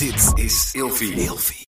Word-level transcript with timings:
Dit 0.00 0.44
is 0.44 0.70
Ilfie. 0.72 1.66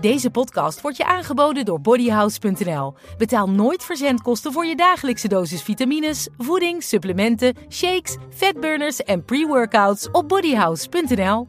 Deze 0.00 0.30
podcast 0.30 0.80
wordt 0.80 0.96
je 0.96 1.04
aangeboden 1.04 1.64
door 1.64 1.80
bodyhouse.nl. 1.80 2.94
Betaal 3.18 3.50
nooit 3.50 3.84
verzendkosten 3.84 4.52
voor 4.52 4.66
je 4.66 4.76
dagelijkse 4.76 5.28
dosis 5.28 5.62
vitamines, 5.62 6.28
voeding, 6.38 6.82
supplementen, 6.82 7.54
shakes, 7.68 8.16
fatburners 8.30 9.02
en 9.02 9.24
pre-workouts 9.24 10.10
op 10.10 10.28
bodyhouse.nl. 10.28 11.48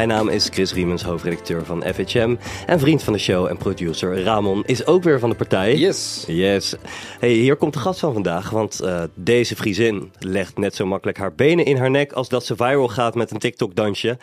naam 0.05 0.29
is 0.29 0.49
Chris 0.51 0.73
Riemens, 0.73 1.03
hoofdredacteur 1.03 1.65
van 1.65 1.83
FHM. 1.93 2.35
En 2.65 2.79
vriend 2.79 3.03
van 3.03 3.13
de 3.13 3.19
show 3.19 3.47
en 3.47 3.57
producer 3.57 4.23
Ramon 4.23 4.63
is 4.65 4.85
ook 4.85 5.03
weer 5.03 5.19
van 5.19 5.29
de 5.29 5.35
partij. 5.35 5.75
Yes. 5.75 6.23
Yes. 6.27 6.75
Hey, 7.19 7.29
hier 7.29 7.55
komt 7.55 7.73
de 7.73 7.79
gast 7.79 7.99
van 7.99 8.13
vandaag, 8.13 8.49
want 8.49 8.79
eh, 8.79 9.03
deze 9.13 9.55
Friesin 9.55 10.11
legt 10.19 10.57
net 10.57 10.75
zo 10.75 10.85
makkelijk 10.85 11.17
haar 11.17 11.33
benen 11.33 11.65
in 11.65 11.77
haar 11.77 11.89
nek 11.91 12.11
als 12.11 12.29
dat 12.29 12.45
ze 12.45 12.55
viral 12.55 12.87
gaat 12.87 13.15
met 13.15 13.31
een 13.31 13.39
TikTok-dansje. 13.39 14.17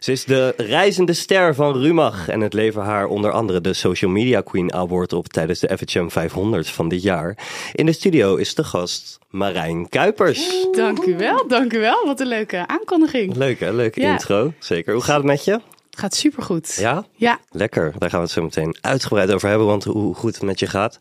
Ze 0.00 0.12
is 0.12 0.24
de 0.24 0.54
reizende 0.56 1.12
ster 1.12 1.54
van 1.54 1.76
Rumach 1.76 2.28
en 2.28 2.40
het 2.40 2.52
levert 2.52 2.84
haar 2.84 3.06
onder 3.06 3.30
andere 3.30 3.60
de 3.60 3.72
Social 3.72 4.10
Media 4.10 4.40
Queen 4.40 4.72
Award 4.74 5.12
op 5.12 5.28
tijdens 5.28 5.60
de 5.60 5.78
FHM 5.78 6.08
500 6.08 6.70
van 6.70 6.88
dit 6.88 7.02
jaar. 7.02 7.36
In 7.72 7.86
de 7.86 7.92
studio 7.92 8.36
is 8.36 8.54
de 8.54 8.64
gast 8.64 9.18
Marijn 9.30 9.88
Kuipers. 9.88 10.66
Dank 10.72 11.04
u 11.04 11.16
wel, 11.16 11.48
dank 11.48 11.72
u 11.72 11.80
wel. 11.80 12.06
Wat 12.06 12.20
een 12.20 12.26
leuke 12.26 12.66
aankondiging. 12.66 13.36
Leuk 13.36 13.60
hè, 13.60 13.72
leuke 13.72 14.00
Ja. 14.00 14.12
intro. 14.12 14.52
Zeker. 14.58 14.92
Hoe 14.92 15.02
gaat 15.02 15.16
het 15.16 15.26
met 15.26 15.44
je? 15.44 15.60
Gaat 15.96 16.14
supergoed. 16.14 16.76
Ja? 16.78 17.04
Ja, 17.14 17.38
Lekker, 17.50 17.92
daar 17.98 18.08
gaan 18.10 18.18
we 18.18 18.24
het 18.24 18.34
zo 18.34 18.42
meteen 18.42 18.76
uitgebreid 18.80 19.32
over 19.32 19.48
hebben, 19.48 19.66
want 19.66 19.84
hoe 19.84 20.14
goed 20.14 20.34
het 20.34 20.42
met 20.42 20.58
je 20.60 20.66
gaat. 20.66 20.98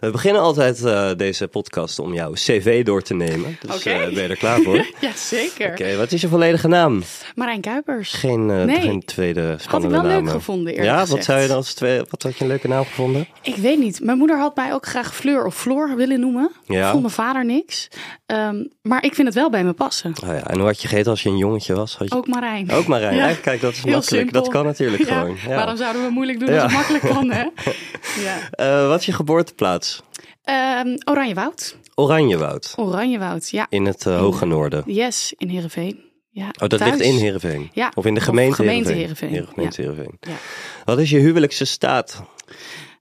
We 0.00 0.10
beginnen 0.10 0.42
altijd 0.42 0.84
eh, 0.84 1.10
deze 1.16 1.48
podcast 1.48 1.98
om 1.98 2.14
jouw 2.14 2.32
cv 2.32 2.84
door 2.84 3.02
te 3.02 3.14
nemen. 3.14 3.56
Dus 3.60 3.76
Oké. 3.76 3.90
eh, 3.90 3.98
ben 4.14 4.22
je 4.22 4.28
er 4.28 4.36
klaar 4.36 4.60
voor? 4.60 4.74
Oké, 4.78 4.86
ja 5.06 5.12
zeker. 5.16 5.96
wat 5.96 6.12
is 6.12 6.20
je 6.20 6.28
volledige 6.28 6.68
naam? 6.68 7.02
Marijn 7.34 7.60
Kuipers. 7.60 8.12
Geen, 8.12 8.50
eh, 8.50 8.64
Nee. 8.64 8.80
geen 8.80 9.04
tweede 9.04 9.40
Had 9.42 9.52
ik 9.54 9.60
spannende 9.60 9.96
wel 9.96 10.04
naam. 10.06 10.24
leuk 10.24 10.32
gevonden 10.32 10.72
eerlijk 10.72 10.88
Ja, 10.98 11.06
wat 11.06 11.24
zou 11.24 11.40
je 11.40 11.46
dan 11.48 11.56
als 11.56 11.74
twee, 11.74 11.98
wat 12.10 12.22
had 12.22 12.36
je 12.36 12.42
een 12.44 12.50
leuke 12.50 12.68
naam 12.68 12.84
gevonden? 12.84 13.26
Ik 13.42 13.56
weet 13.56 13.78
niet. 13.78 14.00
Mijn 14.02 14.18
moeder 14.18 14.38
had 14.38 14.56
mij 14.56 14.72
ook 14.72 14.86
graag 14.86 15.14
Fleur 15.14 15.44
of 15.44 15.54
Floor 15.56 15.96
willen 15.96 16.20
noemen. 16.20 16.50
Ja. 16.66 16.90
Vond 16.90 17.02
mijn 17.02 17.14
vader 17.14 17.44
niks. 17.44 17.88
Ehm, 18.26 18.64
maar 18.82 19.04
ik 19.04 19.14
vind 19.14 19.26
het 19.26 19.36
wel 19.36 19.50
bij 19.50 19.64
me 19.64 19.72
passen. 19.72 20.12
Oh 20.24 20.28
ja, 20.28 20.46
en 20.48 20.56
hoe 20.58 20.66
had 20.66 20.82
je 20.82 20.88
gegeten 20.88 21.10
als 21.10 21.22
je 21.22 21.28
een 21.28 21.36
jongetje 21.36 21.74
was? 21.74 21.96
Had 21.96 22.08
je... 22.08 22.14
Ook 22.16 22.26
Marijn. 22.26 22.70
Ook 22.70 22.86
Marijn. 22.86 23.16
Ja. 23.22 23.34
Kijk, 23.42 23.60
dat 23.60 23.72
is 23.72 23.82
Heel 23.82 23.92
makkelijk. 23.92 24.31
Dat 24.32 24.48
kan 24.48 24.64
natuurlijk 24.64 25.02
Ja, 25.08 25.18
gewoon. 25.20 25.36
Ja. 25.46 25.54
Waarom 25.54 25.76
zouden 25.76 26.02
we 26.04 26.10
moeilijk 26.10 26.38
doen 26.40 26.48
als 26.48 26.62
het 26.62 26.72
makkelijk 26.72 27.04
kan, 27.04 27.30
hè? 27.30 27.44
ja. 28.26 28.38
Eh, 28.50 28.88
wat 28.88 29.00
is 29.00 29.06
je 29.06 29.12
geboorteplaats? 29.12 30.02
Ehm, 30.44 30.96
Oranjewoud. 31.04 31.76
Oranjewoud. 31.94 32.72
Oranjewoud, 32.76 33.50
ja. 33.50 33.66
In 33.68 33.84
het 33.86 34.06
eh, 34.06 34.18
Hoge 34.18 34.46
Noorden. 34.46 34.82
Yes, 34.86 35.34
in 35.38 35.48
Heerenveen. 35.48 36.10
Ja, 36.30 36.46
Oh, 36.46 36.68
dat 36.68 36.78
thuis. 36.78 36.90
ligt 36.90 37.02
in 37.04 37.14
Heerenveen? 37.16 37.70
Ja, 37.72 37.92
Of 37.94 38.06
in 38.06 38.14
de 38.14 38.20
of 38.20 38.26
gemeente 38.26 38.54
gemeente 38.54 38.92
Heerenveen? 38.92 39.28
Heerenveen, 39.28 39.46
Ja, 39.48 39.52
gemeente 39.54 39.80
Heerenveen. 39.80 40.16
Ja. 40.20 40.32
Wat 40.84 40.98
is 40.98 41.10
je 41.10 41.18
huwelijkse 41.18 41.64
staat? 41.64 42.22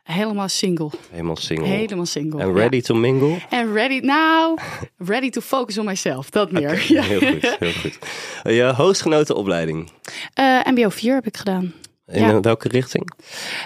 Helemaal 0.04 0.48
single. 0.50 0.90
Helemaal 1.12 1.36
single. 1.36 1.68
Helemaal 1.68 2.06
single. 2.06 2.42
En 2.42 2.48
ja. 2.48 2.54
ready 2.54 2.82
to 2.82 2.96
mingle? 2.96 3.38
En 3.50 3.74
ready, 3.74 4.00
nou, 4.00 4.58
ready 4.98 5.30
to 5.30 5.42
focus 5.42 5.78
on 5.78 5.86
myself. 5.86 6.30
Dat 6.30 6.52
meer. 6.52 6.86
Ja. 6.88 7.02
Heel 7.04 7.20
goed, 7.32 7.56
heel 7.60 7.72
goed. 7.74 8.00
Eh, 8.44 8.56
Je 8.56 8.64
hoogstgenoten 8.64 9.36
opleiding. 9.36 9.90
Eh, 10.34 10.60
MBO 10.66 10.90
4 10.90 11.14
heb 11.14 11.26
ik 11.26 11.38
gedaan. 11.38 11.74
In 12.12 12.22
Ja. 12.22 12.40
welke 12.40 12.68
richting? 12.68 13.12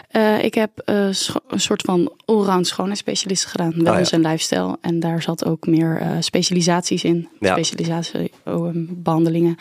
Eh, 0.10 0.44
ik 0.44 0.54
heb 0.54 0.72
eh, 0.86 1.08
een 1.48 1.60
soort 1.60 1.82
van 1.82 2.12
allround 2.26 2.68
schoonheidsspecialist 2.68 3.46
gedaan. 3.46 3.74
Wellness 3.84 4.10
ja. 4.10 4.18
en 4.18 4.24
lifestyle. 4.24 4.78
En 4.82 5.00
daar 5.00 5.22
zat 5.22 5.46
ook 5.46 5.68
meer 5.68 5.98
eh, 5.98 6.10
specialisaties 6.20 7.04
in. 7.04 7.30
Ja. 7.40 7.52
Specialisatie, 7.52 8.32
behandelingen. 8.90 9.58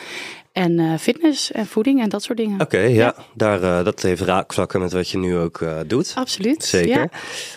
En 0.52 0.98
fitness 0.98 1.52
en 1.52 1.66
voeding 1.66 2.02
en 2.02 2.08
dat 2.08 2.22
soort 2.22 2.38
dingen. 2.38 2.60
Oké, 2.60 2.78
ja. 2.78 3.14
Daar, 3.34 3.84
dat 3.84 4.02
heeft 4.02 4.20
raakvlakken 4.20 4.80
met 4.80 4.92
wat 4.92 5.08
je 5.08 5.18
nu 5.18 5.36
ook 5.36 5.64
doet. 5.86 6.12
Absoluut. 6.14 6.64
Zeker. 6.64 7.08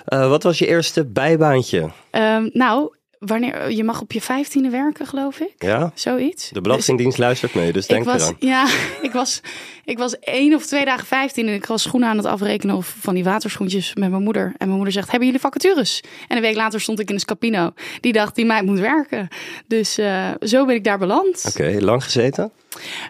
Wat 0.06 0.44
was 0.44 0.60
je 0.60 0.68
eerste 0.68 1.06
bijbaantje? 1.06 1.92
Ehm, 2.10 2.50
nou, 2.54 2.92
wanneer, 3.20 3.72
je 3.72 3.84
mag 3.84 4.02
op 4.02 4.12
je 4.12 4.22
vijftiende 4.22 4.70
werken, 4.70 5.06
geloof 5.06 5.40
ik. 5.40 5.54
Ja? 5.58 5.92
Zoiets. 5.94 6.50
De 6.50 6.62
Belastingdienst 6.62 7.18
luistert 7.18 7.54
mee, 7.54 7.72
dus 7.72 7.88
denk 7.88 8.06
ik 8.06 8.12
was, 8.12 8.22
eraan. 8.22 8.36
Ja, 8.40 8.68
ik 9.08 9.12
was, 9.12 9.42
ik 9.86 9.98
was 9.98 10.20
één 10.20 10.54
of 10.54 10.66
twee 10.66 10.86
dagen 10.86 11.06
vijftien 11.06 11.48
en 11.48 11.54
ik 11.54 11.66
was 11.66 11.82
schoenen 11.82 12.10
aan 12.10 12.18
het 12.18 12.26
afrekenen 12.26 12.76
of 12.76 12.96
van 13.00 13.14
die 13.14 13.24
waterschoentjes 13.24 13.96
met 13.96 14.10
mijn 14.10 14.24
moeder. 14.24 14.46
En 14.46 14.54
mijn 14.58 14.70
moeder 14.70 14.94
zegt, 14.94 15.10
hebben 15.10 15.26
jullie 15.26 15.42
vacatures? 15.42 16.02
En 16.28 16.36
een 16.36 16.42
week 16.42 16.56
later 16.56 16.82
stond 16.82 17.00
ik 17.00 17.08
in 17.08 17.14
een 17.14 17.20
Scapino. 17.20 17.72
Die 18.02 18.14
dacht, 18.14 18.36
die 18.36 18.46
meid 18.46 18.66
moet 18.66 18.80
werken. 18.80 19.28
Dus 19.68 19.98
eh, 19.98 20.30
zo 20.42 20.66
ben 20.66 20.76
ik 20.76 20.84
daar 20.84 20.98
beland. 20.98 21.44
Oké, 21.48 21.78
lang 21.80 22.04
gezeten? 22.04 22.52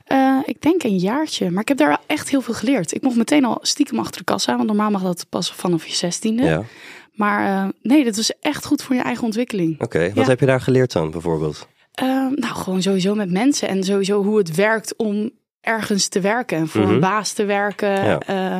Eh, 0.06 0.38
ik 0.46 0.62
denk 0.62 0.84
een 0.84 0.98
jaartje, 0.98 1.50
maar 1.50 1.62
ik 1.62 1.68
heb 1.68 1.78
daar 1.78 2.00
echt 2.06 2.30
heel 2.30 2.42
veel 2.42 2.54
geleerd. 2.54 2.94
Ik 2.94 3.02
mocht 3.02 3.16
meteen 3.16 3.46
al 3.46 3.60
stiekem 3.62 4.00
achter 4.00 4.18
de 4.18 4.24
kassa, 4.24 4.56
want 4.56 4.68
normaal 4.68 4.92
mag 4.92 5.04
dat 5.04 5.26
pas 5.30 5.54
vanaf 5.54 5.88
je 5.88 5.96
zestiende. 5.96 6.44
Ja. 6.44 6.64
Maar 7.18 7.64
eh, 7.64 7.70
nee, 7.82 8.04
dat 8.04 8.16
was 8.16 8.32
echt 8.42 8.66
goed 8.66 8.82
voor 8.84 8.96
je 8.96 9.02
eigen 9.02 9.24
ontwikkeling. 9.24 9.82
Oké, 9.82 10.08
wat 10.08 10.16
Ja. 10.24 10.30
heb 10.30 10.40
je 10.40 10.46
daar 10.46 10.62
geleerd 10.62 10.92
dan 10.92 11.12
bijvoorbeeld? 11.12 11.68
Eh, 11.94 12.06
nou, 12.36 12.54
gewoon 12.56 12.82
sowieso 12.82 13.16
met 13.16 13.32
mensen 13.32 13.68
en 13.68 13.84
sowieso 13.84 14.24
hoe 14.24 14.38
het 14.38 14.56
werkt 14.56 14.96
om 14.96 15.32
ergens 15.62 16.08
te 16.08 16.20
werken 16.22 16.58
en 16.58 16.68
voor 16.68 16.82
Mhm. 16.82 16.94
een 16.94 17.00
baas 17.00 17.34
te 17.34 17.46
werken. 17.46 17.90
Ja. 18.06 18.20
Eh, 18.20 18.60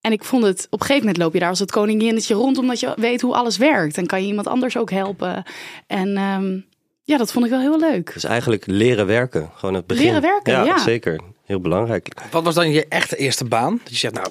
en 0.00 0.12
ik 0.12 0.24
vond 0.24 0.42
het, 0.44 0.66
op 0.70 0.80
een 0.80 0.86
gegeven 0.86 1.00
moment 1.06 1.16
loop 1.22 1.32
je 1.32 1.38
daar 1.38 1.48
als 1.48 1.58
het 1.58 1.70
koninginnetje 1.70 2.34
rond, 2.34 2.58
omdat 2.58 2.80
je 2.80 2.92
weet 2.96 3.20
hoe 3.20 3.34
alles 3.34 3.56
werkt. 3.56 3.96
En 3.96 4.06
kan 4.06 4.20
je 4.20 4.26
iemand 4.28 4.46
anders 4.46 4.76
ook 4.76 4.90
helpen. 4.90 5.42
En 5.86 6.16
ehm, 6.16 6.58
ja, 7.02 7.16
dat 7.16 7.32
vond 7.32 7.44
ik 7.44 7.50
wel 7.50 7.60
heel 7.60 7.78
leuk. 7.78 8.12
Dus 8.14 8.24
eigenlijk 8.24 8.66
leren 8.66 9.06
werken. 9.06 9.50
Gewoon 9.54 9.74
het 9.74 9.86
begin. 9.86 10.04
Leren 10.04 10.20
werken, 10.22 10.64
ja. 10.64 10.78
zeker. 10.78 11.20
Heel 11.44 11.60
belangrijk. 11.60 12.08
Wat 12.30 12.44
was 12.44 12.54
dan 12.54 12.70
je 12.70 12.86
echte 12.88 13.16
eerste 13.16 13.44
baan? 13.44 13.80
Dat 13.82 13.92
je 13.92 13.96
zegt, 13.98 14.14
nou, 14.14 14.28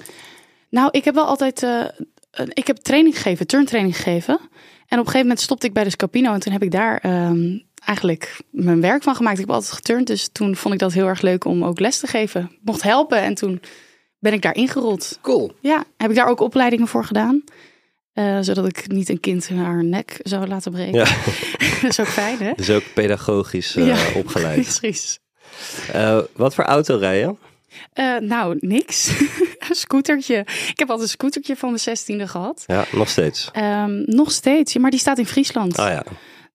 Nou, 0.70 0.88
ik 0.90 1.04
heb 1.04 1.14
wel 1.14 1.24
altijd, 1.26 1.62
eh, 1.62 1.84
ik 2.48 2.66
heb 2.66 2.76
training 2.76 3.14
gegeven, 3.16 3.46
turntraining 3.46 3.96
gegeven. 3.96 4.34
En 4.86 4.98
op 4.98 5.04
een 5.06 5.12
gegeven 5.12 5.20
moment 5.20 5.40
stopte 5.40 5.66
ik 5.66 5.72
bij 5.72 5.84
de 5.84 5.90
Scapino 5.90 6.32
en 6.32 6.40
toen 6.40 6.52
heb 6.52 6.62
ik 6.62 6.70
daar 6.70 6.98
ehm, 6.98 7.58
eigenlijk 7.84 8.40
mijn 8.50 8.80
werk 8.80 9.02
van 9.02 9.14
gemaakt. 9.14 9.38
Ik 9.38 9.46
heb 9.46 9.54
altijd 9.54 9.72
geturnd, 9.72 10.06
dus 10.06 10.28
toen 10.32 10.56
vond 10.56 10.74
ik 10.74 10.80
dat 10.80 10.92
heel 10.92 11.06
erg 11.06 11.20
leuk 11.20 11.44
om 11.44 11.64
ook 11.64 11.80
les 11.80 11.98
te 11.98 12.06
geven. 12.06 12.42
Ik 12.42 12.58
mocht 12.64 12.82
helpen 12.82 13.22
en 13.22 13.34
toen 13.34 13.60
ben 14.18 14.32
ik 14.32 14.42
daar 14.42 14.54
ingerold. 14.54 15.18
cool. 15.22 15.52
Ja, 15.60 15.84
heb 15.96 16.10
ik 16.10 16.16
daar 16.16 16.28
ook 16.28 16.40
opleidingen 16.40 16.88
voor 16.88 17.04
gedaan. 17.04 17.44
Eh, 18.12 18.38
zodat 18.40 18.66
ik 18.66 18.92
niet 18.92 19.08
een 19.08 19.20
kind 19.20 19.48
haar 19.48 19.84
nek 19.84 20.20
zou 20.22 20.46
laten 20.46 20.72
breken. 20.72 20.98
Ja. 20.98 21.04
dat 21.82 21.90
is 21.90 22.00
ook 22.00 22.06
fijn, 22.06 22.38
hè? 22.38 22.52
Dus 22.56 22.70
ook 22.70 22.82
pedagogisch 22.94 23.76
eh, 23.76 23.86
Ja. 23.86 23.96
opgeleid. 24.20 24.60
Precies. 24.60 25.18
Eh, 25.92 26.18
wat 26.32 26.54
voor 26.54 26.64
auto? 26.64 27.00
Eh, 27.92 28.16
nou, 28.16 28.56
niks. 28.60 29.10
scootertje. 29.88 30.38
Ik 30.68 30.78
heb 30.78 30.90
altijd 30.90 31.00
een 31.08 31.14
scootertje 31.14 31.56
van 31.56 31.68
mijn 31.68 31.80
zestiende 31.80 32.28
gehad. 32.28 32.64
Ja, 32.66 32.84
nog 32.92 33.08
steeds. 33.08 33.50
Ehm, 33.52 34.02
nog 34.04 34.30
steeds, 34.30 34.76
maar 34.76 34.90
die 34.90 35.00
staat 35.00 35.18
in 35.18 35.26
Friesland. 35.26 35.78
Ah 35.78 35.90
ja. 35.90 36.04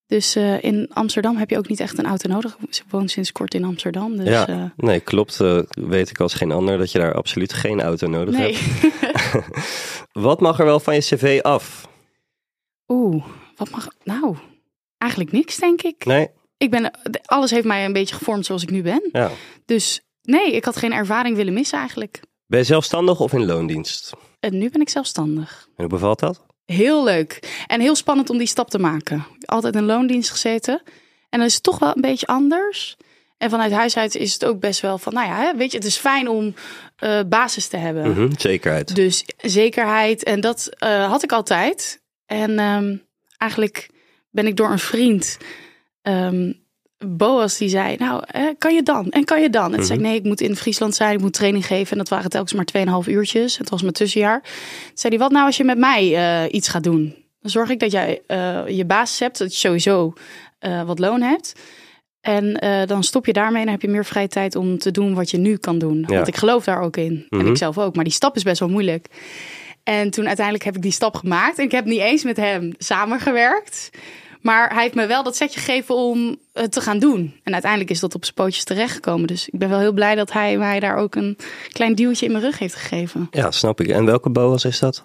Dus 0.06 0.36
eh, 0.36 0.62
in 0.62 0.90
Amsterdam 0.92 1.36
heb 1.36 1.50
je 1.50 1.58
ook 1.58 1.68
niet 1.68 1.80
echt 1.80 1.98
een 1.98 2.06
auto 2.06 2.28
nodig. 2.28 2.56
Ik 2.60 2.82
woon 2.90 3.08
sinds 3.08 3.32
kort 3.32 3.54
in 3.54 3.64
Amsterdam. 3.64 4.16
Dus, 4.16 4.28
ja. 4.28 4.48
eh, 4.48 4.64
Nee, 4.76 5.00
klopt. 5.00 5.40
eh, 5.40 5.58
weet 5.68 6.10
ik 6.10 6.20
als 6.20 6.34
geen 6.34 6.52
ander 6.52 6.78
dat 6.78 6.92
je 6.92 6.98
daar 6.98 7.14
absoluut 7.14 7.52
geen 7.52 7.80
auto 7.82 8.06
nodig 8.06 8.34
nee. 8.34 8.56
hebt. 8.56 9.46
Wat 10.26 10.40
mag 10.40 10.58
er 10.58 10.64
wel 10.64 10.80
van 10.80 10.94
je 10.94 11.00
cv 11.00 11.38
af? 11.42 11.88
Oeh, 12.88 13.24
wat 13.56 13.70
mag. 13.70 13.88
Nou, 14.04 14.36
eigenlijk 14.98 15.32
niks, 15.32 15.56
denk 15.56 15.82
ik. 15.82 16.04
Nee? 16.04 16.28
ik 16.56 16.70
ben, 16.70 16.90
alles 17.24 17.50
heeft 17.50 17.66
mij 17.66 17.84
een 17.84 17.92
beetje 17.92 18.14
gevormd 18.14 18.46
zoals 18.46 18.62
ik 18.62 18.70
nu 18.70 18.82
ben. 18.82 19.08
Ja. 19.12 19.30
Dus 19.64 20.00
nee, 20.22 20.52
ik 20.52 20.64
had 20.64 20.76
geen 20.76 20.92
ervaring 20.92 21.36
willen 21.36 21.52
missen 21.52 21.78
eigenlijk. 21.78 22.20
Ben 22.46 22.58
je 22.58 22.64
zelfstandig 22.64 23.20
of 23.20 23.32
in 23.32 23.44
loondienst? 23.46 24.12
En 24.40 24.58
nu 24.58 24.70
ben 24.70 24.80
ik 24.80 24.88
zelfstandig. 24.88 25.66
En 25.68 25.72
hoe 25.76 25.86
bevalt 25.86 26.18
dat? 26.18 26.46
Heel 26.64 27.04
leuk. 27.04 27.62
En 27.66 27.80
heel 27.80 27.94
spannend 27.94 28.30
om 28.30 28.38
die 28.38 28.46
stap 28.46 28.70
te 28.70 28.78
maken. 28.78 29.26
Altijd 29.44 29.74
in 29.74 29.84
loondienst 29.84 30.30
gezeten. 30.30 30.82
En 31.28 31.38
dan 31.38 31.48
is 31.48 31.54
het 31.54 31.62
toch 31.62 31.78
wel 31.78 31.92
een 31.94 32.00
beetje 32.02 32.26
anders. 32.26 32.96
En 33.38 33.50
vanuit 33.50 33.72
huis 33.72 33.96
uit 33.96 34.14
is 34.14 34.32
het 34.32 34.44
ook 34.44 34.60
best 34.60 34.80
wel 34.80 34.98
van, 34.98 35.12
nou 35.12 35.26
ja, 35.26 35.56
weet 35.56 35.70
je, 35.70 35.76
het 35.76 35.86
is 35.86 35.96
fijn 35.96 36.28
om 36.28 36.54
eh, 36.96 37.20
basis 37.26 37.66
te 37.66 37.76
hebben. 37.76 38.10
Mhm, 38.10 38.30
zekerheid. 38.38 38.94
Dus 38.94 39.24
zekerheid. 39.36 40.22
En 40.22 40.40
dat 40.40 40.68
eh, 40.78 41.10
had 41.10 41.22
ik 41.22 41.32
altijd. 41.32 42.02
En 42.26 42.58
ehm, 42.58 42.96
eigenlijk 43.38 43.90
ben 44.30 44.46
ik 44.46 44.56
door 44.56 44.70
een 44.70 44.78
vriend. 44.78 45.38
ehm, 46.02 46.52
Boas 47.06 47.58
die 47.58 47.68
zei, 47.68 47.96
nou, 47.96 48.22
kan 48.58 48.74
je 48.74 48.82
dan? 48.82 49.10
En 49.10 49.24
kan 49.24 49.42
je 49.42 49.50
dan? 49.50 49.70
En 49.70 49.76
toen 49.76 49.84
zei 49.84 49.98
ik, 49.98 50.04
Mhm. 50.04 50.10
nee, 50.10 50.18
ik 50.20 50.26
moet 50.26 50.40
in 50.40 50.56
Friesland 50.56 50.94
zijn, 50.94 51.14
ik 51.14 51.20
moet 51.20 51.32
training 51.32 51.66
geven. 51.66 51.92
En 51.92 51.98
dat 51.98 52.08
waren 52.08 52.30
telkens 52.30 52.52
maar 52.52 52.64
2,5 52.64 53.06
uurtjes. 53.08 53.58
Het 53.58 53.70
was 53.70 53.80
mijn 53.82 53.92
tussenjaar. 53.94 54.40
Toen 54.42 54.50
zei 54.94 55.14
hij, 55.14 55.22
wat 55.22 55.32
nou 55.32 55.46
als 55.46 55.56
je 55.56 55.64
met 55.64 55.78
mij 55.78 56.14
eh, 56.16 56.52
iets 56.54 56.68
gaat 56.68 56.82
doen? 56.84 57.14
Dan 57.40 57.50
zorg 57.50 57.70
ik 57.70 57.78
dat 57.80 57.92
jij 57.92 58.22
eh, 58.26 58.60
je 58.68 58.84
basis 58.84 59.18
hebt, 59.18 59.38
dat 59.38 59.52
je 59.52 59.58
sowieso 59.58 60.12
eh, 60.58 60.82
wat 60.82 60.98
loon 60.98 61.20
hebt. 61.22 61.52
En 62.20 62.52
dan 62.86 63.02
stop 63.02 63.26
je 63.26 63.32
daarmee 63.32 63.58
en 63.58 63.64
dan 63.64 63.72
heb 63.74 63.82
je 63.82 63.88
meer 63.88 64.04
vrije 64.04 64.28
tijd 64.28 64.56
om 64.56 64.78
te 64.78 64.90
doen 64.90 65.14
wat 65.14 65.30
je 65.30 65.36
nu 65.38 65.56
kan 65.56 65.78
doen. 65.78 66.04
Ja. 66.06 66.14
Want 66.14 66.28
ik 66.28 66.36
geloof 66.36 66.64
daar 66.64 66.80
ook 66.80 66.96
in. 66.96 67.26
En 67.30 67.38
Mhm. 67.38 67.46
ik 67.48 67.56
zelf 67.56 67.78
ook. 67.78 67.94
Maar 67.94 68.04
die 68.04 68.12
stap 68.12 68.36
is 68.36 68.42
best 68.42 68.60
wel 68.60 68.68
moeilijk. 68.68 69.06
En 69.82 70.10
toen 70.10 70.26
uiteindelijk 70.26 70.64
heb 70.64 70.76
ik 70.76 70.82
die 70.82 70.92
stap 70.92 71.14
gemaakt. 71.16 71.58
En 71.58 71.64
ik 71.64 71.70
heb 71.70 71.84
niet 71.84 72.00
eens 72.00 72.24
met 72.24 72.36
hem 72.36 72.72
samengewerkt. 72.78 73.90
Maar 74.44 74.72
hij 74.72 74.82
heeft 74.82 74.94
me 74.94 75.06
wel 75.06 75.22
dat 75.22 75.36
setje 75.36 75.60
gegeven 75.60 75.94
om 75.94 76.36
het 76.52 76.72
te 76.72 76.80
gaan 76.80 76.98
doen. 76.98 77.40
En 77.42 77.52
uiteindelijk 77.52 77.90
is 77.90 78.00
dat 78.00 78.14
op 78.14 78.22
zijn 78.24 78.34
pootjes 78.36 78.64
terechtgekomen. 78.64 79.26
Dus 79.26 79.48
ik 79.48 79.58
ben 79.58 79.68
wel 79.68 79.78
heel 79.78 79.92
blij 79.92 80.14
dat 80.14 80.32
hij 80.32 80.58
mij 80.58 80.80
daar 80.80 80.96
ook 80.96 81.14
een 81.14 81.36
klein 81.72 81.94
duwtje 81.94 82.26
in 82.26 82.32
mijn 82.32 82.44
rug 82.44 82.58
heeft 82.58 82.74
gegeven. 82.74 83.28
Ja, 83.30 83.50
snap 83.50 83.80
ik. 83.80 83.88
En 83.88 84.04
welke 84.04 84.30
boas 84.30 84.64
is 84.64 84.78
dat? 84.78 85.02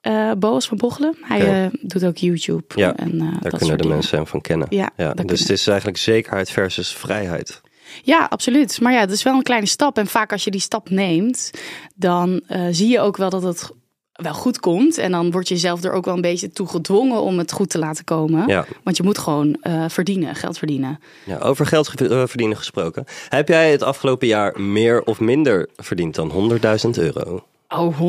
Eh 0.00 0.30
Boas 0.38 0.66
van 0.68 0.76
Bochelen. 0.76 1.16
Hij 1.20 1.64
eh, 1.64 1.70
doet 1.80 2.04
ook 2.04 2.16
YouTube. 2.16 2.64
Ja, 2.74 2.96
en, 2.96 3.12
eh, 3.12 3.18
Daar 3.18 3.40
dat 3.50 3.58
kunnen 3.58 3.76
de 3.76 3.82
dingen. 3.82 3.88
mensen 3.96 4.16
hem 4.16 4.26
van 4.26 4.40
kennen. 4.40 4.66
Ja, 4.70 4.90
Ja, 4.96 5.06
dus 5.06 5.14
kunnen- 5.14 5.36
het 5.38 5.50
is 5.50 5.66
eigenlijk 5.66 5.98
zekerheid 5.98 6.50
versus 6.50 6.92
vrijheid. 6.94 7.60
Ja, 8.02 8.26
absoluut. 8.30 8.80
Maar 8.80 8.92
ja, 8.92 9.00
het 9.00 9.10
is 9.10 9.22
wel 9.22 9.34
een 9.34 9.42
kleine 9.42 9.66
stap. 9.66 9.98
En 9.98 10.06
vaak 10.06 10.32
als 10.32 10.44
je 10.44 10.50
die 10.50 10.60
stap 10.60 10.90
neemt, 10.90 11.50
dan 11.94 12.40
eh, 12.46 12.66
zie 12.70 12.88
je 12.88 13.00
ook 13.00 13.16
wel 13.16 13.30
dat 13.30 13.42
het 13.42 13.70
wel 14.14 14.34
goed 14.34 14.60
komt. 14.60 14.98
En 14.98 15.10
dan 15.10 15.30
word 15.30 15.48
je 15.48 15.56
zelf 15.56 15.84
er 15.84 15.92
ook 15.92 16.04
wel 16.04 16.14
een 16.14 16.20
beetje 16.20 16.52
toe 16.52 16.66
gedwongen 16.66 17.20
om 17.22 17.38
het 17.38 17.52
goed 17.52 17.70
te 17.70 17.78
laten 17.78 18.04
komen. 18.04 18.48
Ja. 18.48 18.66
Want 18.82 18.96
je 18.96 19.02
moet 19.02 19.18
gewoon 19.18 19.56
eh, 19.60 19.84
verdienen, 19.88 20.34
geld 20.34 20.58
verdienen. 20.58 21.00
Ja, 21.24 21.38
over 21.38 21.66
geld 21.66 21.88
ge- 21.88 22.08
eh, 22.08 22.22
verdienen 22.26 22.56
gesproken. 22.56 23.04
Heb 23.28 23.48
jij 23.48 23.70
het 23.70 23.82
afgelopen 23.82 24.26
jaar 24.26 24.60
meer 24.60 25.02
of 25.02 25.20
minder 25.20 25.68
verdiend 25.76 26.14
dan 26.14 26.30
100.000 26.30 26.98
euro? 26.98 27.44
Oh, 27.78 28.00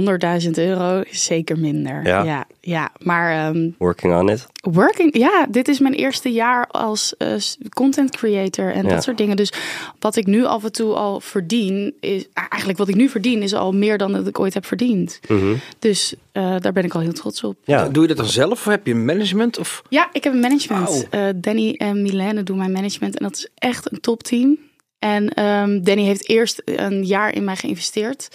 100.000 0.43 0.49
euro 0.51 1.01
is 1.09 1.23
zeker 1.23 1.59
minder. 1.59 2.05
Ja? 2.07 2.23
ja, 2.23 2.45
ja. 2.61 2.89
Maar 2.99 3.47
ehm, 3.47 3.69
Working 3.77 4.13
on 4.15 4.29
it? 4.29 4.47
working, 4.61 5.17
ja, 5.17 5.45
dit 5.49 5.67
is 5.67 5.79
mijn 5.79 5.93
eerste 5.93 6.31
jaar 6.31 6.67
als 6.67 7.17
eh, 7.17 7.33
content 7.69 8.15
creator 8.17 8.71
en 8.73 8.83
Ja. 8.83 8.89
dat 8.89 9.03
soort 9.03 9.17
dingen. 9.17 9.35
Dus 9.35 9.53
wat 9.99 10.15
ik 10.15 10.25
nu 10.25 10.45
af 10.45 10.63
en 10.63 10.71
toe 10.71 10.93
al 10.93 11.19
verdien, 11.19 11.93
is 11.99 12.25
eigenlijk 12.33 12.77
wat 12.79 12.87
ik 12.87 12.95
nu 12.95 13.09
verdien, 13.09 13.41
is 13.41 13.53
al 13.53 13.71
meer 13.71 13.97
dan 13.97 14.11
dat 14.13 14.27
ik 14.27 14.39
ooit 14.39 14.53
heb 14.53 14.65
verdiend. 14.65 15.19
Mhm. 15.27 15.53
Dus 15.79 16.13
eh, 16.31 16.55
daar 16.59 16.73
ben 16.73 16.83
ik 16.83 16.93
al 16.93 17.01
heel 17.01 17.13
trots 17.13 17.43
op. 17.43 17.57
Ja, 17.63 17.89
Doe 17.89 18.01
je 18.01 18.07
dat 18.07 18.17
dan 18.17 18.25
zelf 18.25 18.51
of 18.51 18.65
heb 18.65 18.85
je 18.85 18.91
een 18.93 19.05
management? 19.05 19.57
Of... 19.59 19.81
Ja, 19.89 20.09
ik 20.11 20.23
heb 20.23 20.33
een 20.33 20.39
management. 20.39 21.07
Eh, 21.09 21.21
Danny 21.35 21.73
en 21.77 22.01
Milene 22.01 22.43
doen 22.43 22.57
mijn 22.57 22.71
management 22.71 23.17
en 23.17 23.23
dat 23.23 23.35
is 23.37 23.47
echt 23.55 23.91
een 23.91 23.99
topteam. 23.99 24.57
En 24.99 25.29
ehm, 25.33 25.81
Danny 25.81 26.03
heeft 26.03 26.29
eerst 26.29 26.61
een 26.65 27.03
jaar 27.05 27.35
in 27.35 27.43
mij 27.43 27.55
geïnvesteerd. 27.55 28.27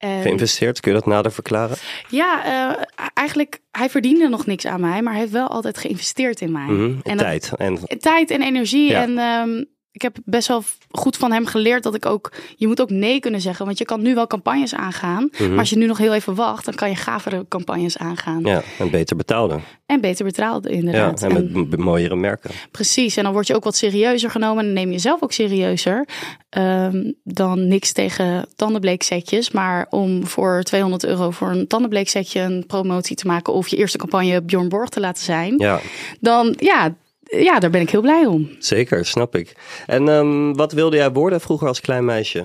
En 0.00 0.22
geïnvesteerd. 0.22 0.80
Kun 0.80 0.92
je 0.92 0.98
dat 0.98 1.06
nader 1.06 1.32
verklaren? 1.32 1.76
Ja, 2.08 2.44
eh, 2.44 2.82
eigenlijk, 3.14 3.60
hij 3.70 3.90
verdiende 3.90 4.28
nog 4.28 4.46
niks 4.46 4.66
aan 4.66 4.80
mij, 4.80 5.02
maar 5.02 5.12
hij 5.12 5.20
heeft 5.22 5.32
wel 5.32 5.48
altijd 5.48 5.78
geïnvesteerd 5.78 6.40
in 6.40 6.52
mij. 6.52 6.66
Mhm. 6.66 6.82
En 7.02 7.16
dat- 7.16 7.18
Tijd. 7.26 7.50
En 7.56 7.78
tijd 7.98 8.30
en 8.30 8.42
energie. 8.42 8.90
Ja. 8.90 9.02
En 9.02 9.18
ehm, 9.18 9.64
ik 9.92 10.02
heb 10.02 10.16
best 10.24 10.48
wel 10.48 10.62
goed 10.90 11.16
van 11.16 11.32
hem 11.32 11.46
geleerd 11.46 11.82
dat 11.82 11.94
ik 11.94 12.06
ook... 12.06 12.32
Je 12.56 12.66
moet 12.66 12.80
ook 12.80 12.90
nee 12.90 13.20
kunnen 13.20 13.40
zeggen, 13.40 13.64
want 13.66 13.78
je 13.78 13.84
kan 13.84 14.02
nu 14.02 14.14
wel 14.14 14.26
campagnes 14.26 14.74
aangaan. 14.74 15.28
Mhm. 15.32 15.48
Maar 15.48 15.58
als 15.58 15.70
je 15.70 15.76
nu 15.76 15.86
nog 15.86 15.98
heel 15.98 16.14
even 16.14 16.34
wacht, 16.34 16.64
dan 16.64 16.74
kan 16.74 16.88
je 16.88 16.96
gavere 16.96 17.44
campagnes 17.48 17.98
aangaan. 17.98 18.44
ja, 18.44 18.62
en 18.78 18.90
beter 18.90 19.16
betaalde. 19.16 19.58
En 19.86 20.00
beter 20.00 20.24
betaald 20.24 20.64
Ja, 20.64 20.70
inderdaad. 20.70 21.22
en 21.22 21.68
met 21.68 21.78
mooiere 21.78 22.16
merken. 22.16 22.50
Precies, 22.70 23.16
en 23.16 23.24
dan 23.24 23.32
word 23.32 23.46
je 23.46 23.54
ook 23.54 23.64
wat 23.64 23.76
serieuzer 23.76 24.30
genomen 24.30 24.64
en 24.64 24.72
neem 24.72 24.86
je 24.86 24.92
jezelf 24.92 25.22
ook 25.22 25.32
serieuzer. 25.32 26.08
Ehm, 26.48 27.12
dan 27.24 27.68
niks 27.68 27.92
tegen 27.92 28.46
tandenbleeksetjes, 28.56 29.50
maar 29.50 29.86
om 29.90 30.26
voor 30.26 30.62
200 30.62 31.04
euro 31.04 31.30
voor 31.30 31.48
een 31.50 31.66
tandenbleeksetje 31.66 32.40
een 32.40 32.64
promotie 32.66 33.16
te 33.16 33.26
maken 33.26 33.52
of 33.52 33.68
je 33.68 33.76
eerste 33.76 33.98
campagne 33.98 34.42
Bjorn 34.42 34.68
Borg 34.68 34.88
te 34.88 35.00
laten 35.00 35.24
zijn, 35.24 35.54
Ja, 35.58 35.80
dan 36.20 36.54
ja, 36.58 36.94
ja, 37.30 37.58
daar 37.58 37.70
ben 37.70 37.80
ik 37.80 37.90
heel 37.90 38.00
blij 38.00 38.26
om. 38.26 38.50
zeker. 38.58 39.06
Snap 39.06 39.36
ik. 39.36 39.52
En 39.86 40.08
ehm, 40.08 40.52
wat 40.52 40.72
wilde 40.72 40.96
jij 40.96 41.10
worden 41.12 41.40
vroeger 41.40 41.68
als 41.68 41.80
klein 41.80 42.04
meisje? 42.04 42.44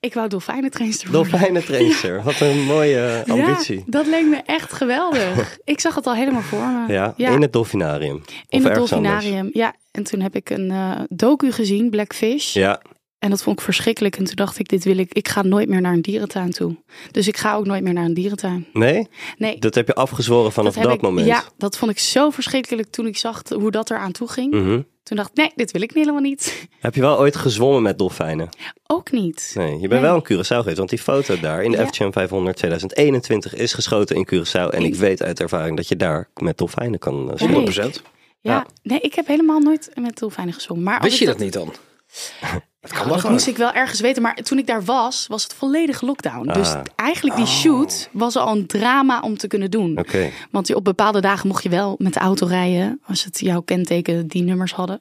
Ik 0.00 0.14
wou 0.14 0.28
dolfijnentrainster 0.28 1.10
worden. 1.10 1.30
Dolfijnentrainster. 1.30 2.22
Wat 2.24 2.40
een 2.40 2.64
mooie 2.64 3.24
ambitie. 3.26 3.76
Ja, 3.76 3.82
dat 3.86 4.06
leek 4.06 4.26
me 4.26 4.36
echt 4.44 4.72
geweldig. 4.72 5.58
ik 5.64 5.80
zag 5.80 5.94
het 5.94 6.06
al 6.06 6.14
helemaal 6.14 6.42
voor 6.42 6.58
me. 6.66 6.92
Ja, 6.92 7.14
in 7.16 7.42
het 7.42 7.52
dolfinarium. 7.52 8.16
Of 8.16 8.32
in 8.48 8.62
het 8.62 8.72
anders. 8.72 8.90
dolfinarium. 8.90 9.50
Ja, 9.52 9.74
en 9.90 10.04
toen 10.04 10.20
heb 10.20 10.36
ik 10.36 10.50
een 10.50 10.70
eh, 10.70 11.00
docu 11.08 11.52
gezien, 11.52 11.90
Blackfish. 11.90 12.54
Ja, 12.54 12.80
En 13.24 13.30
dat 13.30 13.42
vond 13.42 13.58
ik 13.58 13.64
verschrikkelijk. 13.64 14.16
En 14.16 14.24
toen 14.24 14.34
dacht 14.36 14.58
ik, 14.58 14.68
dit 14.68 14.84
wil 14.84 14.98
ik. 14.98 15.12
Ik 15.12 15.28
ga 15.28 15.42
nooit 15.42 15.68
meer 15.68 15.80
naar 15.80 15.92
een 15.92 16.02
dierentuin 16.02 16.50
toe. 16.50 16.76
Dus 17.10 17.28
ik 17.28 17.36
ga 17.36 17.54
ook 17.54 17.66
nooit 17.66 17.82
meer 17.82 17.92
naar 17.92 18.04
een 18.04 18.14
dierentuin. 18.14 18.66
nee? 18.72 19.08
Nee. 19.38 19.58
Dat 19.58 19.74
heb 19.74 19.86
je 19.86 19.94
afgezworen 19.94 20.52
vanaf 20.52 20.74
heb 20.74 20.84
dat 20.84 20.94
ik- 20.94 21.00
moment. 21.00 21.26
Ja, 21.26 21.42
dat 21.56 21.76
vond 21.78 21.90
ik 21.90 21.98
zo 21.98 22.30
verschrikkelijk 22.30 22.90
toen 22.90 23.06
ik 23.06 23.16
zag 23.16 23.42
hoe 23.48 23.70
dat 23.70 23.90
eraan 23.90 24.12
toe 24.12 24.28
ging. 24.28 24.52
Mhm. 24.54 24.80
Toen 25.02 25.16
dacht 25.16 25.30
ik, 25.30 25.36
nee, 25.36 25.52
dit 25.54 25.70
wil 25.70 25.82
ik 25.82 25.90
helemaal 25.94 26.20
niet. 26.20 26.68
Heb 26.80 26.94
je 26.94 27.00
wel 27.00 27.18
ooit 27.18 27.36
gezwommen 27.36 27.82
met 27.82 27.98
dolfijnen? 27.98 28.48
Ook 28.86 29.10
niet. 29.12 29.52
Nee, 29.54 29.72
je 29.72 29.78
bent 29.88 29.90
Nee. 29.90 30.00
wel 30.00 30.14
in 30.14 30.22
Curaçao 30.24 30.56
geweest. 30.58 30.76
Want 30.76 30.90
die 30.90 30.98
foto 30.98 31.40
daar 31.40 31.62
in 31.62 31.70
de 31.70 31.76
Ja. 31.76 31.86
FGM 31.86 32.10
500 32.12 32.56
2021 32.56 33.54
is 33.54 33.72
geschoten 33.72 34.16
in 34.16 34.26
Curaçao. 34.34 34.68
En 34.70 34.82
ik 34.82 34.94
weet 34.94 35.22
uit 35.22 35.40
ervaring 35.40 35.76
dat 35.76 35.88
je 35.88 35.96
daar 35.96 36.28
met 36.34 36.58
dolfijnen 36.58 36.98
kan 36.98 37.30
eh, 37.30 37.36
zwemmen. 37.36 37.56
100%. 37.60 38.02
Ja, 38.40 38.52
Ja. 38.52 38.66
nee, 38.82 39.00
ik 39.00 39.14
heb 39.14 39.26
helemaal 39.26 39.60
nooit 39.60 39.90
met 39.94 40.18
dolfijnen 40.18 40.54
gezwommen. 40.54 40.84
Maar 40.86 41.00
Wist 41.02 41.18
je 41.18 41.24
ik 41.24 41.30
dat 41.30 41.38
niet 41.38 41.52
dan? 41.52 41.72
Dat 42.84 42.92
kan 42.92 43.00
Nou, 43.00 43.12
wel 43.12 43.22
dat 43.22 43.30
moest 43.30 43.46
ik 43.46 43.56
wel 43.56 43.72
ergens 43.72 44.00
weten. 44.00 44.22
Maar 44.22 44.34
toen 44.34 44.58
ik 44.58 44.66
daar 44.66 44.84
was, 44.84 45.26
was 45.26 45.42
het 45.42 45.54
volledig 45.54 46.00
lockdown. 46.00 46.52
Dus 46.52 46.68
Ah. 46.68 46.80
eigenlijk 46.96 47.36
die 47.36 47.46
shoot 47.46 48.08
was 48.12 48.36
al 48.36 48.56
een 48.56 48.66
drama 48.66 49.20
om 49.20 49.36
te 49.36 49.46
kunnen 49.46 49.70
doen. 49.70 49.98
Oké. 49.98 50.30
Want 50.50 50.74
op 50.74 50.84
bepaalde 50.84 51.20
dagen 51.20 51.48
mocht 51.48 51.62
je 51.62 51.68
wel 51.68 51.94
met 51.98 52.12
de 52.14 52.20
auto 52.20 52.46
rijden. 52.46 53.00
Als 53.06 53.24
het 53.24 53.40
jouw 53.40 53.60
kenteken 53.60 54.26
die 54.26 54.42
nummers 54.42 54.72
hadden. 54.72 55.00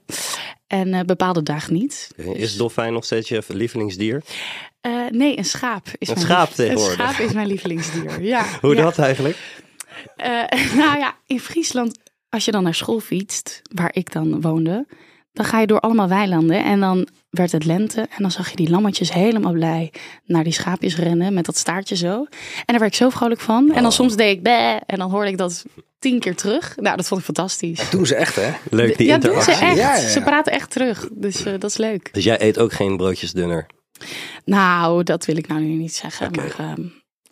En 0.67 0.93
eh, 0.93 1.01
bepaalde 1.05 1.43
dagen 1.43 1.73
niet. 1.73 2.09
Is 2.33 2.57
dolfijn 2.57 2.93
nog 2.93 3.05
steeds 3.05 3.29
je 3.29 3.43
lievelingsdier? 3.47 4.21
Eh, 4.81 4.91
nee, 5.09 5.37
een 5.37 5.45
schaap 5.45 5.87
is 5.97 6.07
Een 6.07 6.13
mijn 6.13 6.25
schaap 6.25 6.49
tegenwoordig. 6.49 6.99
Een 6.99 7.05
schaap 7.13 7.25
is 7.25 7.33
mijn 7.33 7.47
lievelingsdier. 7.47 8.21
Ja. 8.21 8.45
Hoe 8.61 8.75
ja. 8.75 8.81
dat 8.81 8.97
eigenlijk? 8.97 9.37
Eh, 10.15 10.29
nou 10.81 10.97
ja, 10.97 11.15
in 11.27 11.39
Friesland, 11.39 11.97
als 12.29 12.45
je 12.45 12.51
dan 12.51 12.63
naar 12.63 12.75
school 12.75 12.99
fietst, 12.99 13.61
waar 13.73 13.91
ik 13.93 14.11
dan 14.11 14.41
woonde, 14.41 14.85
dan 15.33 15.45
ga 15.45 15.59
je 15.59 15.67
door 15.67 15.79
allemaal 15.79 16.07
weilanden 16.07 16.63
en 16.63 16.79
dan 16.79 17.07
werd 17.29 17.51
het 17.51 17.65
lente 17.65 18.01
en 18.01 18.17
dan 18.17 18.31
zag 18.31 18.49
je 18.49 18.55
die 18.55 18.69
lammetjes 18.69 19.13
helemaal 19.13 19.51
blij 19.51 19.91
naar 20.25 20.43
die 20.43 20.53
schaapjes 20.53 20.97
rennen 20.97 21.33
met 21.33 21.45
dat 21.45 21.57
staartje 21.57 21.95
zo. 21.95 22.13
En 22.55 22.63
daar 22.65 22.79
werd 22.79 22.91
ik 22.91 22.97
zo 22.97 23.09
vrolijk 23.09 23.39
van. 23.41 23.67
En 23.67 23.75
dan 23.75 23.85
Oh. 23.85 23.91
soms 23.91 24.15
deed 24.15 24.37
ik 24.37 24.43
bé 24.43 24.79
en 24.85 24.97
dan 24.97 25.11
hoorde 25.11 25.29
ik 25.29 25.37
dat 25.37 25.65
tien 25.99 26.19
keer 26.19 26.35
terug. 26.35 26.75
Nou, 26.75 26.95
dat 26.97 27.07
vond 27.07 27.19
ik 27.19 27.25
fantastisch. 27.25 27.89
Doen 27.89 28.05
ze 28.05 28.15
echt, 28.15 28.35
hè? 28.35 28.51
Leuk 28.69 28.97
die 28.97 29.07
ja, 29.07 29.17
doen 29.17 29.41
ze 29.41 29.51
interactie. 29.51 29.67
echt. 29.67 29.77
Ja, 29.77 29.95
ja, 29.95 30.01
ja. 30.01 30.09
Ze 30.09 30.21
praten 30.21 30.53
echt 30.53 30.69
terug. 30.71 31.07
Dus 31.11 31.43
eh, 31.45 31.53
dat 31.59 31.69
is 31.69 31.77
leuk. 31.77 32.13
Dus 32.13 32.23
jij 32.23 32.41
eet 32.41 32.59
ook 32.59 32.73
geen 32.73 32.97
broodjes 32.97 33.31
dunner? 33.31 33.65
Nou, 34.45 35.03
dat 35.03 35.25
wil 35.25 35.37
ik 35.37 35.47
nou 35.47 35.61
nu 35.61 35.67
niet 35.73 35.95
zeggen. 35.95 36.31
Maar 36.31 36.55
ehm, 36.57 36.81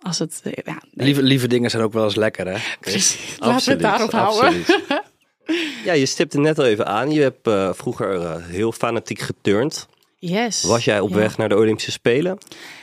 als 0.02 0.20
het... 0.20 0.40
eh, 0.44 0.52
ja, 0.66 0.82
nee. 0.92 1.06
Lieve, 1.06 1.22
lieve 1.24 1.48
dingen 1.48 1.70
zijn 1.70 1.84
ook 1.84 1.94
wel 1.94 2.04
eens 2.04 2.16
lekker, 2.16 2.48
hè? 2.48 2.58
Precies. 2.80 3.36
Laten 3.40 3.66
we 3.66 3.72
het 3.72 3.82
daarop 3.82 4.12
houden. 4.12 4.54
Ja, 5.86 5.94
je 5.94 6.06
stipte 6.06 6.40
net 6.40 6.60
al 6.60 6.66
even 6.66 6.86
aan. 6.88 7.12
Je 7.12 7.22
hebt 7.22 7.48
eh, 7.48 7.70
vroeger 7.74 8.22
eh, 8.22 8.36
heel 8.46 8.72
fanatiek 8.72 9.20
geturnd. 9.20 9.88
Yes. 10.20 10.64
Was 10.64 10.86
jij 10.86 11.00
op 11.00 11.10
Ja. 11.10 11.16
weg 11.16 11.38
naar 11.38 11.50
de 11.50 11.56
Olympische 11.56 11.92
Spelen? 11.92 12.38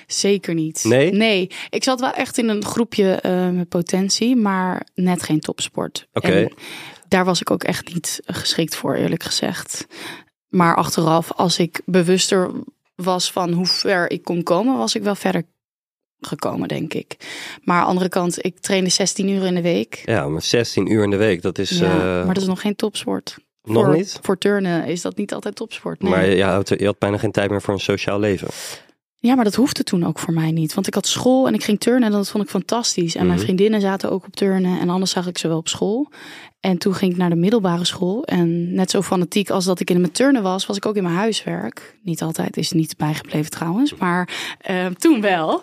Zeker 0.06 0.54
niet. 0.54 0.84
Nee? 0.84 1.12
Nee. 1.12 1.50
Ik 1.70 1.82
zat 1.84 2.00
wel 2.00 2.12
echt 2.12 2.38
in 2.38 2.48
een 2.48 2.64
groepje 2.64 3.12
eh, 3.14 3.48
met 3.48 3.68
potentie, 3.68 4.36
maar 4.36 4.86
net 4.94 5.22
geen 5.22 5.40
topsport. 5.40 6.06
Oké. 6.12 6.48
Daar 7.08 7.24
was 7.24 7.40
ik 7.40 7.50
ook 7.50 7.64
echt 7.64 7.94
niet 7.94 8.20
geschikt 8.26 8.76
voor, 8.76 8.94
eerlijk 8.94 9.22
gezegd. 9.22 9.86
Maar 10.48 10.76
achteraf, 10.76 11.32
als 11.32 11.58
ik 11.58 11.80
bewuster 11.84 12.50
was 12.94 13.32
van 13.32 13.52
hoe 13.52 13.66
ver 13.66 14.10
ik 14.10 14.22
kon 14.22 14.42
komen, 14.42 14.76
was 14.78 14.94
ik 14.94 15.02
wel 15.02 15.14
verder 15.14 15.42
gekomen, 16.20 16.68
denk 16.68 16.94
ik. 16.94 17.16
Maar 17.64 17.76
aan 17.76 17.82
de 17.82 17.88
andere 17.88 18.08
kant, 18.08 18.44
ik 18.44 18.58
trainde 18.58 18.90
16 18.90 19.28
uur 19.28 19.44
in 19.44 19.54
de 19.54 19.62
week. 19.62 20.02
Ja, 20.04 20.28
maar 20.28 20.42
16 20.42 20.92
uur 20.92 21.02
in 21.02 21.10
de 21.10 21.16
week, 21.16 21.42
dat 21.42 21.58
is... 21.58 21.70
ja, 21.70 21.84
eh, 21.84 22.24
maar 22.24 22.34
dat 22.34 22.42
is 22.42 22.48
nog 22.48 22.60
geen 22.60 22.76
topsport. 22.76 23.36
nog 23.62 23.84
voor, 23.84 23.96
niet? 23.96 24.18
Voor 24.22 24.38
turnen 24.38 24.84
is 24.84 25.02
dat 25.02 25.16
niet 25.16 25.32
altijd 25.32 25.54
topsport. 25.54 26.02
Nee. 26.02 26.10
Maar 26.10 26.26
je, 26.26 26.42
had, 26.42 26.68
je 26.68 26.84
had 26.84 26.98
bijna 26.98 27.18
geen 27.18 27.32
tijd 27.32 27.50
meer 27.50 27.62
voor 27.62 27.74
een 27.74 27.80
sociaal 27.80 28.18
leven. 28.18 28.48
Ja, 29.20 29.34
maar 29.34 29.44
dat 29.44 29.54
hoefde 29.54 29.82
toen 29.84 30.06
ook 30.06 30.18
voor 30.18 30.32
mij 30.34 30.50
niet. 30.50 30.74
Want 30.74 30.86
ik 30.86 30.94
had 30.94 31.06
school 31.06 31.46
en 31.46 31.54
ik 31.54 31.64
ging 31.64 31.80
turnen 31.80 32.02
en 32.02 32.10
dat 32.12 32.28
vond 32.30 32.44
ik 32.44 32.50
fantastisch. 32.50 33.14
En 33.14 33.22
mijn 33.22 33.36
Mhm. 33.36 33.44
vriendinnen 33.44 33.80
zaten 33.80 34.10
ook 34.10 34.26
op 34.26 34.36
turnen 34.36 34.80
en 34.80 34.88
anders 34.88 35.10
zag 35.10 35.26
ik 35.26 35.38
ze 35.38 35.48
wel 35.48 35.56
op 35.56 35.68
school. 35.68 36.08
En 36.60 36.78
toen 36.78 36.94
ging 36.94 37.12
ik 37.12 37.18
naar 37.18 37.30
de 37.30 37.36
middelbare 37.36 37.84
school. 37.84 38.24
En 38.24 38.74
net 38.74 38.90
zo 38.90 39.02
fanatiek 39.02 39.50
als 39.50 39.64
dat 39.64 39.80
ik 39.80 39.90
in 39.90 40.00
mijn 40.00 40.12
turnen 40.12 40.42
was, 40.42 40.66
was 40.66 40.76
ik 40.76 40.86
ook 40.86 40.96
in 40.96 41.02
mijn 41.02 41.14
huiswerk. 41.14 41.96
Niet 42.02 42.22
altijd, 42.22 42.56
is 42.56 42.72
niet 42.72 42.96
bijgebleven 42.96 43.50
trouwens, 43.50 43.94
maar 43.94 44.28
eh, 44.60 44.86
toen 44.86 45.20
wel. 45.20 45.62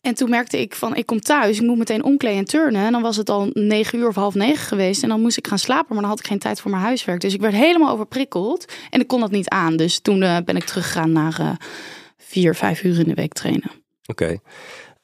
En 0.00 0.14
toen 0.14 0.30
merkte 0.30 0.60
ik 0.60 0.74
van, 0.74 0.96
ik 0.96 1.06
kom 1.06 1.20
thuis, 1.20 1.56
ik 1.56 1.66
moet 1.66 1.78
meteen 1.78 2.04
omkleden 2.04 2.38
en 2.38 2.44
turnen. 2.44 2.86
En 2.86 2.92
dan 2.92 3.02
was 3.02 3.16
het 3.16 3.30
al 3.30 3.50
negen 3.52 3.98
uur 3.98 4.08
of 4.08 4.14
half 4.14 4.34
negen 4.34 4.66
geweest. 4.66 5.02
En 5.02 5.08
dan 5.08 5.20
moest 5.20 5.36
ik 5.36 5.46
gaan 5.46 5.58
slapen, 5.58 5.86
maar 5.88 6.00
dan 6.00 6.10
had 6.10 6.18
ik 6.18 6.26
geen 6.26 6.38
tijd 6.38 6.60
voor 6.60 6.70
mijn 6.70 6.82
huiswerk. 6.82 7.20
Dus 7.20 7.34
ik 7.34 7.40
werd 7.40 7.54
helemaal 7.54 7.92
overprikkeld 7.92 8.72
en 8.90 9.00
ik 9.00 9.06
kon 9.06 9.20
dat 9.20 9.30
niet 9.30 9.48
aan. 9.48 9.76
Dus 9.76 9.98
toen 9.98 10.22
eh, 10.22 10.36
ben 10.44 10.56
ik 10.56 10.64
teruggegaan 10.64 11.12
naar 11.12 11.40
eh, 11.40 11.50
vier, 12.16 12.54
vijf 12.54 12.82
uur 12.82 12.98
in 12.98 13.08
de 13.08 13.14
week 13.14 13.32
trainen. 13.32 13.70
Oké. 14.06 14.38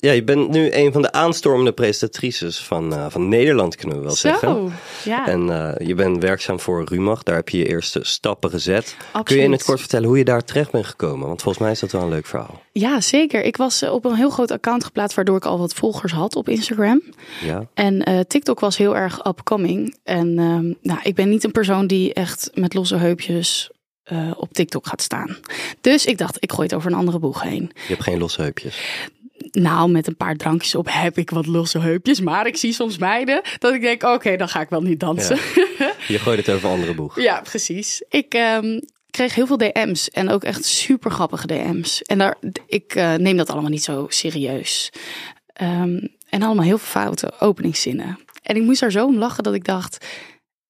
Ja, 0.03 0.13
je 0.13 0.25
bent 0.25 0.51
nu 0.51 0.73
een 0.73 0.93
van 0.93 1.03
de 1.03 1.13
aanstormende 1.13 1.73
presentatrices 1.73 2.65
van, 2.65 2.95
eh, 2.95 3.07
van 3.09 3.29
Nederland, 3.29 3.77
kunnen 3.77 3.97
we 3.97 4.05
wel 4.05 4.15
zeggen. 4.15 4.49
Zo, 4.49 4.71
ja, 5.05 5.27
En 5.27 5.51
eh, 5.51 5.87
je 5.87 5.95
bent 5.95 6.23
werkzaam 6.23 6.61
voor 6.61 6.85
Rumach, 6.85 7.23
daar 7.23 7.35
heb 7.35 7.49
je 7.49 7.59
je 7.59 7.69
eerste 7.69 8.01
stappen 8.03 8.51
gezet. 8.51 8.85
Kun 8.85 9.03
je 9.05 9.13
in 9.13 9.21
absoluut. 9.21 9.51
het 9.51 9.63
kort 9.63 9.79
vertellen 9.81 10.09
hoe 10.09 10.19
je 10.19 10.25
daar 10.25 10.45
terecht 10.45 10.71
bent 10.71 10.87
gekomen? 10.87 11.27
Want 11.27 11.43
volgens 11.43 11.65
mij 11.65 11.73
is 11.73 11.81
dat 11.81 11.93
wel 11.93 12.03
een 12.03 12.09
leuk 12.09 12.27
verhaal. 12.27 12.63
Ja, 12.73 13.01
zeker. 13.01 13.43
Ik 13.43 13.57
was 13.57 13.83
eh, 13.83 13.93
op 13.93 14.05
een 14.05 14.15
heel 14.15 14.31
groot 14.31 14.51
account 14.51 14.85
geplaatst, 14.85 15.17
waardoor 15.17 15.37
ik 15.37 15.45
al 15.45 15.59
wat 15.59 15.75
volgers 15.75 16.13
had 16.13 16.37
op 16.37 16.49
Instagram. 16.49 17.03
Ja, 17.45 17.67
En 17.75 18.27
TikTok 18.29 18.61
was 18.61 18.77
heel 18.77 18.97
erg 18.97 19.27
upcoming. 19.27 19.97
En 20.05 20.39
ehm, 20.39 20.73
nou, 20.83 21.01
ik 21.03 21.15
ben 21.15 21.29
niet 21.29 21.45
een 21.45 21.53
persoon 21.53 21.87
die 21.87 22.15
echt 22.15 22.51
met 22.55 22.75
losse 22.75 22.97
heupjes 22.97 23.71
eh, 24.03 24.31
op 24.37 24.53
TikTok 24.53 24.87
gaat 24.87 25.03
staan. 25.03 25.37
Dus 25.81 26.07
ik 26.07 26.19
dacht, 26.19 26.37
ik 26.41 26.53
gooi 26.53 26.67
het 26.67 26.77
over 26.77 26.91
een 26.91 26.99
andere 26.99 27.19
boeg 27.19 27.43
heen. 27.43 27.71
je 27.75 27.81
hebt 27.87 28.03
geen 28.03 28.19
losse 28.19 28.43
heupjes. 28.43 28.81
Nou, 29.51 29.91
met 29.91 30.07
een 30.07 30.17
paar 30.17 30.37
drankjes 30.37 30.75
op 30.75 30.87
heb 30.91 31.19
ik 31.19 31.31
wat 31.31 31.47
losse 31.47 31.79
heupjes. 31.79 32.21
Maar 32.21 32.47
ik 32.47 32.57
zie 32.57 32.73
soms 32.73 32.99
meiden 32.99 33.41
dat 33.59 33.75
ik 33.75 33.81
denk, 33.81 34.03
oké, 34.03 34.37
dan 34.37 34.49
ga 34.49 34.61
ik 34.61 34.69
wel 34.69 34.83
niet 34.83 35.01
dansen. 35.01 35.37
Je 36.09 36.19
gooit 36.19 36.39
het 36.47 36.55
over 36.55 36.69
een 36.69 36.75
andere 36.75 36.95
boeg. 36.95 37.21
Ja, 37.21 37.41
precies. 37.41 38.05
Ik 38.09 38.35
ehm, 38.35 38.81
kreeg 39.11 39.35
heel 39.35 39.47
veel 39.47 39.57
DM's 39.57 40.11
en 40.11 40.29
ook 40.29 40.45
echt 40.45 40.65
super 40.65 41.11
grappige 41.11 41.47
DM's. 41.47 42.03
En 42.03 42.19
daar, 42.19 42.37
ik 42.67 42.95
eh, 42.95 43.15
neem 43.15 43.37
dat 43.37 43.51
allemaal 43.51 43.71
niet 43.71 43.85
zo 43.85 44.07
serieus. 44.09 44.93
Ehm, 45.53 46.07
en 46.29 46.43
allemaal 46.43 46.65
heel 46.65 46.79
veel 46.79 47.01
foute 47.03 47.33
openingszinnen. 47.39 48.19
En 48.43 48.57
ik 48.57 48.63
moest 48.63 48.81
daar 48.81 48.91
zo 48.91 49.07
om 49.07 49.19
lachen 49.19 49.43
dat 49.43 49.55
ik 49.55 49.65
dacht, 49.65 50.07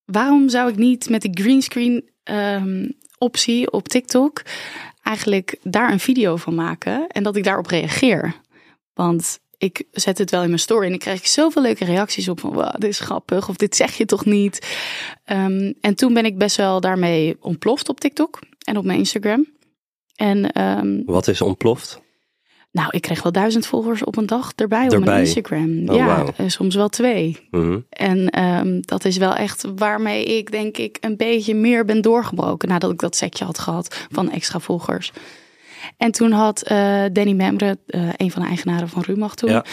waarom 0.05 0.49
zou 0.49 0.69
ik 0.69 0.75
niet 0.75 1.09
met 1.09 1.21
die 1.21 1.43
greenscreen 1.43 2.09
ehm, 2.23 2.89
optie 3.23 3.71
op 3.71 3.87
TikTok 3.87 4.41
eigenlijk 5.01 5.57
daar 5.63 5.91
een 5.91 5.99
video 5.99 6.35
van 6.35 6.55
maken 6.55 7.07
en 7.07 7.23
dat 7.23 7.35
ik 7.35 7.43
daarop 7.43 7.67
reageer? 7.67 8.35
Want 8.93 9.39
ik 9.57 9.83
zet 9.91 10.17
het 10.17 10.31
wel 10.31 10.41
in 10.41 10.47
mijn 10.47 10.59
story 10.59 10.87
en 10.87 10.93
ik 10.93 10.99
krijg 10.99 11.27
zoveel 11.27 11.61
leuke 11.61 11.85
reacties 11.85 12.29
op 12.29 12.39
van, 12.39 12.53
wow, 12.53 12.73
dit 12.73 12.89
is 12.89 12.99
grappig 12.99 13.49
of 13.49 13.55
dit 13.55 13.75
zeg 13.75 13.97
je 13.97 14.05
toch 14.05 14.25
niet? 14.25 14.77
Ehm, 15.23 15.73
en 15.81 15.95
toen 15.95 16.13
ben 16.13 16.25
ik 16.25 16.37
best 16.37 16.57
wel 16.57 16.79
daarmee 16.79 17.37
ontploft 17.39 17.89
op 17.89 17.99
TikTok 17.99 18.39
en 18.65 18.77
op 18.77 18.85
mijn 18.85 18.99
Instagram. 18.99 19.47
En 20.15 20.51
ehm, 20.51 21.01
Wat 21.05 21.27
is 21.27 21.41
ontploft? 21.41 22.02
Nou, 22.73 22.87
ik 22.91 23.01
kreeg 23.01 23.23
wel 23.23 23.31
duizend 23.31 23.65
volgers 23.65 24.03
op 24.03 24.17
een 24.17 24.25
dag 24.25 24.51
erbij, 24.55 24.95
op 24.95 25.05
mijn 25.05 25.19
Instagram. 25.19 25.89
Oh, 25.89 25.95
ja, 25.95 26.25
eh, 26.37 26.47
soms 26.47 26.75
wel 26.75 26.89
twee. 26.89 27.47
Mhm. 27.51 27.79
En 27.89 28.29
ehm, 28.29 28.81
dat 28.81 29.05
is 29.05 29.17
wel 29.17 29.35
echt 29.35 29.65
waarmee 29.75 30.25
ik 30.25 30.51
denk 30.51 30.77
ik 30.77 30.97
een 31.01 31.17
beetje 31.17 31.55
meer 31.55 31.85
ben 31.85 32.01
doorgebroken 32.01 32.69
nadat 32.69 32.91
ik 32.91 32.99
dat 32.99 33.15
setje 33.15 33.45
had 33.45 33.59
gehad 33.59 34.07
van 34.11 34.31
extra 34.31 34.59
volgers. 34.59 35.11
En 36.03 36.11
toen 36.11 36.31
had 36.31 36.61
eh, 36.61 37.03
Danny 37.11 37.31
Memre, 37.31 37.77
eh, 37.87 38.01
een 38.17 38.31
van 38.31 38.41
de 38.41 38.47
eigenaren 38.47 38.89
van 38.89 39.01
Rumach 39.01 39.35
toen, 39.35 39.49
Ja. 39.49 39.65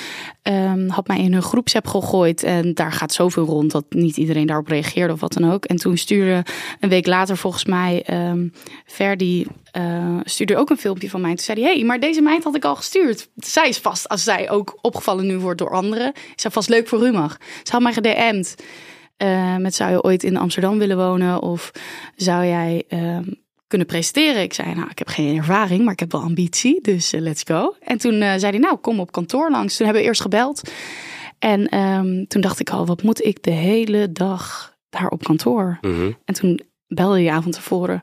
ehm, 0.42 0.88
had 0.88 1.06
mij 1.06 1.18
in 1.18 1.32
hun 1.32 1.42
groepsapp 1.42 1.86
gegooid. 1.86 2.42
En 2.42 2.74
daar 2.74 2.92
gaat 2.92 3.12
zoveel 3.12 3.44
rond 3.44 3.70
dat 3.70 3.84
niet 3.88 4.16
iedereen 4.16 4.46
daarop 4.46 4.68
reageerde 4.68 5.12
of 5.12 5.20
wat 5.20 5.32
dan 5.32 5.52
ook. 5.52 5.64
En 5.64 5.76
toen 5.76 5.96
stuurde 5.96 6.44
een 6.80 6.88
week 6.88 7.06
later 7.06 7.36
volgens 7.36 7.64
mij 7.64 8.02
ehm 8.02 8.48
Verdi 8.86 9.46
eh, 9.70 10.16
stuurde 10.24 10.56
ook 10.56 10.70
een 10.70 10.76
filmpje 10.76 11.10
van 11.10 11.20
mij. 11.20 11.30
Toen 11.30 11.44
zei 11.44 11.62
hij, 11.62 11.74
hey, 11.74 11.84
maar 11.84 12.00
deze 12.00 12.20
meid 12.20 12.44
had 12.44 12.56
ik 12.56 12.64
al 12.64 12.76
gestuurd. 12.76 13.28
Zij 13.36 13.68
is 13.68 13.78
vast, 13.78 14.08
als 14.08 14.24
zij 14.24 14.50
ook 14.50 14.78
opgevallen 14.80 15.26
nu 15.26 15.38
wordt 15.38 15.58
door 15.58 15.70
anderen, 15.70 16.12
is 16.14 16.42
zij 16.42 16.50
vast 16.50 16.68
leuk 16.68 16.88
voor 16.88 16.98
Rumach. 16.98 17.36
Ze 17.62 17.72
had 17.72 17.82
mij 17.82 17.92
gedM'd 17.92 18.54
met 19.58 19.74
zou 19.74 19.90
je 19.90 20.02
ooit 20.02 20.22
in 20.22 20.36
Amsterdam 20.36 20.78
willen 20.78 20.96
wonen 20.96 21.42
of 21.42 21.70
zou 22.16 22.46
jij 22.46 22.84
ehm, 22.88 23.24
kunnen 23.70 23.86
presenteren? 23.86 24.42
Ik 24.42 24.52
zei, 24.52 24.74
nou, 24.74 24.90
ik 24.90 24.98
heb 24.98 25.08
geen 25.08 25.36
ervaring, 25.36 25.82
maar 25.84 25.92
ik 25.92 26.00
heb 26.00 26.12
wel 26.12 26.20
ambitie, 26.20 26.80
dus 26.80 27.12
eh, 27.12 27.20
let's 27.20 27.42
go. 27.42 27.74
En 27.80 27.98
toen 27.98 28.12
eh, 28.12 28.28
zei 28.36 28.50
hij, 28.50 28.58
nou, 28.58 28.76
kom 28.76 29.00
op 29.00 29.12
kantoor 29.12 29.50
langs. 29.50 29.76
Toen 29.76 29.84
hebben 29.84 30.02
we 30.02 30.08
eerst 30.08 30.20
gebeld. 30.20 30.70
En 31.38 31.68
ehm, 31.68 32.24
toen 32.24 32.40
dacht 32.40 32.60
ik 32.60 32.70
al, 32.70 32.86
wat 32.86 33.02
moet 33.02 33.24
ik 33.24 33.42
de 33.42 33.50
hele 33.50 34.12
dag 34.12 34.74
daar 34.88 35.08
op 35.08 35.22
kantoor? 35.22 35.78
Mhm. 35.80 36.10
En 36.24 36.34
toen 36.34 36.60
belde 36.86 37.22
hij 37.22 37.30
avond 37.30 37.54
tevoren. 37.54 38.00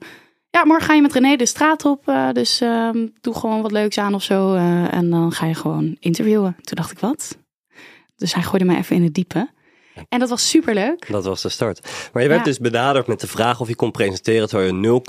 Ja, 0.49 0.65
morgen 0.65 0.85
ga 0.85 0.93
je 0.93 1.01
met 1.01 1.13
René 1.13 1.35
de 1.35 1.45
straat 1.45 1.85
op. 1.85 2.07
eh, 2.07 2.31
dus 2.31 2.61
ehm, 2.61 3.07
doe 3.21 3.33
gewoon 3.33 3.61
wat 3.61 3.71
leuks 3.71 3.97
aan 3.97 4.13
of 4.13 4.23
zo. 4.23 4.55
en 4.91 5.09
dan 5.09 5.31
ga 5.31 5.45
je 5.45 5.55
gewoon 5.55 5.95
interviewen. 5.99 6.55
Toen 6.61 6.75
dacht 6.75 6.91
ik, 6.91 6.99
wat? 6.99 7.37
Dus 8.15 8.33
hij 8.33 8.43
gooide 8.43 8.65
mij 8.65 8.77
even 8.77 8.95
in 8.95 9.03
het 9.03 9.13
diepe. 9.13 9.49
En 10.09 10.19
dat 10.19 10.29
was 10.29 10.49
super 10.49 10.73
leuk. 10.73 11.07
Dat 11.11 11.25
was 11.25 11.41
de 11.41 11.49
start. 11.49 12.09
Maar 12.13 12.21
je 12.23 12.27
werd 12.29 12.39
Ja. 12.39 12.45
dus 12.45 12.59
benaderd 12.59 13.07
met 13.07 13.19
de 13.19 13.27
vraag 13.27 13.59
of 13.59 13.67
je 13.67 13.75
kon 13.75 13.91
presenteren 13.91 14.47
terwijl 14.49 14.73
je 14.73 15.01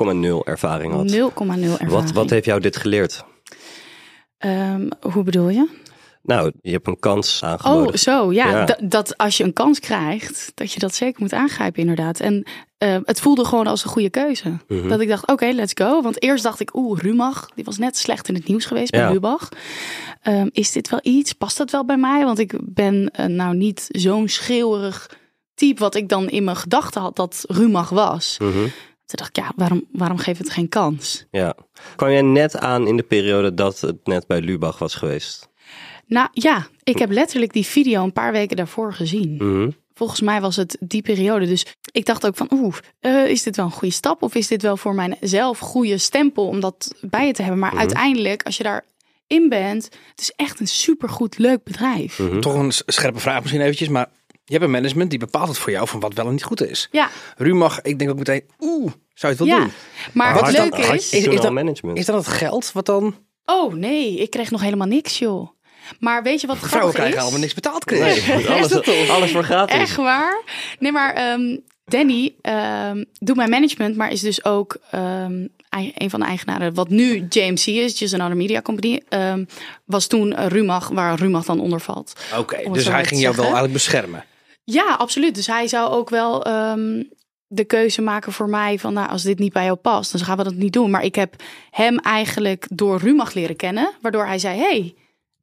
0,0 0.44 0.46
ervaring 0.48 0.92
had. 0.92 1.10
0,0 1.10 1.14
ervaring. 1.16 1.90
Wat, 1.90 2.12
wat 2.12 2.30
heeft 2.30 2.44
jou 2.44 2.60
dit 2.60 2.76
geleerd? 2.76 3.24
Ehm, 4.38 4.88
hoe 5.00 5.22
bedoel 5.22 5.48
je? 5.48 5.68
Nou, 6.28 6.52
je 6.60 6.70
hebt 6.70 6.86
een 6.86 6.98
kans 6.98 7.42
aangeboden. 7.42 7.86
Oh, 7.88 7.94
zo. 7.94 8.32
Ja, 8.32 8.50
Ja. 8.50 8.76
Dat, 8.82 9.16
als 9.16 9.36
je 9.36 9.44
een 9.44 9.52
kans 9.52 9.80
krijgt, 9.80 10.52
dat 10.54 10.72
je 10.72 10.78
dat 10.80 10.94
zeker 10.94 11.20
moet 11.22 11.32
aangrijpen 11.32 11.80
inderdaad. 11.80 12.20
En 12.20 12.46
eh, 12.78 12.96
het 13.04 13.20
voelde 13.20 13.44
gewoon 13.44 13.66
als 13.66 13.84
een 13.84 13.90
goede 13.90 14.10
keuze. 14.10 14.56
Mhm. 14.68 14.88
Dat 14.88 15.00
ik 15.00 15.08
dacht, 15.08 15.26
oké, 15.26 15.46
let's 15.46 15.72
go. 15.74 16.02
Want 16.02 16.22
eerst 16.22 16.42
dacht 16.44 16.60
ik, 16.60 16.74
oeh, 16.76 17.00
Rumach, 17.00 17.50
die 17.54 17.64
was 17.64 17.78
net 17.78 17.96
slecht 17.96 18.28
in 18.28 18.34
het 18.34 18.46
nieuws 18.48 18.64
geweest 18.64 18.90
bij 18.90 19.00
Ja. 19.00 19.10
Lubach. 19.10 19.48
Ehm, 20.22 20.48
is 20.52 20.72
dit 20.72 20.88
wel 20.90 21.00
iets? 21.02 21.32
Past 21.32 21.56
dat 21.58 21.70
wel 21.70 21.84
bij 21.84 21.96
mij? 21.96 22.24
Want 22.24 22.38
ik 22.38 22.54
ben 22.62 23.10
eh, 23.12 23.26
nou 23.26 23.56
niet 23.56 23.86
zo'n 23.88 24.28
schreeuwerig 24.28 25.10
type 25.54 25.80
wat 25.80 25.94
ik 25.94 26.08
dan 26.08 26.28
in 26.28 26.44
mijn 26.44 26.56
gedachten 26.56 27.00
had 27.00 27.16
dat 27.16 27.44
Rumach 27.48 27.88
was. 27.88 28.36
Mhm. 28.38 28.52
Toen 28.52 29.16
dacht 29.18 29.28
ik, 29.36 29.44
ja, 29.44 29.52
waarom, 29.56 29.84
waarom 29.92 30.18
geef 30.18 30.38
het 30.38 30.50
geen 30.50 30.68
kans? 30.68 31.26
Ja. 31.30 31.54
Kwam 31.96 32.10
jij 32.10 32.22
net 32.22 32.56
aan 32.58 32.86
in 32.86 32.96
de 32.96 33.02
periode 33.02 33.54
dat 33.54 33.80
het 33.80 33.96
net 34.06 34.26
bij 34.26 34.40
Lubach 34.40 34.78
was 34.78 34.94
geweest? 34.94 35.47
Nou 36.08 36.28
ja, 36.32 36.66
ik 36.82 36.98
heb 36.98 37.10
letterlijk 37.10 37.52
die 37.52 37.66
video 37.66 38.02
een 38.04 38.12
paar 38.12 38.32
weken 38.32 38.56
daarvoor 38.56 38.92
gezien. 38.92 39.34
Mhm. 39.38 39.70
Volgens 39.94 40.20
mij 40.20 40.40
was 40.40 40.56
het 40.56 40.76
die 40.80 41.02
periode. 41.02 41.46
Dus 41.46 41.66
ik 41.92 42.04
dacht 42.04 42.26
ook 42.26 42.36
van, 42.36 42.48
oeh, 42.52 42.76
eh, 43.00 43.26
is 43.26 43.42
dit 43.42 43.56
wel 43.56 43.64
een 43.64 43.70
goede 43.70 43.94
stap? 43.94 44.22
Of 44.22 44.34
is 44.34 44.46
dit 44.46 44.62
wel 44.62 44.76
voor 44.76 44.94
mijzelf 44.94 45.58
goede 45.58 45.98
stempel 45.98 46.46
om 46.46 46.60
dat 46.60 46.94
bij 47.00 47.26
je 47.26 47.32
te 47.32 47.42
hebben? 47.42 47.60
Maar 47.60 47.76
uiteindelijk, 47.76 48.42
als 48.42 48.56
je 48.56 48.62
daarin 48.62 49.48
bent, 49.48 49.84
het 49.84 50.20
is 50.20 50.32
echt 50.36 50.60
een 50.60 50.66
supergoed, 50.68 51.38
leuk 51.38 51.64
bedrijf. 51.64 52.18
Mhm. 52.18 52.40
Toch 52.40 52.54
een 52.54 52.72
scherpe 52.72 53.20
vraag 53.20 53.40
misschien 53.40 53.60
eventjes, 53.60 53.88
maar 53.88 54.06
je 54.44 54.52
hebt 54.52 54.64
een 54.64 54.70
management 54.70 55.10
die 55.10 55.18
bepaalt 55.18 55.48
het 55.48 55.58
voor 55.58 55.72
jou 55.72 55.88
van 55.88 56.00
wat 56.00 56.14
wel 56.14 56.26
en 56.26 56.32
niet 56.32 56.44
goed 56.44 56.62
is. 56.62 56.88
Ja, 56.90 57.10
Rumach, 57.36 57.82
ik 57.82 57.98
denk 57.98 58.10
ook 58.10 58.18
meteen, 58.18 58.42
oeh, 58.60 58.92
zou 59.14 59.32
je 59.34 59.38
het 59.38 59.38
wel 59.38 59.46
ja. 59.46 59.58
doen? 59.58 59.72
Maar 60.12 60.34
Wat 60.34 60.46
het 60.46 60.54
is 60.54 60.60
leuke 61.10 61.30
is... 61.34 61.40
dat- 61.40 61.52
management? 61.52 61.98
Is 61.98 62.06
dan 62.06 62.16
het 62.16 62.26
geld 62.28 62.72
wat 62.72 62.86
dan... 62.86 63.14
Oh 63.44 63.74
nee, 63.74 64.16
ik 64.18 64.30
kreeg 64.30 64.50
nog 64.50 64.60
helemaal 64.60 64.86
niks, 64.86 65.18
joh. 65.18 65.48
Maar 65.98 66.22
weet 66.22 66.40
je 66.40 66.46
wat 66.46 66.56
Vrouwen 66.56 66.92
grappig 66.92 66.94
krijgen 66.94 67.16
is? 67.16 67.22
allemaal 67.22 67.40
niks 67.40 67.54
betaald. 67.54 67.90
Nee, 67.90 68.48
alles, 68.48 69.08
alles 69.08 69.30
voor 69.30 69.44
gratis. 69.44 69.76
Echt 69.76 69.96
waar? 69.96 70.42
Nee, 70.78 70.92
maar 70.92 71.14
ehm, 71.14 71.56
Danny 71.84 72.34
ehm, 72.40 73.04
doet 73.18 73.36
mijn 73.36 73.50
management, 73.50 73.96
maar 73.96 74.10
is 74.12 74.20
dus 74.20 74.44
ook 74.44 74.76
ehm, 74.90 75.46
een 75.94 76.10
van 76.10 76.20
de 76.20 76.26
eigenaren. 76.26 76.74
Wat 76.74 76.88
nu 76.88 77.26
JMC 77.28 77.66
is, 77.66 77.98
Just 77.98 78.14
Another 78.14 78.36
Media 78.36 78.62
Company, 78.62 79.02
ehm, 79.08 79.44
was 79.84 80.06
toen 80.06 80.34
Rumach, 80.34 80.88
waar 80.88 81.18
Rumach 81.18 81.44
dan 81.44 81.60
onder 81.60 81.80
valt. 81.80 82.12
Oké, 82.38 82.70
dus 82.72 82.88
hij 82.88 83.04
ging 83.04 83.20
jou 83.20 83.34
wel 83.34 83.44
eigenlijk 83.44 83.72
beschermen. 83.72 84.24
Ja, 84.64 84.94
absoluut. 84.94 85.34
Dus 85.34 85.46
hij 85.46 85.68
zou 85.68 85.90
ook 85.90 86.10
wel 86.10 86.44
ehm, 86.44 87.02
de 87.46 87.64
keuze 87.64 88.02
maken 88.02 88.32
voor 88.32 88.48
mij 88.48 88.78
van, 88.78 88.92
nou, 88.92 89.08
als 89.08 89.22
dit 89.22 89.38
niet 89.38 89.52
bij 89.52 89.64
jou 89.64 89.76
past, 89.76 90.12
dan 90.12 90.20
gaan 90.20 90.36
we 90.36 90.44
dat 90.44 90.54
niet 90.54 90.72
doen. 90.72 90.90
Maar 90.90 91.04
ik 91.04 91.14
heb 91.14 91.34
hem 91.70 91.98
eigenlijk 91.98 92.66
door 92.70 92.98
Rumach 92.98 93.34
leren 93.34 93.56
kennen, 93.56 93.90
waardoor 94.00 94.26
hij 94.26 94.38
zei, 94.38 94.58
hey, 94.58 94.94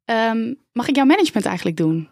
ehm, 0.06 0.54
mag 0.72 0.88
ik 0.88 0.96
jouw 0.96 1.04
management 1.04 1.46
eigenlijk 1.46 1.76
doen? 1.76 2.08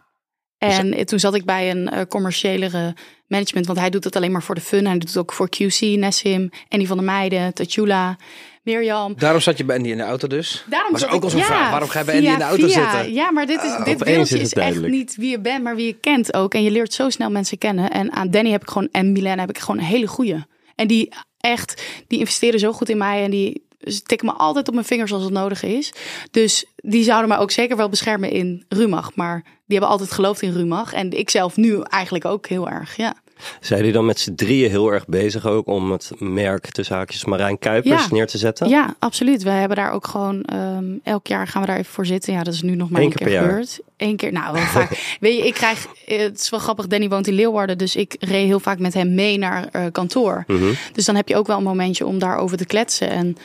En 0.58 1.06
toen 1.06 1.18
zat 1.18 1.34
ik 1.34 1.44
bij 1.44 1.70
een 1.70 1.88
eh, 1.88 2.00
commerciëlere 2.08 2.94
management, 3.26 3.66
want 3.66 3.78
hij 3.78 3.90
doet 3.90 4.04
het 4.04 4.16
alleen 4.16 4.32
maar 4.32 4.42
voor 4.42 4.54
de 4.54 4.60
fun. 4.60 4.84
Hij 4.86 4.98
doet 4.98 5.08
het 5.08 5.16
ook 5.16 5.32
voor 5.32 5.48
QC, 5.48 5.80
Nessim, 5.80 6.50
Annie 6.68 6.86
van 6.86 6.96
der 6.96 7.06
Meijden, 7.06 7.54
Tatjula, 7.54 8.16
Mirjam. 8.62 9.14
Daarom 9.18 9.40
zat 9.40 9.58
je 9.58 9.64
bij 9.64 9.76
Andy 9.76 9.88
in 9.88 9.96
de 9.96 10.02
auto 10.02 10.26
dus. 10.28 10.64
Daarom 10.68 10.92
was 10.92 11.06
ook 11.06 11.12
ik- 11.14 11.22
al 11.22 11.30
zo'n 11.30 11.38
ja, 11.38 11.44
vraag. 11.44 11.70
Waarom 11.70 11.88
ga 11.88 11.98
je 11.98 12.04
bij 12.04 12.14
Andy 12.14 12.26
in 12.26 12.38
de 12.38 12.44
auto 12.44 12.66
via- 12.66 12.90
zitten? 12.92 13.12
Ja, 13.12 13.30
maar 13.30 13.46
dit, 13.46 13.62
is, 13.62 13.70
Ah, 13.70 13.84
dit 13.84 14.04
wereldje 14.04 14.38
is 14.38 14.52
echt 14.52 14.80
niet 14.80 15.16
wie 15.16 15.30
je 15.30 15.40
bent, 15.40 15.62
maar 15.62 15.76
wie 15.76 15.86
je 15.86 15.92
kent 16.00 16.34
ook. 16.34 16.54
En 16.54 16.62
je 16.62 16.70
leert 16.70 16.92
zo 16.92 17.10
snel 17.10 17.30
mensen 17.30 17.58
kennen. 17.58 17.90
En 17.90 18.12
aan 18.12 18.30
Danny 18.30 18.50
heb 18.50 18.62
ik 18.62 18.68
gewoon, 18.68 18.88
en 18.92 19.12
Milan 19.12 19.38
heb 19.38 19.48
ik 19.50 19.58
gewoon 19.58 19.78
een 19.78 19.86
hele 19.86 20.06
goeie. 20.06 20.44
En 20.74 20.86
die 20.86 21.08
echt, 21.40 21.82
die 22.06 22.18
investeren 22.18 22.60
zo 22.60 22.72
goed 22.72 22.88
in 22.88 22.98
mij. 22.98 23.24
En 23.24 23.30
die 23.30 23.66
Ze 23.84 24.02
tikken 24.02 24.26
me 24.26 24.32
altijd 24.32 24.68
op 24.68 24.74
mijn 24.74 24.86
vingers 24.86 25.12
als 25.12 25.22
het 25.22 25.32
nodig 25.32 25.62
is. 25.62 25.92
Dus 26.30 26.64
die 26.76 27.04
zouden 27.04 27.28
mij 27.28 27.38
ook 27.38 27.50
zeker 27.50 27.76
wel 27.76 27.88
beschermen 27.88 28.30
in 28.30 28.64
Rumach. 28.68 29.14
Maar 29.14 29.42
die 29.42 29.78
hebben 29.78 29.88
altijd 29.88 30.12
geloofd 30.12 30.42
in 30.42 30.52
Rumach. 30.52 30.92
En 30.92 31.10
ik 31.18 31.30
zelf 31.30 31.56
nu 31.56 31.80
eigenlijk 31.80 32.24
ook 32.24 32.46
heel 32.46 32.68
erg, 32.70 32.96
ja. 32.96 33.14
Zijn 33.60 33.78
jullie 33.78 33.94
dan 33.94 34.04
met 34.04 34.20
z'n 34.20 34.34
drieën 34.34 34.70
heel 34.70 34.92
erg 34.92 35.06
bezig 35.06 35.46
ook 35.46 35.66
om 35.66 35.92
het 35.92 36.10
merk 36.18 36.70
tussen 36.70 36.96
haakjes 36.96 37.24
Marijn 37.24 37.58
Kuipers 37.58 38.04
Ja. 38.04 38.08
neer 38.10 38.26
te 38.26 38.38
zetten? 38.38 38.68
Ja, 38.68 38.94
absoluut. 38.98 39.42
We 39.42 39.50
hebben 39.50 39.76
daar 39.76 39.92
ook 39.92 40.06
gewoon 40.06 40.42
ehm, 40.42 40.84
elk 41.02 41.26
jaar 41.26 41.46
gaan 41.46 41.60
we 41.60 41.68
daar 41.68 41.78
even 41.78 41.92
voor 41.92 42.06
zitten. 42.06 42.32
Ja, 42.32 42.42
dat 42.42 42.54
is 42.54 42.62
nu 42.62 42.74
nog 42.74 42.90
maar 42.90 43.00
Eén 43.00 43.12
één 43.12 43.16
keer 43.16 43.40
gebeurd. 43.40 43.80
Eén 43.96 44.16
keer, 44.16 44.32
nou, 44.32 44.52
wel 44.52 44.62
vaak. 44.62 44.90
Weet 45.20 45.36
je, 45.38 45.46
ik 45.46 45.54
krijg, 45.54 45.86
eh, 46.06 46.18
het 46.18 46.40
is 46.40 46.50
wel 46.50 46.60
grappig, 46.60 46.86
Danny 46.86 47.08
woont 47.08 47.26
in 47.26 47.34
Leeuwarden, 47.34 47.78
dus 47.78 47.96
ik 47.96 48.16
reed 48.18 48.46
heel 48.46 48.60
vaak 48.60 48.78
met 48.78 48.94
hem 48.94 49.14
mee 49.14 49.38
naar 49.38 49.68
eh, 49.72 49.84
kantoor. 49.92 50.44
Mhm. 50.46 50.72
Dus 50.92 51.04
dan 51.04 51.14
heb 51.16 51.28
je 51.28 51.36
ook 51.36 51.46
wel 51.46 51.56
een 51.56 51.62
momentje 51.62 52.06
om 52.06 52.18
daarover 52.18 52.56
te 52.56 52.66
kletsen. 52.66 53.10
En 53.10 53.36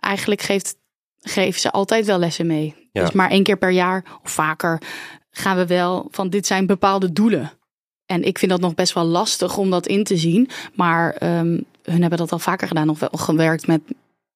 eigenlijk 0.00 0.42
geeft, 0.42 0.76
geven 1.20 1.60
ze 1.60 1.70
altijd 1.70 2.06
wel 2.06 2.18
lessen 2.18 2.46
mee. 2.46 2.74
Ja. 2.92 3.02
Dus 3.02 3.12
maar 3.12 3.30
één 3.30 3.42
keer 3.42 3.56
per 3.56 3.70
jaar 3.70 4.04
of 4.24 4.30
vaker 4.30 4.82
gaan 5.30 5.56
we 5.56 5.66
wel 5.66 6.08
van 6.10 6.28
dit 6.28 6.46
zijn 6.46 6.66
bepaalde 6.66 7.12
doelen. 7.12 7.52
En 8.06 8.22
ik 8.22 8.38
vind 8.38 8.50
dat 8.50 8.60
nog 8.60 8.74
best 8.74 8.92
wel 8.92 9.04
lastig 9.04 9.56
om 9.56 9.70
dat 9.70 9.86
in 9.86 10.04
te 10.04 10.16
zien. 10.16 10.48
Maar 10.74 11.10
ehm, 11.10 11.60
hun 11.82 12.00
hebben 12.00 12.18
dat 12.18 12.32
al 12.32 12.38
vaker 12.38 12.68
gedaan. 12.68 12.86
Nog 12.86 12.98
wel 12.98 13.10
gewerkt 13.12 13.66
met 13.66 13.80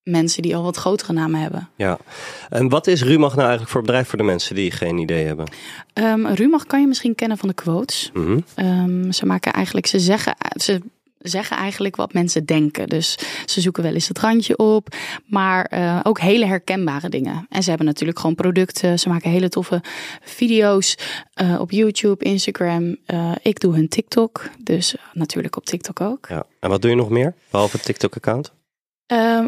mensen 0.02 0.42
die 0.42 0.56
al 0.56 0.62
wat 0.62 0.76
grotere 0.76 1.12
namen 1.12 1.40
hebben. 1.40 1.68
Ja. 1.76 1.98
En 2.48 2.68
wat 2.68 2.86
is 2.86 3.02
Rumach 3.02 3.30
nou 3.30 3.40
eigenlijk 3.40 3.70
voor 3.70 3.80
bedrijf 3.80 4.08
voor 4.08 4.18
de 4.18 4.24
mensen 4.24 4.54
die 4.54 4.70
geen 4.70 4.98
idee 4.98 5.26
hebben? 5.26 5.46
Ehm 5.92 6.26
Rumach 6.26 6.66
kan 6.66 6.80
je 6.80 6.86
misschien 6.86 7.14
kennen 7.14 7.38
van 7.38 7.48
de 7.48 7.54
quotes. 7.54 8.10
Mhm. 8.12 8.40
Ehm, 8.54 9.10
ze 9.10 9.26
maken 9.26 9.52
eigenlijk, 9.52 9.86
ze 9.86 9.98
zeggen, 9.98 10.36
ze 10.56 10.80
zeggen 11.24 11.56
eigenlijk 11.56 11.96
wat 11.96 12.12
mensen 12.12 12.44
denken. 12.44 12.88
Dus 12.88 13.18
ze 13.44 13.60
zoeken 13.60 13.82
wel 13.82 13.92
eens 13.92 14.08
het 14.08 14.18
randje 14.18 14.56
op, 14.56 14.88
maar 15.26 15.64
eh, 15.64 16.00
ook 16.02 16.20
hele 16.20 16.46
herkenbare 16.46 17.08
dingen. 17.08 17.46
En 17.48 17.62
ze 17.62 17.68
hebben 17.68 17.86
natuurlijk 17.86 18.18
gewoon 18.18 18.34
producten. 18.34 18.98
Ze 18.98 19.08
maken 19.08 19.30
hele 19.30 19.48
toffe 19.48 19.82
video's 20.20 20.98
eh, 21.32 21.60
op 21.60 21.70
YouTube, 21.70 22.24
Instagram. 22.24 22.96
Eh, 23.06 23.32
ik 23.42 23.60
doe 23.60 23.74
hun 23.74 23.88
TikTok, 23.88 24.50
dus 24.58 24.94
natuurlijk 25.12 25.56
op 25.56 25.64
TikTok 25.64 26.00
ook. 26.00 26.26
Ja. 26.28 26.46
En 26.60 26.70
wat 26.70 26.82
doe 26.82 26.90
je 26.90 26.96
nog 26.96 27.10
meer? 27.10 27.34
Behalve 27.50 27.76
het 27.76 27.84
TikTok-account? 27.84 28.52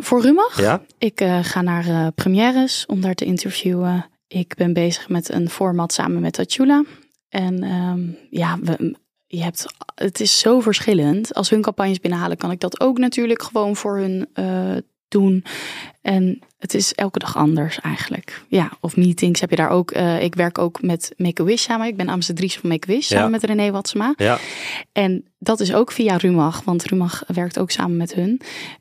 Voor 0.01 0.23
Rumach? 0.23 0.61
Ja? 0.61 0.83
Ik 0.99 1.25
ga 1.43 1.63
naar 1.63 2.13
premières 2.13 2.87
om 2.87 3.01
daar 3.01 3.15
te 3.15 3.25
interviewen. 3.25 4.07
Ik 4.29 4.55
ben 4.55 4.73
bezig 4.73 5.09
met 5.09 5.29
een 5.33 5.51
format 5.51 5.93
samen 5.93 6.21
met 6.21 6.33
Tatjula. 6.33 6.85
En 7.29 7.63
ehm, 7.63 8.01
ja, 8.31 8.59
we, 8.63 8.97
je 9.37 9.43
hebt, 9.43 9.67
het 9.95 10.21
is 10.21 10.39
zo 10.39 10.61
verschillend. 10.61 11.35
Als 11.35 11.51
hun 11.51 11.63
campagnes 11.63 12.01
binnenhalen, 12.01 12.37
kan 12.37 12.51
ik 12.51 12.61
dat 12.61 12.81
ook 12.81 12.99
natuurlijk 12.99 13.43
gewoon 13.43 13.77
voor 13.77 13.99
hun 13.99 14.27
eh, 14.35 14.77
doen. 15.09 15.45
En 16.03 16.39
het 16.59 16.75
is 16.75 16.95
elke 16.95 17.19
dag 17.19 17.37
anders 17.37 17.81
eigenlijk. 17.81 18.43
Ja, 18.49 18.73
of 18.81 18.97
meetings 18.97 19.41
heb 19.41 19.51
je 19.51 19.57
daar 19.57 19.71
ook. 19.71 19.91
Eh, 19.91 20.23
ik 20.23 20.35
werk 20.35 20.59
ook 20.59 20.83
met 20.83 21.13
Make-A-Wish 21.17 21.63
samen. 21.63 21.87
Ik 21.87 21.97
ben 21.97 22.09
ambassadrice 22.09 22.61
van 22.61 22.71
Make-A-Wish 22.71 23.09
Ja. 23.09 23.17
samen 23.17 23.31
met 23.31 23.45
René 23.45 23.71
Watsema. 23.71 24.15
Ja. 24.17 24.39
En 24.93 25.25
dat 25.47 25.61
is 25.61 25.75
ook 25.75 25.93
via 25.93 26.17
Rumach, 26.17 26.63
want 26.65 26.85
Rumach 26.85 27.23
werkt 27.27 27.59
ook 27.59 27.71
samen 27.71 27.97
met 27.97 28.15
hun. 28.15 28.41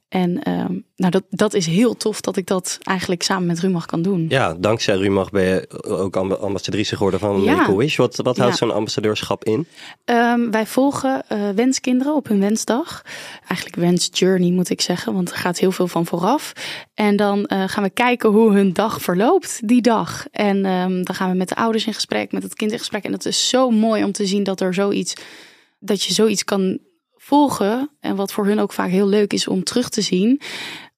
En 0.10 0.44
ehm, 0.44 0.74
nou, 0.96 1.12
dat, 1.12 1.24
dat 1.30 1.54
is 1.54 1.66
heel 1.66 1.98
tof 1.98 2.22
dat 2.22 2.38
ik 2.38 2.48
dat 2.48 2.78
eigenlijk 2.84 3.24
samen 3.24 3.46
met 3.48 3.60
Rumach 3.60 3.86
kan 3.86 4.02
doen. 4.02 4.26
Ja, 4.30 4.54
dankzij 4.54 4.96
Rumach 4.96 5.30
ben 5.30 5.44
je 5.44 5.82
ook 5.88 6.16
amb- 6.16 6.32
ambassadrice 6.32 6.96
geworden 6.96 7.20
van 7.20 7.42
Ja. 7.42 7.56
Make-A-Wish. 7.56 7.98
Wat, 7.98 8.16
wat 8.16 8.38
houdt 8.38 8.52
Ja. 8.52 8.58
zo'n 8.66 8.76
ambassadeurschap 8.76 9.44
in? 9.44 9.68
Ehm, 10.06 10.52
wij 10.52 10.66
volgen 10.66 11.24
eh, 11.28 11.50
wenskinderen 11.56 12.16
op 12.16 12.28
hun 12.28 12.40
wensdag. 12.40 13.02
Eigenlijk 13.48 13.76
wensjourney 13.76 14.52
moet 14.52 14.70
ik 14.70 14.82
zeggen, 14.82 15.14
want 15.14 15.30
er 15.32 15.38
gaat 15.38 15.60
heel 15.60 15.72
veel 15.72 15.88
van 15.88 16.06
vooraf. 16.06 16.54
En 16.94 17.16
dan 17.16 17.46
eh, 17.46 17.64
gaan 17.68 17.84
we 17.84 17.90
kijken 17.90 18.30
hoe 18.30 18.52
hun 18.54 18.74
dag 18.74 19.02
verloopt 19.02 19.68
die 19.68 19.82
dag. 19.82 20.26
En 20.32 20.66
ehm, 20.66 21.04
dan 21.04 21.16
gaan 21.16 21.30
we 21.32 21.38
met 21.38 21.50
de 21.50 21.56
ouders 21.56 21.86
in 21.86 21.94
gesprek, 21.94 22.32
met 22.32 22.44
het 22.44 22.54
kind 22.56 22.72
in 22.72 22.80
gesprek. 22.80 23.04
En 23.04 23.12
dat 23.12 23.26
is 23.26 23.50
zo 23.50 23.70
mooi 23.70 24.04
om 24.04 24.12
te 24.12 24.26
zien 24.26 24.44
dat 24.44 24.62
er 24.62 24.74
zoiets, 24.74 25.14
dat 25.86 26.04
je 26.04 26.14
zoiets 26.14 26.44
kan 26.44 26.80
volgen. 27.16 27.90
En 28.00 28.16
wat 28.16 28.32
voor 28.32 28.46
hun 28.46 28.60
ook 28.60 28.74
vaak 28.74 28.90
heel 28.90 29.08
leuk 29.08 29.34
is 29.34 29.48
om 29.48 29.64
terug 29.64 29.90
te 29.90 30.02
zien. 30.02 30.42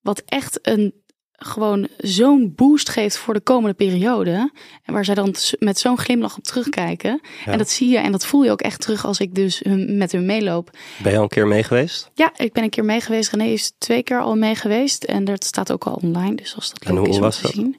Wat 0.02 0.22
echt 0.26 0.68
een 0.68 0.94
gewoon 1.38 1.88
zo'n 1.98 2.54
boost 2.56 2.90
geeft 2.90 3.18
voor 3.18 3.34
de 3.34 3.40
komende 3.40 3.74
periode. 3.76 4.52
En 4.84 4.94
waar 4.94 5.06
zij 5.06 5.16
dan 5.16 5.36
met 5.60 5.80
zo'n 5.80 5.98
glimlach 5.98 6.38
op 6.38 6.44
terugkijken. 6.44 7.22
Ja. 7.46 7.52
En 7.52 7.58
dat 7.58 7.70
zie 7.70 7.90
je 7.90 7.98
en 7.98 8.12
dat 8.12 8.26
voel 8.26 8.44
je 8.44 8.52
ook 8.52 8.62
echt 8.62 8.82
terug 8.82 9.06
als 9.06 9.20
ik 9.20 9.36
dus 9.36 9.60
hun, 9.64 9.98
met 9.98 10.12
hun 10.12 10.26
meeloop. 10.26 10.70
Ben 11.04 11.12
je 11.12 11.18
al 11.18 11.24
een 11.24 11.30
keer 11.30 11.48
mee 11.48 11.64
geweest? 11.64 12.12
Ja, 12.14 12.32
ik 12.38 12.54
ben 12.54 12.64
een 12.64 12.70
keer 12.70 12.86
mee 12.86 13.02
geweest. 13.02 13.32
René 13.32 13.44
is 13.50 13.72
twee 13.78 14.04
keer 14.04 14.22
al 14.22 14.36
mee 14.36 14.56
geweest. 14.56 15.04
En 15.04 15.26
dat 15.26 15.44
staat 15.44 15.72
ook 15.72 15.84
al 15.84 16.00
online. 16.02 16.36
Dus 16.36 16.56
als 16.56 16.70
dat 16.70 16.84
En 16.84 16.94
leuk 16.94 17.00
hoe 17.00 17.10
is 17.10 17.16
om 17.16 17.22
was 17.22 17.36
te 17.36 17.42
dat? 17.42 17.52
zien. 17.52 17.78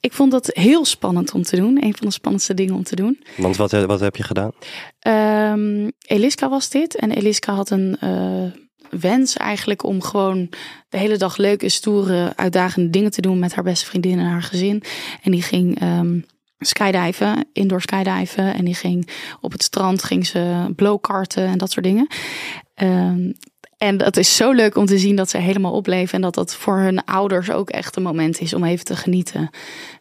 Ik 0.00 0.12
vond 0.12 0.30
dat 0.30 0.50
heel 0.52 0.84
spannend 0.84 1.32
om 1.32 1.42
te 1.42 1.56
doen. 1.56 1.84
Een 1.84 1.96
van 1.96 2.06
de 2.06 2.12
spannendste 2.12 2.54
dingen 2.54 2.74
om 2.74 2.82
te 2.82 2.96
doen. 2.96 3.20
Want 3.36 3.56
wat, 3.56 3.70
wat 3.70 4.00
heb 4.00 4.16
je 4.16 4.22
gedaan? 4.22 4.52
Ehm, 4.98 5.90
Eliska 6.06 6.48
was 6.48 6.68
dit. 6.68 6.96
En 6.96 7.10
Eliska 7.10 7.52
had 7.52 7.70
een 7.70 7.96
eh, 8.00 8.60
wens 8.90 9.36
eigenlijk 9.36 9.84
om 9.84 10.02
gewoon 10.02 10.48
de 10.88 10.98
hele 10.98 11.16
dag 11.16 11.36
leuke, 11.36 11.68
stoere, 11.68 12.32
uitdagende 12.36 12.90
dingen 12.90 13.10
te 13.10 13.20
doen 13.20 13.38
met 13.38 13.54
haar 13.54 13.64
beste 13.64 13.86
vriendin 13.86 14.18
en 14.18 14.26
haar 14.26 14.42
gezin. 14.42 14.82
En 15.22 15.30
die 15.30 15.42
ging 15.42 15.80
ehm 15.80 16.18
skydiven, 16.58 17.44
indoor 17.52 17.82
skydiven. 17.82 18.54
En 18.54 18.64
die 18.64 18.74
ging 18.74 19.08
op 19.40 19.52
het 19.52 19.62
strand, 19.62 20.02
ging 20.02 20.26
ze 20.26 20.72
blowkarten 20.76 21.46
en 21.46 21.58
dat 21.58 21.70
soort 21.70 21.84
dingen. 21.84 22.06
Ehm, 22.74 23.32
en 23.78 23.96
dat 23.96 24.16
is 24.16 24.36
zo 24.36 24.52
leuk 24.52 24.76
om 24.76 24.86
te 24.86 24.98
zien 24.98 25.16
dat 25.16 25.30
ze 25.30 25.38
helemaal 25.38 25.72
opleven. 25.72 26.14
En 26.14 26.20
dat 26.20 26.34
dat 26.34 26.54
voor 26.54 26.78
hun 26.78 27.04
ouders 27.04 27.50
ook 27.50 27.70
echt 27.70 27.96
een 27.96 28.02
moment 28.02 28.40
is 28.40 28.54
om 28.54 28.64
even 28.64 28.84
te 28.84 28.96
genieten. 28.96 29.50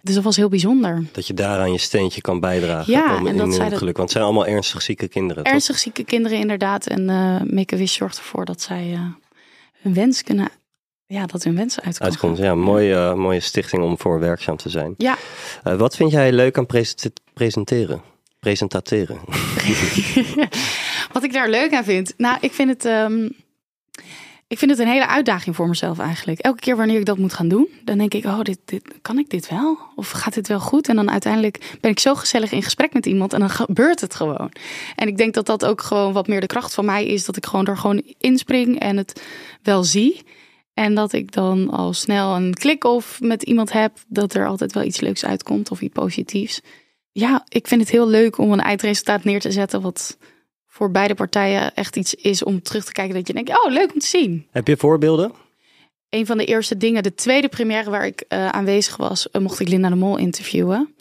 Dus 0.02 0.16
dat 0.16 0.24
was 0.24 0.36
heel 0.36 0.50
bijzonder. 0.50 1.04
Dat 1.12 1.28
je 1.28 1.34
daaraan 1.34 1.72
je 1.72 1.78
steentje 1.78 2.22
kan 2.22 2.40
bijdragen 2.40 2.94
Ja, 2.94 3.04
om, 3.18 3.20
en 3.20 3.32
in 3.32 3.38
dat 3.38 3.48
hun 3.48 3.56
zij 3.56 3.70
dat- 3.70 3.78
geluk. 3.78 3.98
Want 3.98 4.10
het 4.10 4.18
zijn 4.18 4.24
allemaal 4.24 4.54
ernstig 4.54 4.82
zieke 4.82 5.08
kinderen, 5.08 5.44
toch? 5.44 5.54
Ernstig 5.54 5.78
zieke 5.78 6.04
kinderen 6.04 6.38
inderdaad. 6.38 6.88
En 6.88 7.10
eh 7.10 7.42
Make-A-Wish 7.54 7.96
zorgt 7.98 8.18
ervoor 8.18 8.46
dat 8.46 8.62
zij 8.62 8.92
eh, 8.94 9.00
hun 9.82 9.94
wens 9.94 10.24
kunnen... 10.24 10.50
Ja, 11.08 11.26
dat 11.26 11.44
hun 11.44 11.56
wensen 11.56 11.84
uitkomen. 11.84 12.12
Uitkomt. 12.14 12.38
Ja, 12.38 12.56
mooie, 12.56 12.96
eh, 12.96 13.14
mooie 13.14 13.40
stichting 13.40 13.84
om 13.84 13.98
voor 14.00 14.20
werkzaam 14.20 14.58
te 14.58 14.70
zijn. 14.70 14.94
Ja, 14.98 15.18
wat 15.64 15.96
vind 15.96 16.12
jij 16.12 16.32
leuk 16.32 16.58
aan 16.58 16.66
present- 16.66 17.22
presenteren? 17.34 18.02
Presentateren. 18.40 19.20
wat 21.14 21.24
ik 21.24 21.34
daar 21.34 21.50
leuk 21.50 21.74
aan 21.74 21.84
vind. 21.84 22.14
Nou, 22.18 22.38
ik 22.42 22.52
vind 22.54 22.70
het... 22.70 22.86
ehm, 22.86 23.28
ik 24.48 24.58
vind 24.58 24.72
het 24.72 24.80
een 24.80 24.88
hele 24.88 25.08
uitdaging 25.08 25.56
voor 25.56 25.68
mezelf 25.68 26.00
eigenlijk. 26.00 26.40
Elke 26.40 26.60
keer 26.60 26.78
wanneer 26.78 27.00
ik 27.00 27.06
dat 27.06 27.18
moet 27.18 27.34
gaan 27.34 27.48
doen, 27.48 27.68
dan 27.84 27.98
denk 27.98 28.14
ik, 28.14 28.26
oh, 28.26 28.42
dit, 28.42 28.60
dit, 28.66 28.84
kan 29.02 29.20
ik 29.20 29.30
dit 29.30 29.50
wel? 29.50 29.78
Of 29.96 30.10
gaat 30.10 30.34
dit 30.34 30.48
wel 30.48 30.60
goed? 30.60 30.88
En 30.88 30.96
dan 30.96 31.12
uiteindelijk 31.12 31.78
ben 31.82 31.92
ik 31.92 32.00
zo 32.00 32.16
gezellig 32.16 32.52
in 32.52 32.64
gesprek 32.64 32.94
met 32.94 33.06
iemand 33.06 33.34
en 33.34 33.40
dan 33.40 33.50
gebeurt 33.50 34.02
het 34.02 34.16
gewoon. 34.16 34.52
En 34.96 35.08
ik 35.08 35.18
denk 35.18 35.34
dat 35.34 35.46
dat 35.46 35.66
ook 35.66 35.82
gewoon 35.82 36.14
wat 36.14 36.28
meer 36.28 36.42
de 36.42 36.48
kracht 36.48 36.74
van 36.74 36.86
mij 36.86 37.06
is, 37.06 37.26
dat 37.26 37.38
ik 37.38 37.46
gewoon 37.46 37.66
er 37.66 37.78
gewoon 37.78 38.04
inspring 38.18 38.80
en 38.80 38.98
het 38.98 39.22
wel 39.64 39.84
zie. 39.84 40.24
En 40.74 40.96
dat 40.96 41.14
ik 41.14 41.32
dan 41.32 41.70
al 41.70 41.94
snel 41.94 42.36
een 42.36 42.54
klik 42.54 42.84
of 42.84 43.22
met 43.22 43.44
iemand 43.44 43.72
heb, 43.72 43.98
dat 44.08 44.34
er 44.34 44.48
altijd 44.48 44.74
wel 44.74 44.84
iets 44.84 45.00
leuks 45.00 45.26
uitkomt 45.26 45.72
of 45.72 45.82
iets 45.82 45.94
positiefs. 45.94 46.62
Ja, 47.12 47.46
ik 47.48 47.68
vind 47.68 47.82
het 47.82 47.90
heel 47.90 48.08
leuk 48.08 48.38
om 48.38 48.52
een 48.52 48.60
eindresultaat 48.60 49.24
neer 49.24 49.40
te 49.40 49.52
zetten 49.52 49.82
wat 49.82 50.18
voor 50.76 50.92
beide 50.92 51.14
partijen 51.14 51.74
echt 51.76 51.96
iets 51.96 52.14
is 52.14 52.44
om 52.44 52.62
terug 52.62 52.86
te 52.86 52.92
kijken 52.92 53.16
dat 53.16 53.28
je 53.28 53.34
denkt, 53.34 53.50
oh, 53.50 53.72
leuk 53.72 53.94
om 53.94 54.00
te 54.00 54.08
zien. 54.08 54.48
Heb 54.52 54.68
je 54.68 54.78
voorbeelden? 54.78 55.32
Een 56.10 56.26
van 56.26 56.38
de 56.38 56.46
eerste 56.46 56.78
dingen, 56.78 57.04
de 57.04 57.14
tweede 57.14 57.48
première 57.48 57.90
waar 57.90 58.06
ik 58.06 58.22
eh, 58.28 58.50
aanwezig 58.50 58.98
was, 58.98 59.30
eh, 59.30 59.42
mocht 59.42 59.60
ik 59.60 59.68
Linda 59.68 59.90
de 59.90 59.96
Mol 59.96 60.18
interviewen. 60.18 60.96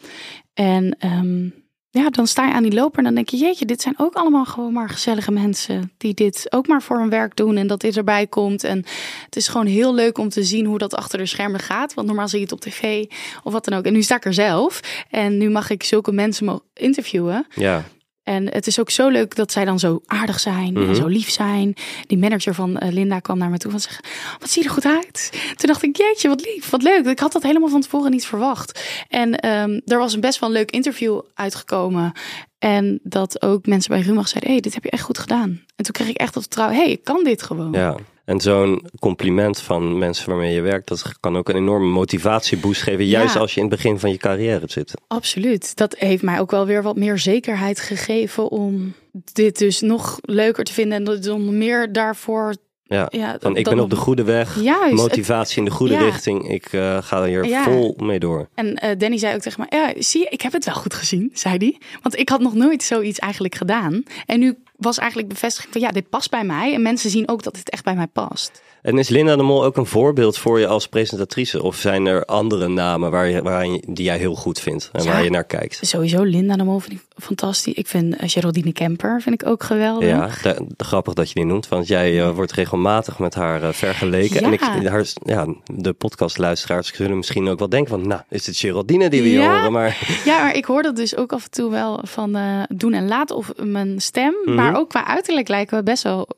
En 0.52 0.96
ehm, 0.98 1.44
ja, 1.90 2.10
dan 2.10 2.26
sta 2.26 2.46
je 2.46 2.52
aan 2.52 2.62
die 2.62 2.74
loper 2.74 2.98
en 2.98 3.04
dan 3.04 3.14
denk 3.14 3.28
je, 3.28 3.36
jeetje, 3.36 3.64
dit 3.64 3.80
zijn 3.80 3.94
ook 3.98 4.14
allemaal 4.14 4.44
gewoon 4.44 4.72
maar 4.72 4.88
gezellige 4.88 5.32
mensen 5.32 5.92
die 5.96 6.14
dit 6.14 6.46
ook 6.50 6.66
maar 6.66 6.82
voor 6.82 6.98
hun 6.98 7.10
werk 7.10 7.36
doen 7.36 7.56
en 7.56 7.66
dat 7.66 7.80
dit 7.80 7.96
erbij 7.96 8.26
komt. 8.26 8.64
En 8.64 8.84
het 9.24 9.36
is 9.36 9.48
gewoon 9.48 9.66
heel 9.66 9.94
leuk 9.94 10.18
om 10.18 10.28
te 10.28 10.44
zien 10.44 10.66
hoe 10.66 10.78
dat 10.78 10.94
achter 10.94 11.18
de 11.18 11.26
schermen 11.26 11.60
gaat. 11.60 11.94
Want 11.94 12.06
normaal 12.06 12.28
zie 12.28 12.38
je 12.38 12.44
het 12.44 12.54
op 12.54 12.60
tv 12.60 13.04
of 13.42 13.52
wat 13.52 13.64
dan 13.64 13.78
ook. 13.78 13.84
En 13.84 13.92
nu 13.92 14.02
sta 14.02 14.16
ik 14.16 14.24
er 14.24 14.34
zelf 14.34 14.80
en 15.10 15.38
nu 15.38 15.50
mag 15.50 15.70
ik 15.70 15.82
zulke 15.82 16.12
mensen 16.12 16.62
interviewen. 16.74 17.46
Ja. 17.54 17.84
En 18.24 18.52
het 18.52 18.66
is 18.66 18.80
ook 18.80 18.90
zo 18.90 19.08
leuk 19.08 19.34
dat 19.36 19.52
zij 19.52 19.64
dan 19.64 19.78
zo 19.78 20.00
aardig 20.06 20.40
zijn 20.40 20.72
Mhm. 20.72 20.88
en 20.88 20.96
zo 20.96 21.06
lief 21.06 21.30
zijn. 21.30 21.74
Die 22.06 22.18
manager 22.18 22.54
van 22.54 22.78
eh, 22.78 22.92
Linda 22.92 23.18
kwam 23.18 23.38
naar 23.38 23.50
me 23.50 23.58
toe 23.58 23.72
en 23.72 23.80
zei: 23.80 23.94
Wat 24.38 24.50
zie 24.50 24.62
je 24.62 24.68
er 24.68 24.74
goed 24.74 24.84
uit? 24.86 25.30
Toen 25.56 25.68
dacht 25.68 25.82
ik: 25.82 25.96
Jeetje, 25.96 26.28
wat 26.28 26.40
lief, 26.44 26.70
wat 26.70 26.82
leuk. 26.82 27.06
Ik 27.06 27.18
had 27.18 27.32
dat 27.32 27.42
helemaal 27.42 27.68
van 27.68 27.80
tevoren 27.80 28.10
niet 28.10 28.26
verwacht. 28.26 28.80
En 29.08 29.38
ehm, 29.40 29.80
er 29.86 29.98
was 29.98 30.14
een 30.14 30.20
best 30.20 30.38
wel 30.38 30.48
een 30.48 30.54
leuk 30.54 30.70
interview 30.70 31.20
uitgekomen. 31.34 32.12
En 32.58 33.00
dat 33.02 33.42
ook 33.42 33.66
mensen 33.66 33.90
bij 33.90 34.00
Rumach 34.00 34.28
zeiden: 34.28 34.52
hey, 34.52 34.60
dit 34.60 34.74
heb 34.74 34.84
je 34.84 34.90
echt 34.90 35.02
goed 35.02 35.18
gedaan. 35.18 35.48
En 35.76 35.84
toen 35.84 35.92
kreeg 35.92 36.08
ik 36.08 36.16
echt 36.16 36.34
het 36.34 36.42
vertrouwen: 36.42 36.76
hey, 36.78 36.90
ik 36.90 37.04
kan 37.04 37.24
dit 37.24 37.42
gewoon. 37.42 37.72
ja. 37.72 37.96
En 38.24 38.40
zo'n 38.40 38.86
compliment 39.00 39.60
van 39.60 39.98
mensen 39.98 40.28
waarmee 40.28 40.54
je 40.54 40.60
werkt, 40.60 40.88
dat 40.88 41.12
kan 41.20 41.36
ook 41.36 41.48
een 41.48 41.56
enorme 41.56 41.86
motivatieboost 41.86 42.82
geven. 42.82 43.06
Juist 43.06 43.34
Ja. 43.34 43.40
als 43.40 43.54
je 43.54 43.60
in 43.60 43.66
het 43.66 43.74
begin 43.76 43.98
van 43.98 44.10
je 44.10 44.16
carrière 44.16 44.66
zit. 44.66 44.92
Absoluut. 45.06 45.76
Dat 45.76 45.96
heeft 45.98 46.22
mij 46.22 46.40
ook 46.40 46.50
wel 46.50 46.66
weer 46.66 46.82
wat 46.82 46.96
meer 46.96 47.18
zekerheid 47.18 47.80
gegeven 47.80 48.50
om 48.50 48.94
dit 49.32 49.58
dus 49.58 49.80
nog 49.80 50.18
leuker 50.22 50.64
te 50.64 50.72
vinden 50.72 51.06
en 51.06 51.32
om 51.32 51.58
meer 51.58 51.92
daarvoor 51.92 52.54
Ja, 52.86 53.06
Ja, 53.10 53.36
van 53.40 53.56
ik 53.56 53.64
ben 53.64 53.80
op 53.80 53.90
de 53.90 53.96
goede 53.96 54.22
weg. 54.24 54.60
Juist. 54.62 54.94
Motivatie 54.94 55.58
in 55.58 55.64
de 55.64 55.70
goede 55.70 55.92
Ja. 55.94 56.00
richting. 56.00 56.48
Ik 56.50 56.66
eh, 56.72 56.98
ga 57.02 57.24
hier 57.24 57.44
Ja. 57.46 57.62
vol 57.64 57.96
mee 58.02 58.18
door. 58.18 58.48
En 58.54 58.74
eh, 58.74 58.98
Danny 58.98 59.18
zei 59.18 59.34
ook 59.34 59.40
tegen 59.40 59.66
mij, 59.70 59.80
ja, 59.80 60.02
zie 60.02 60.20
je, 60.20 60.26
ik 60.28 60.40
heb 60.40 60.52
het 60.52 60.64
wel 60.64 60.74
goed 60.74 60.94
gezien, 60.94 61.30
zei 61.32 61.56
hij. 61.56 61.78
Want 62.02 62.18
ik 62.18 62.28
had 62.28 62.40
nog 62.40 62.54
nooit 62.54 62.82
zoiets 62.82 63.18
eigenlijk 63.18 63.54
gedaan. 63.54 64.02
En 64.26 64.38
nu 64.40 64.56
was 64.76 64.98
eigenlijk 64.98 65.28
bevestiging 65.28 65.72
van, 65.72 65.82
ja, 65.82 65.90
dit 65.90 66.08
past 66.08 66.30
bij 66.30 66.44
mij. 66.44 66.74
En 66.74 66.82
mensen 66.82 67.10
zien 67.10 67.28
ook 67.28 67.42
dat 67.42 67.54
dit 67.54 67.70
echt 67.70 67.84
bij 67.84 67.94
mij 67.94 68.06
past. 68.06 68.62
En 68.84 68.98
is 68.98 69.08
Linda 69.08 69.36
de 69.36 69.42
Mol 69.42 69.64
ook 69.64 69.76
een 69.76 69.86
voorbeeld 69.86 70.38
voor 70.38 70.60
je 70.60 70.66
als 70.66 70.88
presentatrice? 70.88 71.62
Of 71.62 71.76
zijn 71.76 72.06
er 72.06 72.24
andere 72.24 72.68
namen 72.68 73.10
waar 73.10 73.28
je, 73.28 73.42
waar 73.42 73.66
je, 73.66 73.82
die 73.88 74.04
jij 74.04 74.18
heel 74.18 74.34
goed 74.34 74.60
vindt 74.60 74.88
en 74.92 75.02
Ja. 75.04 75.10
waar 75.12 75.24
je 75.24 75.30
naar 75.30 75.44
kijkt? 75.44 75.78
Sowieso 75.86 76.22
Linda 76.22 76.56
de 76.56 76.64
Mol 76.64 76.78
vind 76.78 76.92
ik 76.92 77.22
fantastisch. 77.22 77.74
Ik 77.74 77.86
vind 77.86 78.14
uh, 78.14 78.18
Geraldine 78.28 78.72
Kemper 78.72 79.20
vind 79.22 79.42
ik 79.42 79.48
ook 79.48 79.62
geweldig. 79.62 80.08
Ja, 80.08 80.52
de, 80.52 80.64
de- 80.76 80.84
grappig 80.84 81.14
dat 81.14 81.28
je 81.28 81.34
die 81.34 81.44
noemt, 81.44 81.68
want 81.68 81.86
jij 81.86 82.20
eh, 82.22 82.30
wordt 82.30 82.52
regelmatig 82.52 83.18
met 83.18 83.34
haar 83.34 83.62
eh, 83.62 83.72
vergeleken. 83.72 84.40
Ja. 84.40 84.46
En 84.46 84.52
ik, 84.52 84.60
haar, 84.88 85.06
ja, 85.24 85.46
de 85.74 85.92
podcastluisteraars 85.92 86.94
zullen 86.94 87.16
misschien 87.16 87.48
ook 87.48 87.58
wel 87.58 87.68
denken 87.68 87.90
van, 87.90 88.06
nou, 88.08 88.20
is 88.28 88.46
het 88.46 88.56
Geraldine 88.56 89.08
die 89.10 89.22
we 89.22 89.28
hier 89.28 89.46
horen? 89.50 89.72
Maar 89.72 89.98
Ja, 90.24 90.42
maar 90.42 90.56
ik 90.56 90.64
hoor 90.64 90.82
dat 90.82 90.96
dus 90.96 91.16
ook 91.16 91.32
af 91.32 91.44
en 91.44 91.50
toe 91.50 91.70
wel 91.70 92.00
van 92.02 92.36
eh, 92.36 92.62
doen 92.68 92.92
en 92.92 93.08
laten 93.08 93.36
of 93.36 93.52
mijn 93.56 94.00
stem. 94.00 94.34
Mhm. 94.44 94.54
Maar 94.54 94.76
ook 94.76 94.88
qua 94.88 95.06
uiterlijk 95.06 95.48
lijken 95.48 95.76
we 95.78 95.82
best 95.82 96.02
wel, 96.02 96.28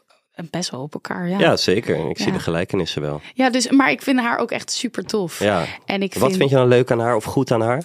best 0.50 0.70
wel 0.70 0.80
op 0.82 0.94
elkaar. 0.94 1.28
Ja, 1.28 1.38
ja, 1.38 1.56
zeker. 1.56 2.08
Ik 2.10 2.18
zie 2.18 2.32
de 2.32 2.38
gelijkenissen 2.38 3.02
wel. 3.02 3.20
ja 3.34 3.50
dus, 3.50 3.70
maar 3.70 3.90
ik 3.90 4.02
vind 4.02 4.20
haar 4.20 4.38
ook 4.38 4.50
echt 4.50 4.70
super 4.70 5.04
tof. 5.04 5.38
Ja. 5.38 5.64
En 5.84 6.02
ik 6.02 6.14
Wat 6.14 6.36
vind 6.36 6.50
je 6.50 6.56
dan 6.56 6.68
leuk 6.68 6.90
aan 6.90 6.98
haar 7.00 7.16
of 7.16 7.24
goed 7.24 7.50
aan 7.50 7.60
haar? 7.60 7.82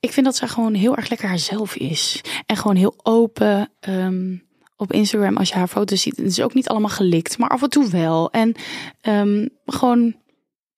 Ik 0.00 0.12
vind 0.12 0.26
dat 0.26 0.36
ze 0.36 0.48
gewoon 0.48 0.74
heel 0.74 0.96
erg 0.96 1.08
lekker 1.08 1.28
haarzelf 1.28 1.74
is. 1.76 2.20
En 2.46 2.56
gewoon 2.56 2.76
heel 2.76 2.94
open. 3.02 3.70
ehm, 3.80 4.34
op 4.76 4.92
Instagram, 4.92 5.36
als 5.36 5.48
je 5.48 5.54
haar 5.54 5.68
foto's 5.68 6.00
ziet, 6.02 6.16
het 6.16 6.26
is 6.26 6.40
ook 6.40 6.54
niet 6.54 6.68
allemaal 6.68 6.90
gelikt, 6.90 7.38
maar 7.38 7.48
af 7.48 7.62
en 7.62 7.70
toe 7.70 7.90
wel. 7.90 8.30
En 8.30 8.54
ehm, 9.00 9.46
gewoon, 9.66 10.14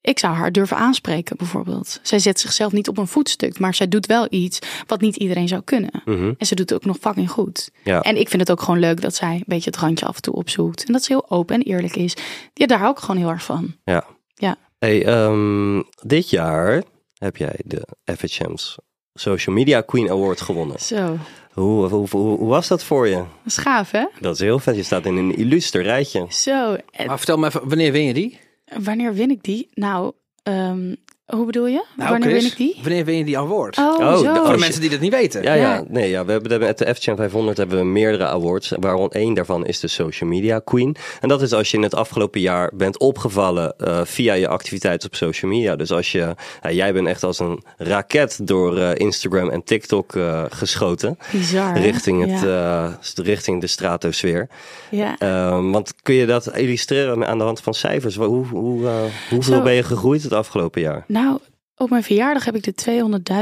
ik 0.04 0.18
zou 0.18 0.34
haar 0.34 0.52
durven 0.52 0.76
aanspreken, 0.76 1.36
bijvoorbeeld. 1.36 2.00
Zij 2.02 2.18
zet 2.18 2.40
zichzelf 2.40 2.72
niet 2.72 2.88
op 2.88 2.98
een 2.98 3.06
voetstuk, 3.06 3.58
maar 3.58 3.74
zij 3.74 3.88
doet 3.88 4.06
wel 4.06 4.26
iets 4.30 4.58
wat 4.86 5.00
niet 5.00 5.16
iedereen 5.16 5.48
zou 5.48 5.62
kunnen. 5.62 6.02
Mhm. 6.04 6.32
En 6.38 6.46
ze 6.46 6.54
doet 6.54 6.70
het 6.70 6.78
ook 6.78 6.84
nog 6.84 6.96
fucking 7.00 7.30
goed. 7.30 7.70
Ja. 7.84 8.00
En 8.00 8.16
ik 8.16 8.28
vind 8.28 8.42
het 8.42 8.50
ook 8.50 8.62
gewoon 8.62 8.80
leuk 8.80 9.00
dat 9.00 9.14
zij 9.14 9.34
een 9.34 9.44
beetje 9.46 9.70
het 9.70 9.78
randje 9.78 10.06
af 10.06 10.16
en 10.16 10.22
toe 10.22 10.34
opzoekt. 10.34 10.84
En 10.86 10.92
dat 10.92 11.04
ze 11.04 11.12
heel 11.12 11.30
open 11.30 11.54
en 11.54 11.62
eerlijk 11.62 11.96
is. 11.96 12.16
Ja, 12.54 12.66
daar 12.66 12.78
hou 12.78 12.90
ik 12.92 12.98
gewoon 12.98 13.16
heel 13.16 13.30
erg 13.30 13.44
van. 13.44 13.74
Ja. 13.84 14.04
Ja. 14.34 14.56
Hey, 14.78 15.04
ehm, 15.06 15.82
dit 16.02 16.30
jaar 16.30 16.82
heb 17.18 17.36
jij 17.36 17.60
de 17.64 17.86
FHM's 18.16 18.78
Social 19.14 19.54
Media 19.56 19.80
Queen 19.80 20.10
Award 20.10 20.40
gewonnen. 20.40 20.78
Zo, 20.80 21.18
Hoe, 21.52 21.88
hoe, 21.88 22.08
hoe, 22.10 22.38
hoe 22.38 22.48
was 22.48 22.68
dat 22.68 22.84
voor 22.84 23.08
je? 23.08 23.16
dat 23.16 23.26
is 23.44 23.56
gaaf 23.56 23.90
hè? 23.90 24.04
Dat 24.20 24.34
is 24.34 24.40
heel 24.40 24.58
vet. 24.58 24.76
Je 24.76 24.82
staat 24.82 25.06
in 25.06 25.16
een 25.16 25.36
illuster 25.36 25.82
rijtje. 25.82 26.26
Zo, 26.28 26.76
en 26.90 27.06
Maar 27.06 27.16
vertel 27.16 27.36
me 27.36 27.46
even, 27.46 27.68
wanneer 27.68 27.92
win 27.92 28.04
je 28.04 28.14
die? 28.14 28.38
Wanneer 28.82 29.14
win 29.14 29.30
ik 29.30 29.42
die? 29.42 29.68
Nou, 29.74 30.12
ehm, 30.42 30.94
hoe 31.26 31.46
bedoel 31.46 31.66
je? 31.66 31.84
Nou, 31.96 32.10
wanneer 32.10 32.30
Chris, 32.30 32.42
win 32.42 32.50
ik 32.50 32.56
die? 32.56 32.82
Wanneer 32.82 33.04
win 33.04 33.16
je 33.16 33.24
die 33.24 33.38
award? 33.38 33.78
Oh, 33.78 33.98
Oh, 33.98 34.16
zo. 34.16 34.32
de- 34.32 34.40
Voor 34.44 34.52
de 34.52 34.58
mensen 34.58 34.80
die 34.80 34.90
dat 34.90 35.00
niet 35.00 35.12
weten. 35.12 35.42
Ja, 35.42 35.54
ja. 35.54 35.62
Ja. 35.74 35.84
Nee, 35.88 36.10
ja 36.10 36.24
we 36.24 36.32
hebben 36.32 36.60
met 36.60 36.78
de 36.78 36.94
FCM 36.94 37.16
500 37.16 37.56
hebben 37.56 37.78
we 37.78 37.84
meerdere 37.84 38.26
awards. 38.26 38.72
Waaronder 38.80 39.10
één 39.20 39.34
daarvan 39.34 39.66
is 39.66 39.80
de 39.80 39.88
Social 39.88 40.30
Media 40.30 40.58
Queen. 40.58 40.96
En 41.20 41.28
dat 41.28 41.42
is 41.42 41.52
als 41.52 41.70
je 41.70 41.76
in 41.76 41.82
het 41.82 41.94
afgelopen 41.94 42.40
jaar 42.40 42.70
bent 42.74 42.98
opgevallen 42.98 43.74
eh, 43.78 44.00
via 44.04 44.34
je 44.34 44.48
activiteiten 44.48 45.08
op 45.08 45.14
social 45.14 45.50
media. 45.50 45.76
Dus 45.76 45.90
als 45.92 46.12
je, 46.12 46.34
ja, 46.62 46.70
jij 46.70 46.92
bent 46.92 47.06
echt 47.06 47.22
als 47.22 47.38
een 47.38 47.62
raket 47.76 48.46
door 48.46 48.78
eh, 48.78 48.90
Instagram 48.94 49.48
en 49.50 49.64
TikTok 49.64 50.14
eh, 50.14 50.42
geschoten. 50.48 51.18
Bizar. 51.32 51.78
Richting, 51.78 52.30
het, 52.30 52.40
Ja. 52.40 52.86
eh, 52.86 53.24
richting 53.24 53.60
de 53.60 53.66
stratosfeer. 53.66 54.48
ja. 54.90 55.16
Ehm, 55.18 55.70
want 55.70 55.92
kun 56.02 56.14
je 56.14 56.26
dat 56.26 56.56
illustreren 56.56 57.26
aan 57.26 57.38
de 57.38 57.44
hand 57.44 57.60
van 57.60 57.74
cijfers? 57.74 58.16
Hoe, 58.16 58.46
hoe, 58.46 58.86
eh, 58.86 58.92
hoeveel 59.30 59.56
Zo. 59.56 59.62
ben 59.62 59.72
je 59.72 59.82
gegroeid 59.82 60.22
het 60.22 60.32
afgelopen 60.32 60.80
jaar? 60.80 61.04
Nou, 61.14 61.38
op 61.76 61.90
mijn 61.90 62.02
verjaardag 62.02 62.44
heb 62.44 62.56
ik 62.56 62.62
de 62.62 62.74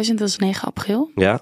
200.000, 0.09 0.15
dat 0.15 0.29
is 0.29 0.37
9 0.37 0.67
april, 0.67 1.11
Ja, 1.15 1.41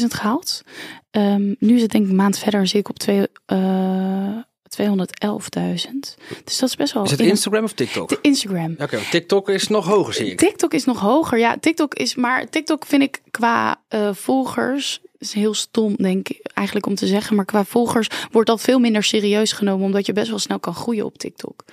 200.000 0.00 0.06
gehaald. 0.06 0.62
Ehm, 1.10 1.54
nu 1.58 1.74
is 1.74 1.82
het 1.82 1.90
denk 1.90 2.04
ik 2.04 2.10
een 2.10 2.16
maand 2.16 2.38
verder, 2.38 2.66
zit 2.66 2.80
ik 2.80 2.88
op 2.88 2.98
twee, 2.98 3.26
eh 3.46 4.36
211.000. 4.68 6.16
Dus 6.44 6.58
dat 6.58 6.68
is 6.68 6.76
best 6.76 6.92
wel... 6.92 7.04
Is 7.04 7.10
het 7.10 7.20
Instagram 7.20 7.64
of 7.64 7.72
TikTok? 7.72 8.08
de 8.08 8.18
Instagram. 8.22 8.74
Oké, 8.78 8.98
TikTok 9.10 9.48
is 9.48 9.68
nog 9.68 9.86
hoger, 9.86 10.14
zie 10.14 10.30
ik. 10.30 10.38
TikTok 10.38 10.74
is 10.74 10.84
nog 10.84 11.00
hoger. 11.00 11.38
Ja, 11.38 11.56
TikTok 11.60 11.94
is, 11.94 12.14
maar 12.14 12.48
TikTok 12.48 12.86
vind 12.86 13.02
ik 13.02 13.20
qua 13.30 13.80
eh, 13.88 14.14
volgers, 14.14 15.00
is 15.18 15.32
heel 15.32 15.54
stom 15.54 15.94
denk 15.96 16.28
ik 16.28 16.50
eigenlijk 16.54 16.86
om 16.86 16.94
te 16.94 17.06
zeggen, 17.06 17.36
maar 17.36 17.44
qua 17.44 17.64
volgers 17.64 18.08
wordt 18.30 18.48
dat 18.48 18.60
veel 18.60 18.78
minder 18.78 19.02
serieus 19.02 19.52
genomen, 19.52 19.86
omdat 19.86 20.06
je 20.06 20.12
best 20.12 20.28
wel 20.28 20.38
snel 20.38 20.58
kan 20.58 20.74
groeien 20.74 21.04
op 21.04 21.18
TikTok. 21.18 21.64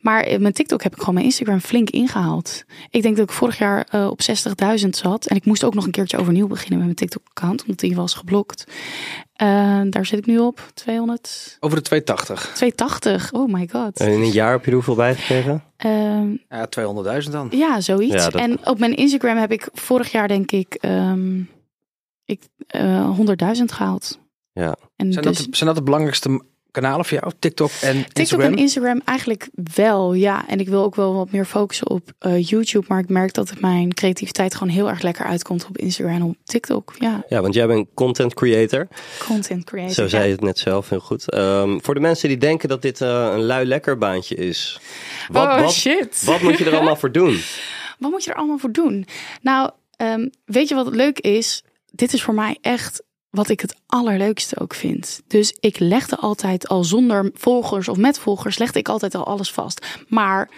Maar 0.00 0.22
eh, 0.22 0.38
met 0.38 0.54
TikTok 0.54 0.82
heb 0.82 0.92
ik 0.92 0.98
gewoon 0.98 1.14
mijn 1.14 1.26
Instagram 1.26 1.60
flink 1.60 1.90
ingehaald. 1.90 2.64
Ik 2.90 3.02
denk 3.02 3.16
dat 3.16 3.28
ik 3.28 3.34
vorig 3.36 3.58
jaar 3.58 3.86
eh, 3.90 4.06
op 4.10 4.20
60.000 4.82 4.88
zat. 4.88 5.26
En 5.26 5.36
ik 5.36 5.44
moest 5.44 5.64
ook 5.64 5.74
nog 5.74 5.84
een 5.84 5.90
keertje 5.90 6.16
overnieuw 6.18 6.46
beginnen 6.46 6.76
met 6.78 6.84
mijn 6.86 6.96
TikTok-account, 6.96 7.62
omdat 7.62 7.78
die 7.78 7.94
was 7.96 8.14
geblokt. 8.14 8.64
Eh, 9.32 9.80
daar 9.90 10.06
zit 10.06 10.18
ik 10.18 10.26
nu 10.26 10.38
op. 10.38 10.70
200, 10.74 11.56
Over 11.60 11.76
de 11.76 11.82
280. 11.82 12.52
280. 12.54 13.32
Oh 13.32 13.52
my 13.52 13.68
god. 13.72 14.00
en 14.00 14.12
in 14.12 14.20
een 14.20 14.30
jaar 14.30 14.50
heb 14.52 14.60
je 14.60 14.66
er 14.68 14.74
hoeveel 14.74 14.94
bijgekregen? 14.94 15.64
Ehm, 15.76 16.30
Ja, 16.48 16.66
200.000 16.68 17.32
dan. 17.32 17.48
Ja, 17.50 17.80
zoiets. 17.80 18.14
Ja, 18.14 18.30
dat- 18.30 18.40
En 18.40 18.66
op 18.66 18.78
mijn 18.78 18.96
Instagram 18.96 19.36
heb 19.36 19.52
ik 19.52 19.68
vorig 19.72 20.12
jaar 20.12 20.28
denk 20.28 20.50
ik, 20.52 20.74
ehm 20.74 21.40
ik 22.24 22.42
eh 22.66 23.16
100.000 23.16 23.72
gehaald. 23.72 24.18
Ja. 24.52 24.76
En 24.96 25.12
Zijn, 25.12 25.24
dus 25.24 25.36
dat, 25.36 25.46
de- 25.46 25.56
zijn 25.56 25.68
dat 25.68 25.78
de 25.78 25.84
belangrijkste 25.84 26.42
kanalen 26.80 27.04
voor 27.04 27.18
jou? 27.18 27.32
TikTok 27.38 27.70
en 27.70 27.96
TikTok 27.96 28.18
Instagram? 28.18 28.52
en 28.52 28.58
Instagram 28.58 29.00
eigenlijk 29.04 29.48
wel, 29.74 30.14
ja. 30.14 30.48
En 30.48 30.60
ik 30.60 30.68
wil 30.68 30.82
ook 30.82 30.94
wel 30.94 31.14
wat 31.14 31.30
meer 31.30 31.44
focussen 31.44 31.90
op 31.90 32.12
eh, 32.18 32.46
YouTube. 32.46 32.84
Maar 32.88 32.98
ik 32.98 33.08
merk 33.08 33.34
dat 33.34 33.60
mijn 33.60 33.94
creativiteit 33.94 34.54
gewoon 34.54 34.72
heel 34.72 34.88
erg 34.88 35.02
lekker 35.02 35.24
uitkomt 35.24 35.66
op 35.68 35.78
Instagram 35.78 36.14
en 36.14 36.22
op 36.22 36.36
TikTok. 36.44 36.94
Ja, 36.98 37.24
Ja, 37.28 37.40
want 37.40 37.54
jij 37.54 37.66
bent 37.66 37.88
content 37.94 38.34
creator. 38.34 38.88
content 39.26 39.64
creator. 39.64 39.94
Zo 39.94 40.08
zei 40.08 40.22
ja. 40.22 40.28
je 40.28 40.34
het 40.34 40.44
net 40.44 40.58
zelf 40.58 40.88
heel 40.88 41.00
goed. 41.00 41.30
Ehm, 41.30 41.78
voor 41.80 41.94
de 41.94 42.00
mensen 42.00 42.28
die 42.28 42.38
denken 42.38 42.68
dat 42.68 42.82
dit 42.82 43.00
eh, 43.00 43.30
een 43.32 43.42
lui 43.42 43.66
lekker 43.66 43.98
baantje 43.98 44.34
is. 44.34 44.80
Wat, 45.28 45.46
oh 45.46 45.60
wat, 45.60 45.72
shit. 45.72 46.24
wat 46.24 46.40
moet 46.40 46.58
je 46.58 46.64
er 46.64 46.74
allemaal 46.74 46.96
voor 46.96 47.12
doen? 47.12 47.40
Wat 47.98 48.10
moet 48.10 48.24
je 48.24 48.30
er 48.30 48.36
allemaal 48.36 48.58
voor 48.58 48.72
doen? 48.72 49.06
Nou, 49.42 49.70
ehm, 49.96 50.28
weet 50.44 50.68
je 50.68 50.74
wat 50.74 50.94
leuk 50.94 51.18
is? 51.18 51.62
Dit 51.90 52.12
is 52.12 52.22
voor 52.22 52.34
mij 52.34 52.58
echt 52.60 53.02
wat 53.30 53.48
ik 53.48 53.60
het 53.60 53.76
allerleukste 53.86 54.58
ook 54.60 54.74
vind. 54.74 55.20
Dus 55.26 55.56
ik 55.60 55.78
legde 55.78 56.16
altijd 56.16 56.68
al 56.68 56.84
zonder 56.84 57.30
volgers 57.34 57.88
of 57.88 57.96
met 57.96 58.18
volgers, 58.18 58.58
legde 58.58 58.78
ik 58.78 58.88
altijd 58.88 59.14
al 59.14 59.26
alles 59.26 59.52
vast. 59.52 59.86
Maar 60.08 60.50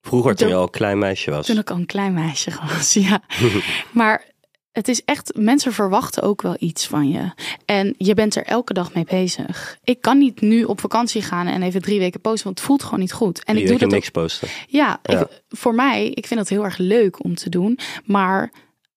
Vroeger 0.00 0.34
toen 0.34 0.48
je 0.48 0.54
al 0.54 0.62
een 0.62 0.70
klein 0.70 0.98
meisje 0.98 1.30
was. 1.30 1.46
toen 1.46 1.58
ik 1.58 1.70
al 1.70 1.76
een 1.76 1.86
klein 1.86 2.14
meisje 2.14 2.50
was, 2.76 2.94
ja. 2.94 3.22
Maar 3.92 4.32
het 4.72 4.88
is 4.88 5.04
echt, 5.04 5.32
mensen 5.36 5.72
verwachten 5.72 6.22
ook 6.22 6.42
wel 6.42 6.56
iets 6.58 6.86
van 6.86 7.08
je. 7.10 7.30
En 7.64 7.94
je 7.98 8.14
bent 8.14 8.36
er 8.36 8.44
elke 8.44 8.72
dag 8.72 8.94
mee 8.94 9.04
bezig. 9.04 9.78
Ik 9.84 10.00
kan 10.00 10.18
niet 10.18 10.40
nu 10.40 10.64
op 10.64 10.80
vakantie 10.80 11.22
gaan 11.22 11.46
en 11.46 11.62
even 11.62 11.82
drie 11.82 11.98
weken 11.98 12.20
posten, 12.20 12.44
want 12.44 12.58
het 12.58 12.66
voelt 12.66 12.82
gewoon 12.82 13.00
niet 13.00 13.12
goed. 13.12 13.44
En 13.44 13.56
ik 13.56 13.66
doe 13.66 13.72
dat 13.78 13.84
ook 13.84 13.90
niks 13.94 14.10
posten. 14.10 14.48
Ja, 14.66 15.00
Ja. 15.02 15.20
Ik, 15.20 15.42
voor 15.48 15.74
mij, 15.74 16.08
ik 16.08 16.26
vind 16.26 16.40
dat 16.40 16.48
heel 16.48 16.64
erg 16.64 16.78
leuk 16.78 17.24
om 17.24 17.34
te 17.34 17.48
doen. 17.48 17.78
Maar 18.04 18.52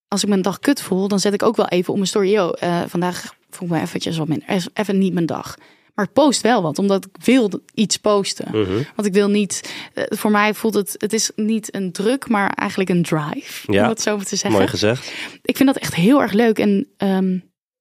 als 0.07 0.23
ik 0.23 0.29
me 0.29 0.35
een 0.35 0.41
dag 0.41 0.59
kut 0.59 0.81
voel, 0.81 1.07
dan 1.07 1.19
zet 1.19 1.33
ik 1.33 1.43
ook 1.43 1.55
wel 1.55 1.67
even 1.67 1.89
op 1.89 1.95
mijn 1.95 2.07
story. 2.07 2.31
Yo, 2.31 2.51
eh, 2.51 2.81
vandaag 2.87 3.33
voel 3.49 3.67
ik 3.67 3.73
me 3.73 3.81
eventjes 3.81 4.17
wat 4.17 4.27
minder. 4.27 4.67
Even 4.73 4.97
niet 4.97 5.13
mijn 5.13 5.25
dag. 5.25 5.55
Maar 5.97 6.05
ik 6.05 6.13
post 6.13 6.41
wel 6.41 6.61
wat, 6.61 6.79
omdat 6.79 7.05
ik 7.05 7.25
wil 7.25 7.49
iets 7.73 7.97
posten. 7.97 8.47
Mhm. 8.51 8.83
Want 8.95 9.07
ik 9.07 9.13
wil 9.13 9.29
niet, 9.29 9.73
eh, 9.93 10.03
voor 10.09 10.31
mij 10.31 10.53
voelt 10.53 10.73
het, 10.73 10.95
het 10.97 11.13
is 11.13 11.31
niet 11.35 11.75
een 11.75 11.91
druk, 11.91 12.29
maar 12.29 12.49
eigenlijk 12.49 12.89
een 12.89 13.03
drive. 13.03 13.71
Ja. 13.71 13.83
Om 13.83 13.89
het 13.89 14.01
zo 14.01 14.17
te 14.17 14.35
zeggen. 14.35 14.51
Mooi 14.51 14.67
gezegd. 14.67 15.11
Ik 15.41 15.57
vind 15.57 15.73
dat 15.73 15.81
echt 15.81 15.95
heel 15.95 16.21
erg 16.21 16.31
leuk. 16.31 16.59
En 16.59 16.87
ehm, 16.97 17.37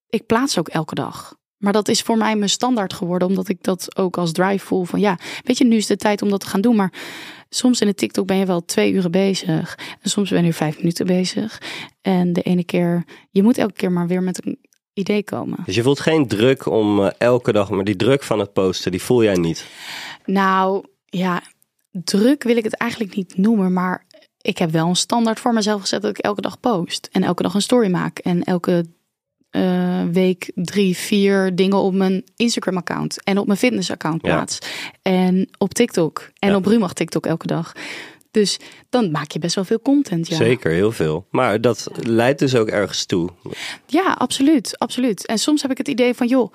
ik 0.09 0.27
plaats 0.27 0.59
ook 0.59 0.69
elke 0.69 0.95
dag. 0.95 1.37
Maar 1.57 1.73
dat 1.73 1.89
is 1.89 2.03
voor 2.03 2.17
mij 2.17 2.37
mijn 2.37 2.51
standaard 2.51 2.93
geworden, 2.93 3.29
omdat 3.29 3.49
ik 3.49 3.63
dat 3.63 3.97
ook 3.97 4.17
als 4.17 4.33
drive 4.33 4.67
voel. 4.67 4.85
Van 4.85 5.01
ja, 5.01 5.19
weet 5.43 5.59
je, 5.59 5.65
nu 5.65 5.77
is 5.77 5.87
de 5.87 5.97
tijd 5.97 6.23
om 6.23 6.29
dat 6.29 6.41
te 6.41 6.47
gaan 6.47 6.61
doen. 6.61 6.77
Maar 6.77 6.93
soms 7.49 7.81
in 7.81 7.87
de 7.87 7.95
TikTok 7.95 8.27
ben 8.27 8.37
je 8.37 8.47
wel 8.47 8.65
twee 8.65 8.93
uren 8.93 9.11
bezig. 9.11 9.79
En 10.01 10.11
soms 10.11 10.31
ben 10.31 10.45
je 10.45 10.53
vijf 10.53 10.77
minuten 10.77 11.07
bezig. 11.07 11.63
En 12.03 12.33
de 12.33 12.43
ene 12.43 12.65
keer, 12.65 13.05
je 13.31 13.43
moet 13.43 13.59
elke 13.59 13.73
keer 13.73 13.93
maar 13.93 14.07
weer 14.07 14.23
met 14.23 14.47
een 14.47 14.59
idee 14.93 15.25
komen. 15.25 15.59
Dus 15.65 15.75
je 15.75 15.83
voelt 15.83 16.01
geen 16.01 16.29
druk 16.29 16.67
om 16.67 17.05
eh, 17.05 17.11
elke 17.19 17.53
dag, 17.53 17.71
maar 17.71 17.85
die 17.85 17.97
druk 17.97 18.23
van 18.23 18.39
het 18.39 18.53
posten, 18.53 18.91
die 18.91 19.03
voel 19.03 19.23
jij 19.23 19.37
niet. 19.37 19.67
Nou 20.25 20.85
ja, 21.05 21.43
druk 21.91 22.43
wil 22.43 22.57
ik 22.57 22.65
het 22.65 22.75
eigenlijk 22.75 23.17
niet 23.17 23.37
noemen, 23.37 23.73
maar 23.73 24.07
ik 24.41 24.59
heb 24.59 24.71
wel 24.71 24.89
een 24.89 24.97
standaard 24.97 25.41
voor 25.41 25.53
mezelf 25.53 25.81
gezet 25.81 26.03
dat 26.03 26.11
ik 26.11 26.25
elke 26.25 26.41
dag 26.41 26.61
post. 26.61 27.09
En 27.13 27.23
elke 27.23 27.43
dag 27.43 27.55
een 27.55 27.63
story 27.63 27.91
maak. 27.91 28.19
En 28.19 28.43
elke 28.43 28.85
eh, 29.57 30.03
week 30.13 30.51
drie, 30.55 30.97
vier 30.97 31.55
dingen 31.55 31.79
op 31.79 31.95
mijn 31.95 32.25
Instagram-account 32.37 33.23
en 33.25 33.39
op 33.39 33.47
mijn 33.47 33.59
fitness-account 33.59 34.27
Ja. 34.27 34.35
plaats. 34.35 34.59
En 35.03 35.49
op 35.59 35.75
TikTok. 35.75 36.31
En 36.39 36.51
Ja. 36.51 36.57
op 36.57 36.67
Rumach 36.67 36.93
TikTok 36.93 37.27
elke 37.27 37.47
dag. 37.47 37.73
Dus 38.31 38.59
dan 38.91 39.11
maak 39.11 39.31
je 39.31 39.39
best 39.39 39.55
wel 39.55 39.65
veel 39.65 39.81
content. 39.81 40.29
Ja, 40.29 40.37
Zeker, 40.37 40.71
heel 40.73 40.93
veel. 40.93 41.27
Maar 41.31 41.61
dat 41.61 41.87
leidt 42.03 42.39
dus 42.39 42.55
ook 42.55 42.69
ergens 42.69 43.05
toe. 43.07 43.29
ja 43.87 44.13
absoluut, 44.19 44.79
absoluut. 44.79 45.27
En 45.27 45.39
soms 45.39 45.63
heb 45.63 45.71
ik 45.71 45.79
het 45.79 45.89
idee 45.89 46.15
van, 46.15 46.27
joh, 46.27 46.53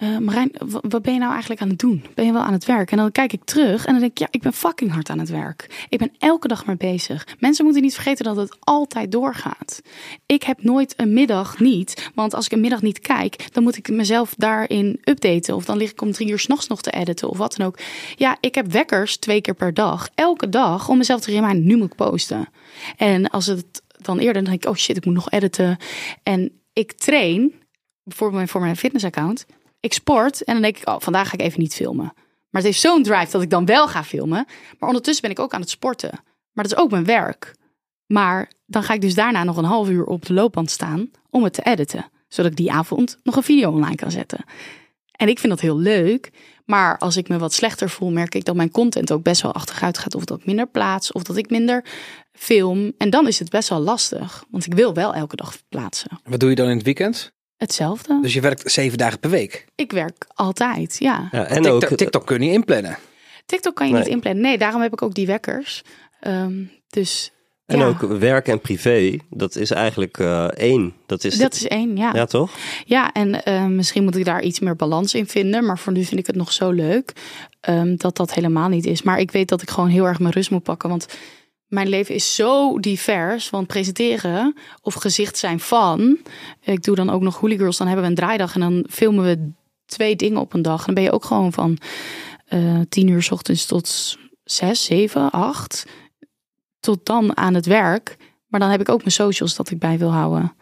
eh, 0.00 0.18
Marijn, 0.18 0.50
wat 0.82 1.02
ben 1.02 1.12
je 1.12 1.18
nou 1.18 1.30
eigenlijk 1.32 1.60
aan 1.60 1.68
het 1.68 1.78
doen? 1.78 2.04
Ben 2.14 2.24
je 2.24 2.32
wel 2.32 2.42
aan 2.42 2.52
het 2.52 2.64
werk? 2.64 2.90
En 2.90 2.96
dan 2.96 3.12
kijk 3.12 3.32
ik 3.32 3.44
terug 3.44 3.84
en 3.84 3.92
dan 3.92 4.00
denk 4.00 4.12
ik, 4.12 4.18
ja, 4.18 4.28
ik 4.30 4.42
ben 4.42 4.52
fucking 4.52 4.92
hard 4.92 5.10
aan 5.10 5.18
het 5.18 5.28
werk. 5.28 5.86
Ik 5.88 5.98
ben 5.98 6.12
elke 6.18 6.48
dag 6.48 6.66
maar 6.66 6.76
bezig. 6.76 7.26
Mensen 7.38 7.64
moeten 7.64 7.82
niet 7.82 7.94
vergeten 7.94 8.24
dat 8.24 8.36
het 8.36 8.56
altijd 8.60 9.12
doorgaat. 9.12 9.82
Ik 10.26 10.42
heb 10.42 10.62
nooit 10.62 10.94
een 10.96 11.12
middag 11.12 11.58
niet, 11.58 12.10
want 12.14 12.34
als 12.34 12.44
ik 12.44 12.52
een 12.52 12.60
middag 12.60 12.82
niet 12.82 12.98
kijk, 12.98 13.52
dan 13.52 13.62
moet 13.62 13.76
ik 13.76 13.88
mezelf 13.88 14.34
daarin 14.36 15.00
updaten. 15.04 15.54
Of 15.54 15.64
dan 15.64 15.76
lig 15.76 15.90
ik 15.90 16.02
om 16.02 16.12
drie 16.12 16.30
uur 16.30 16.38
s'nachts 16.38 16.66
nog 16.66 16.80
te 16.80 16.90
editen 16.90 17.28
of 17.28 17.38
wat 17.38 17.56
dan 17.56 17.66
ook. 17.66 17.78
Ja, 18.16 18.36
ik 18.40 18.54
heb 18.54 18.72
wekkers 18.72 19.16
twee 19.16 19.40
keer 19.40 19.54
per 19.54 19.74
dag, 19.74 20.08
elke 20.14 20.48
dag, 20.48 20.88
om 20.88 20.98
mezelf 20.98 21.20
te 21.20 21.30
reminderen, 21.30 21.66
nu 21.66 21.76
moet 21.76 21.90
ik 21.90 21.96
posten. 21.96 22.48
En 22.96 23.30
als 23.30 23.46
het 23.46 23.82
dan 23.96 24.18
eerder, 24.18 24.34
dan 24.34 24.44
denk 24.44 24.64
ik, 24.64 24.70
oh 24.70 24.76
shit, 24.76 24.96
ik 24.96 25.04
moet 25.04 25.14
nog 25.14 25.30
editen. 25.30 25.76
En 26.22 26.52
ik 26.72 26.92
train, 26.92 27.54
bijvoorbeeld 28.02 28.50
voor 28.50 28.60
mijn 28.60 28.76
fitnessaccount. 28.76 29.46
Ik 29.80 29.92
sport 29.92 30.44
en 30.44 30.52
dan 30.52 30.62
denk 30.62 30.76
ik, 30.76 30.88
oh, 30.88 30.96
vandaag 30.98 31.28
ga 31.28 31.34
ik 31.34 31.40
even 31.40 31.60
niet 31.60 31.74
filmen. 31.74 32.12
Maar 32.50 32.62
het 32.62 32.64
heeft 32.64 32.80
zo'n 32.80 33.02
drive 33.02 33.30
dat 33.30 33.42
ik 33.42 33.50
dan 33.50 33.66
wel 33.66 33.88
ga 33.88 34.04
filmen. 34.04 34.46
Maar 34.78 34.88
ondertussen 34.88 35.22
ben 35.22 35.30
ik 35.30 35.38
ook 35.38 35.54
aan 35.54 35.60
het 35.60 35.70
sporten. 35.70 36.10
Maar 36.52 36.64
dat 36.64 36.72
is 36.72 36.78
ook 36.78 36.90
mijn 36.90 37.04
werk. 37.04 37.54
Maar 38.06 38.50
dan 38.66 38.82
ga 38.82 38.94
ik 38.94 39.00
dus 39.00 39.14
daarna 39.14 39.44
nog 39.44 39.56
een 39.56 39.64
half 39.64 39.88
uur 39.88 40.04
op 40.04 40.26
de 40.26 40.32
loopband 40.32 40.70
staan 40.70 41.10
om 41.30 41.44
het 41.44 41.52
te 41.52 41.62
editen. 41.62 42.10
Zodat 42.28 42.50
ik 42.50 42.56
die 42.56 42.72
avond 42.72 43.18
nog 43.22 43.36
een 43.36 43.42
video 43.42 43.70
online 43.70 43.94
kan 43.94 44.10
zetten. 44.10 44.44
En 45.12 45.28
ik 45.28 45.38
vind 45.38 45.52
dat 45.52 45.60
heel 45.60 45.78
leuk. 45.78 46.30
Maar 46.64 46.98
als 46.98 47.16
ik 47.16 47.28
me 47.28 47.38
wat 47.38 47.52
slechter 47.52 47.90
voel, 47.90 48.10
merk 48.10 48.34
ik 48.34 48.44
dat 48.44 48.54
mijn 48.54 48.70
content 48.70 49.12
ook 49.12 49.22
best 49.22 49.42
wel 49.42 49.52
achteruit 49.52 49.98
gaat. 49.98 50.14
Of 50.14 50.24
dat 50.24 50.38
ik 50.38 50.46
minder 50.46 50.68
plaats, 50.68 51.12
of 51.12 51.22
dat 51.22 51.36
ik 51.36 51.50
minder 51.50 51.84
film. 52.32 52.92
En 52.98 53.10
dan 53.10 53.26
is 53.26 53.38
het 53.38 53.50
best 53.50 53.68
wel 53.68 53.80
lastig. 53.80 54.44
Want 54.50 54.66
ik 54.66 54.74
wil 54.74 54.94
wel 54.94 55.14
elke 55.14 55.36
dag 55.36 55.56
plaatsen. 55.68 56.20
Wat 56.24 56.40
doe 56.40 56.48
je 56.48 56.54
dan 56.54 56.68
in 56.68 56.76
het 56.76 56.84
weekend? 56.84 57.32
Hetzelfde. 57.60 58.18
Dus 58.22 58.32
je 58.34 58.40
werkt 58.40 58.70
zeven 58.70 58.98
dagen 58.98 59.18
per 59.18 59.30
week. 59.30 59.66
Ik 59.74 59.92
werk 59.92 60.26
altijd, 60.34 60.96
ja. 60.98 61.28
Ja, 61.30 61.44
en 61.46 61.62
TikTok, 61.62 61.90
ook, 61.90 61.98
TikTok 61.98 62.26
kun 62.26 62.38
je 62.38 62.44
niet 62.46 62.54
inplannen. 62.54 62.98
TikTok 63.46 63.74
kan 63.74 63.86
je 63.86 63.92
Nee. 63.92 64.02
niet 64.02 64.12
inplannen. 64.12 64.42
Nee, 64.42 64.58
daarom 64.58 64.82
heb 64.82 64.92
ik 64.92 65.02
ook 65.02 65.14
die 65.14 65.26
wekkers. 65.26 65.82
Ehm, 66.20 66.52
dus 66.88 67.32
en 67.66 67.78
ja, 67.78 67.86
ook 67.86 68.00
werk 68.00 68.48
en 68.48 68.60
privé, 68.60 69.16
dat 69.30 69.56
is 69.56 69.70
eigenlijk 69.70 70.18
eh, 70.18 70.44
één. 70.44 70.94
Dat 71.06 71.24
is, 71.24 71.36
dat 71.38 71.54
is 71.54 71.66
één, 71.66 71.96
ja. 71.96 72.10
ja, 72.12 72.14
Ja, 72.14 72.24
toch? 72.24 72.50
en 73.12 73.44
eh, 73.44 73.66
misschien 73.66 74.04
moet 74.04 74.16
ik 74.16 74.24
daar 74.24 74.42
iets 74.42 74.60
meer 74.60 74.76
balans 74.76 75.14
in 75.14 75.26
vinden. 75.26 75.64
Maar 75.64 75.78
voor 75.78 75.92
nu 75.92 76.04
vind 76.04 76.20
ik 76.20 76.26
het 76.26 76.36
nog 76.36 76.52
zo 76.52 76.70
leuk 76.70 77.12
ehm, 77.60 77.96
dat 77.96 78.16
dat 78.16 78.34
helemaal 78.34 78.68
niet 78.68 78.86
is. 78.86 79.02
Maar 79.02 79.18
ik 79.18 79.30
weet 79.30 79.48
dat 79.48 79.62
ik 79.62 79.70
gewoon 79.70 79.88
heel 79.88 80.06
erg 80.06 80.18
mijn 80.18 80.32
rust 80.32 80.50
moet 80.50 80.62
pakken. 80.62 80.88
Want 80.88 81.06
mijn 81.70 81.88
leven 81.88 82.14
is 82.14 82.34
zo 82.34 82.78
divers. 82.78 83.50
Want 83.50 83.66
presenteren 83.66 84.54
of 84.82 84.94
gezicht 84.94 85.38
zijn 85.38 85.60
van. 85.60 86.18
Ik 86.60 86.82
doe 86.82 86.96
dan 86.96 87.10
ook 87.10 87.20
nog 87.20 87.38
Holy 87.38 87.56
Girls. 87.56 87.76
Dan 87.76 87.86
hebben 87.86 88.04
we 88.04 88.10
een 88.10 88.16
draaidag 88.16 88.54
en 88.54 88.60
dan 88.60 88.86
filmen 88.90 89.24
we 89.24 89.50
twee 89.86 90.16
dingen 90.16 90.40
op 90.40 90.52
een 90.52 90.62
dag. 90.62 90.84
Dan 90.84 90.94
ben 90.94 91.02
je 91.02 91.12
ook 91.12 91.24
gewoon 91.24 91.52
van 91.52 91.78
eh 92.46 92.80
tien 92.88 93.08
uur 93.08 93.22
's 93.22 93.30
ochtends 93.30 93.66
tot 93.66 94.16
zes, 94.44 94.84
zeven, 94.84 95.30
acht. 95.30 95.86
Tot 96.80 97.06
dan 97.06 97.36
aan 97.36 97.54
het 97.54 97.66
werk. 97.66 98.16
Maar 98.46 98.60
dan 98.60 98.70
heb 98.70 98.80
ik 98.80 98.88
ook 98.88 98.98
mijn 98.98 99.10
socials 99.10 99.54
dat 99.54 99.70
ik 99.70 99.78
bij 99.78 99.98
wil 99.98 100.12
houden. 100.12 100.54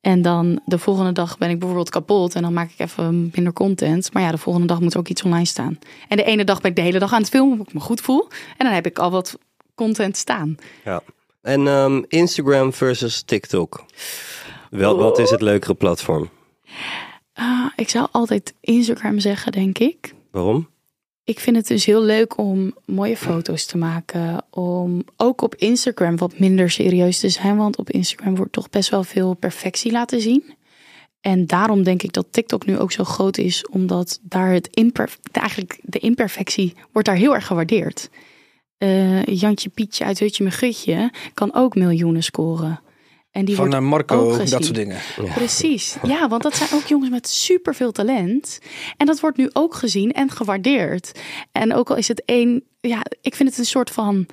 En 0.00 0.22
dan 0.22 0.60
de 0.64 0.78
volgende 0.78 1.12
dag 1.12 1.38
ben 1.38 1.50
ik 1.50 1.58
bijvoorbeeld 1.58 1.90
kapot 1.90 2.34
en 2.34 2.42
dan 2.42 2.52
maak 2.52 2.70
ik 2.70 2.78
even 2.78 3.30
minder 3.34 3.52
content. 3.52 4.12
Maar 4.12 4.22
ja, 4.22 4.30
de 4.30 4.38
volgende 4.38 4.66
dag 4.66 4.80
moet 4.80 4.96
ook 4.96 5.08
iets 5.08 5.22
online 5.22 5.44
staan. 5.44 5.78
En 6.08 6.16
de 6.16 6.24
ene 6.24 6.44
dag 6.44 6.60
ben 6.60 6.70
ik 6.70 6.76
de 6.76 6.82
hele 6.82 6.98
dag 6.98 7.12
aan 7.12 7.20
het 7.20 7.30
filmen, 7.30 7.52
omdat 7.52 7.66
ik 7.66 7.74
me 7.74 7.80
goed 7.80 8.00
voel. 8.00 8.28
En 8.56 8.66
dan 8.66 8.74
heb 8.74 8.86
ik 8.86 8.98
al 8.98 9.10
wat 9.10 9.38
content 9.74 10.16
staan. 10.16 10.56
Ja. 10.84 11.02
En 11.42 11.66
ehm, 11.66 12.02
Instagram 12.08 12.72
versus 12.72 13.22
TikTok. 13.22 13.84
Wel, 14.70 14.96
wat 14.96 15.18
is 15.18 15.30
het 15.30 15.40
leukere 15.40 15.74
platform? 15.74 16.30
Ah, 17.32 17.66
ik 17.76 17.88
zou 17.88 18.08
altijd 18.10 18.54
Instagram 18.60 19.18
zeggen, 19.18 19.52
denk 19.52 19.78
ik. 19.78 20.14
Waarom? 20.30 20.68
Ik 21.24 21.40
vind 21.40 21.56
het 21.56 21.66
dus 21.66 21.84
heel 21.84 22.02
leuk 22.02 22.38
om 22.38 22.74
mooie 22.86 23.16
foto's 23.16 23.66
te 23.66 23.76
maken. 23.76 24.44
Om 24.50 25.04
ook 25.16 25.42
op 25.42 25.54
Instagram 25.54 26.16
wat 26.16 26.38
minder 26.38 26.70
serieus 26.70 27.18
te 27.18 27.28
zijn. 27.28 27.56
Want 27.56 27.78
op 27.78 27.90
Instagram 27.90 28.36
wordt 28.36 28.52
toch 28.52 28.70
best 28.70 28.90
wel 28.90 29.04
veel 29.04 29.34
perfectie 29.34 29.92
laten 29.92 30.20
zien. 30.20 30.54
En 31.20 31.46
daarom 31.46 31.82
denk 31.82 32.02
ik 32.02 32.12
dat 32.12 32.26
TikTok 32.30 32.66
nu 32.66 32.78
ook 32.78 32.92
zo 32.92 33.04
groot 33.04 33.38
is. 33.38 33.66
Omdat 33.66 34.20
daar 34.22 34.52
het 34.52 34.66
imperf 34.66 35.18
eigenlijk 35.32 35.78
de 35.82 35.98
imperfectie 35.98 36.74
wordt 36.92 37.08
daar 37.08 37.16
heel 37.16 37.34
erg 37.34 37.46
gewaardeerd. 37.46 38.10
Eh, 38.78 39.24
Jantje 39.24 39.68
Pietje 39.68 40.04
uit 40.04 40.18
Hutje 40.18 40.44
met 40.44 40.54
Gutje 40.54 41.12
kan 41.34 41.54
ook 41.54 41.74
miljoenen 41.74 42.22
scoren. 42.22 42.80
En 43.30 43.44
die 43.44 43.54
Van 43.54 43.64
wordt 43.64 43.82
eh, 43.82 43.88
Marco, 43.88 44.18
ook 44.18 44.30
dat 44.30 44.40
gezien. 44.40 44.62
soort 44.62 44.74
dingen. 44.74 44.98
Precies. 45.34 45.96
Ja, 46.02 46.28
want 46.28 46.42
dat 46.42 46.54
zijn 46.56 46.68
ook 46.72 46.86
jongens 46.86 47.10
met 47.10 47.28
superveel 47.28 47.92
talent. 47.92 48.58
En 48.96 49.06
dat 49.06 49.20
wordt 49.20 49.36
nu 49.36 49.50
ook 49.52 49.74
gezien 49.74 50.12
en 50.12 50.30
gewaardeerd. 50.30 51.20
En 51.52 51.74
ook 51.74 51.90
al 51.90 51.96
is 51.96 52.08
het 52.08 52.22
één, 52.24 52.62
ja, 52.80 53.02
ik 53.20 53.34
vind 53.34 53.48
het 53.48 53.58
een 53.58 53.64
soort 53.64 53.90
van 53.90 54.26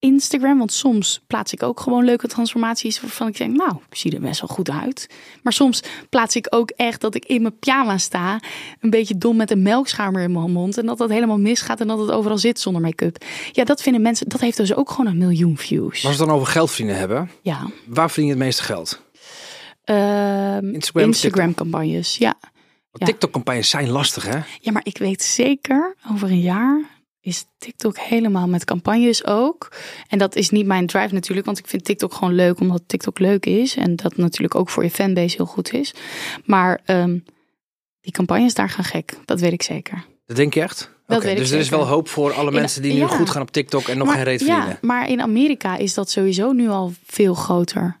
Instagram. 0.00 0.58
Want 0.58 0.72
soms 0.72 1.20
plaats 1.26 1.52
ik 1.52 1.62
ook 1.62 1.80
gewoon 1.80 2.04
leuke 2.04 2.26
transformaties 2.28 3.00
waarvan 3.00 3.28
ik 3.28 3.36
denk, 3.36 3.56
nou, 3.56 3.72
ik 3.90 3.96
zie 3.96 4.14
er 4.14 4.20
best 4.20 4.40
wel 4.40 4.48
goed 4.56 4.70
uit. 4.70 5.08
Maar 5.42 5.52
soms 5.52 5.82
plaats 6.08 6.36
ik 6.36 6.46
ook 6.50 6.70
echt 6.70 7.00
dat 7.00 7.14
ik 7.14 7.24
in 7.24 7.42
mijn 7.42 7.58
pyjama 7.58 7.98
sta, 7.98 8.40
een 8.80 8.90
beetje 8.90 9.18
dom 9.18 9.36
met 9.36 9.50
een 9.50 9.62
melkschamer 9.62 10.22
in 10.22 10.32
mijn 10.32 10.52
mond. 10.52 10.78
En 10.78 10.86
dat 10.86 10.98
dat 10.98 11.10
helemaal 11.10 11.38
misgaat 11.38 11.80
en 11.80 11.86
dat 11.88 11.98
het 11.98 12.10
overal 12.10 12.38
zit 12.38 12.60
zonder 12.60 12.82
make-up. 12.82 13.24
Ja, 13.52 13.64
dat 13.64 13.82
vinden 13.82 14.02
mensen, 14.02 14.28
dat 14.28 14.40
heeft 14.40 14.56
dus 14.56 14.74
ook 14.74 14.90
gewoon 14.90 15.06
een 15.06 15.18
miljoen 15.18 15.56
views. 15.56 15.92
Als 15.92 16.02
we 16.02 16.08
het 16.08 16.18
dan 16.18 16.30
over 16.30 16.46
geld 16.46 16.68
verdienen 16.68 16.96
hebben, 16.98 17.30
Ja. 17.42 17.66
waar 17.86 18.08
verdien 18.10 18.24
je 18.26 18.30
het 18.34 18.42
meeste 18.42 18.62
geld? 18.62 19.02
Ehm, 19.84 20.74
Instagram, 20.74 21.04
Instagram 21.06 21.54
campagnes, 21.54 22.16
Ja. 22.16 22.34
TikTok-campagnes 22.92 23.68
zijn 23.70 23.88
lastig, 23.90 24.24
hè? 24.24 24.38
Ja, 24.60 24.72
maar 24.72 24.84
ik 24.84 24.98
weet 24.98 25.22
zeker, 25.22 25.96
over 26.12 26.28
een 26.30 26.40
jaar 26.40 26.80
is 27.20 27.46
TikTok 27.58 27.98
helemaal 27.98 28.48
met 28.48 28.64
campagnes 28.64 29.24
ook. 29.24 29.72
En 30.08 30.18
dat 30.18 30.36
is 30.36 30.50
niet 30.50 30.66
mijn 30.66 30.86
drive 30.86 31.14
natuurlijk, 31.14 31.46
want 31.46 31.58
ik 31.58 31.66
vind 31.66 31.84
TikTok 31.84 32.14
gewoon 32.14 32.34
leuk 32.34 32.60
omdat 32.60 32.82
TikTok 32.86 33.18
leuk 33.18 33.46
is. 33.46 33.76
En 33.76 33.96
dat 33.96 34.16
natuurlijk 34.16 34.54
ook 34.54 34.68
voor 34.68 34.82
je 34.82 34.90
fanbase 34.90 35.36
heel 35.36 35.46
goed 35.46 35.72
is. 35.72 35.94
Maar 36.44 36.80
ehm, 36.84 37.18
die 38.00 38.12
campagnes 38.12 38.54
daar 38.54 38.70
gaan 38.70 38.84
gek, 38.84 39.18
dat 39.24 39.40
weet 39.40 39.52
ik 39.52 39.62
zeker. 39.62 40.04
Dat 40.26 40.36
denk 40.36 40.54
je 40.54 40.60
echt? 40.60 40.90
Dat 41.06 41.16
Oké, 41.16 41.26
weet 41.26 41.36
ik 41.36 41.42
dus 41.42 41.50
er 41.50 41.58
is 41.58 41.68
wel 41.68 41.86
hoop 41.86 42.08
voor 42.08 42.32
alle 42.32 42.50
mensen 42.50 42.82
die 42.82 42.92
nu 42.92 42.98
ja. 42.98 43.06
goed 43.06 43.30
gaan 43.30 43.42
op 43.42 43.50
TikTok 43.50 43.88
en 43.88 43.98
nog 43.98 44.06
maar, 44.06 44.16
geen 44.16 44.24
reet 44.24 44.40
ja, 44.40 44.46
verdienen. 44.46 44.78
maar 44.80 45.08
in 45.08 45.20
Amerika 45.20 45.76
is 45.76 45.94
dat 45.94 46.10
sowieso 46.10 46.52
nu 46.52 46.68
al 46.68 46.92
veel 47.06 47.34
groter. 47.34 47.96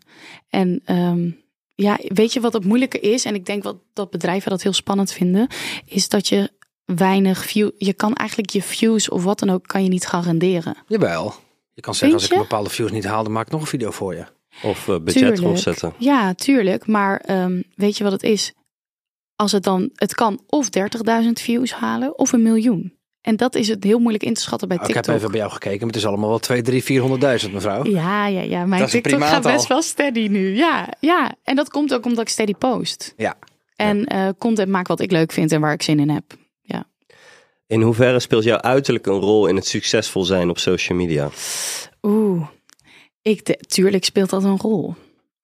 En 0.48 0.82
ehm, 0.84 1.30
ja, 1.74 1.98
weet 2.02 2.32
je 2.32 2.40
wat 2.40 2.52
het 2.52 2.64
moeilijke 2.64 3.00
is? 3.00 3.24
En 3.24 3.34
ik 3.34 3.46
denk 3.46 3.62
wat 3.62 3.76
dat 3.92 4.10
bedrijven 4.10 4.50
dat 4.50 4.62
heel 4.62 4.72
spannend 4.72 5.12
vinden, 5.12 5.48
is 5.84 6.08
dat 6.08 6.28
je 6.28 6.50
weinig 6.96 7.44
view. 7.44 7.70
Je 7.76 7.92
kan 7.92 8.14
eigenlijk 8.14 8.50
je 8.50 8.62
views 8.62 9.08
of 9.08 9.24
wat 9.24 9.38
dan 9.38 9.50
ook 9.50 9.66
kan 9.66 9.82
je 9.82 9.88
niet 9.88 10.06
garanderen. 10.06 10.76
Jawel. 10.86 11.34
Je 11.74 11.80
kan 11.80 11.94
zeggen, 11.94 12.18
als 12.18 12.28
ik 12.30 12.38
bepaalde 12.38 12.70
views 12.70 12.90
niet 12.90 13.04
haal, 13.04 13.22
dan 13.22 13.32
maak 13.32 13.46
ik 13.46 13.52
nog 13.52 13.60
een 13.60 13.66
video 13.66 13.90
voor 13.90 14.14
je. 14.14 14.24
Of 14.62 14.88
eh, 14.88 14.94
budget 14.94 15.12
Tuurlijk. 15.12 15.40
erop 15.40 15.56
zetten? 15.56 15.92
Ja, 15.98 16.34
tuurlijk. 16.34 16.86
Maar 16.86 17.16
ehm, 17.20 17.62
weet 17.74 17.96
je 17.96 18.04
wat 18.04 18.12
het 18.12 18.22
is? 18.22 18.52
Als 19.36 19.52
het 19.52 19.62
dan, 19.62 19.90
het 19.94 20.14
kan 20.14 20.40
of 20.46 20.68
30.000 21.24 21.28
views 21.32 21.72
halen 21.72 22.18
of 22.18 22.32
een 22.32 22.42
miljoen. 22.42 22.98
En 23.20 23.36
dat 23.36 23.54
is 23.54 23.68
het 23.68 23.84
heel 23.84 23.98
moeilijk 23.98 24.24
in 24.24 24.34
te 24.34 24.40
schatten 24.40 24.68
bij 24.68 24.76
Nou, 24.76 24.88
ik 24.88 24.94
TikTok. 24.94 25.12
heb 25.14 25.22
even 25.22 25.32
bij 25.32 25.40
jou 25.46 25.52
gekeken, 25.52 25.78
maar 25.78 25.86
het 25.88 25.96
is 25.96 26.06
allemaal 26.06 26.28
wel 26.28 26.38
2, 26.38 26.62
3, 26.62 26.82
400.000 27.44 27.52
mevrouw. 27.52 27.84
Ja, 27.84 28.26
ja, 28.26 28.40
ja. 28.40 28.64
Mijn 28.66 28.80
Dat 28.80 28.90
TikTok 28.90 29.24
gaat 29.24 29.42
best 29.42 29.66
wel 29.66 29.82
steady 29.82 30.26
nu. 30.26 30.56
Ja, 30.56 30.88
ja. 31.00 31.34
En 31.42 31.56
dat 31.56 31.70
komt 31.70 31.94
ook 31.94 32.04
omdat 32.04 32.20
ik 32.20 32.28
steady 32.28 32.54
post. 32.54 33.14
Ja. 33.16 33.36
En 33.76 34.04
eh, 34.04 34.28
content 34.38 34.68
maak 34.68 34.88
wat 34.88 35.00
ik 35.00 35.10
leuk 35.10 35.32
vind 35.32 35.52
en 35.52 35.60
waar 35.60 35.72
ik 35.72 35.82
zin 35.82 36.00
in 36.00 36.08
heb. 36.10 36.24
In 37.70 37.82
hoeverre 37.82 38.20
speelt 38.20 38.44
jouw 38.44 38.60
uiterlijk 38.60 39.06
een 39.06 39.18
rol 39.20 39.46
in 39.46 39.56
het 39.56 39.66
succesvol 39.66 40.24
zijn 40.24 40.50
op 40.50 40.58
social 40.58 40.98
media? 40.98 41.28
Oeh, 42.02 42.46
ik 43.22 43.44
de- 43.44 43.58
tuurlijk 43.66 44.04
speelt 44.04 44.30
dat 44.30 44.44
een 44.44 44.58
rol. 44.58 44.94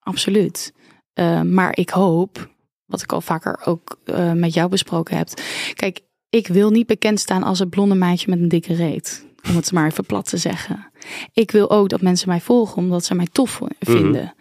Absoluut. 0.00 0.72
Eh, 1.12 1.42
maar 1.42 1.76
ik 1.76 1.90
hoop, 1.90 2.48
wat 2.84 3.02
ik 3.02 3.12
al 3.12 3.20
vaker 3.20 3.60
ook 3.64 3.98
eh, 4.04 4.32
met 4.32 4.54
jou 4.54 4.68
besproken 4.68 5.16
heb. 5.16 5.28
Kijk, 5.74 6.00
ik 6.28 6.46
wil 6.46 6.70
niet 6.70 6.86
bekend 6.86 7.20
staan 7.20 7.42
als 7.42 7.58
het 7.58 7.70
blonde 7.70 7.94
meisje 7.94 8.30
met 8.30 8.38
een 8.38 8.48
dikke 8.48 8.74
reet. 8.74 9.26
Om 9.48 9.56
het 9.56 9.72
maar 9.72 9.86
even 9.86 10.06
plat 10.06 10.28
te 10.28 10.36
zeggen. 10.36 10.90
Ik 11.32 11.50
wil 11.50 11.70
ook 11.70 11.88
dat 11.88 12.00
mensen 12.00 12.28
mij 12.28 12.40
volgen 12.40 12.76
omdat 12.76 13.04
ze 13.04 13.14
mij 13.14 13.28
tof 13.32 13.60
vinden. 13.80 14.34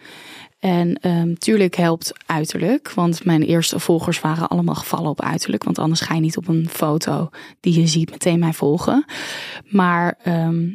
En 0.58 0.94
ehm 1.00 1.34
tuurlijk 1.34 1.74
helpt 1.74 2.12
uiterlijk. 2.26 2.92
Want 2.92 3.24
mijn 3.24 3.42
eerste 3.42 3.78
volgers 3.78 4.20
waren 4.20 4.48
allemaal 4.48 4.74
gevallen 4.74 5.10
op 5.10 5.22
uiterlijk. 5.22 5.64
Want 5.64 5.78
anders 5.78 6.00
ga 6.00 6.14
je 6.14 6.20
niet 6.20 6.36
op 6.36 6.48
een 6.48 6.68
foto 6.68 7.28
die 7.60 7.80
je 7.80 7.86
ziet 7.86 8.10
meteen 8.10 8.38
mij 8.38 8.52
volgen. 8.52 9.04
Maar 9.64 10.18
ehm, 10.22 10.68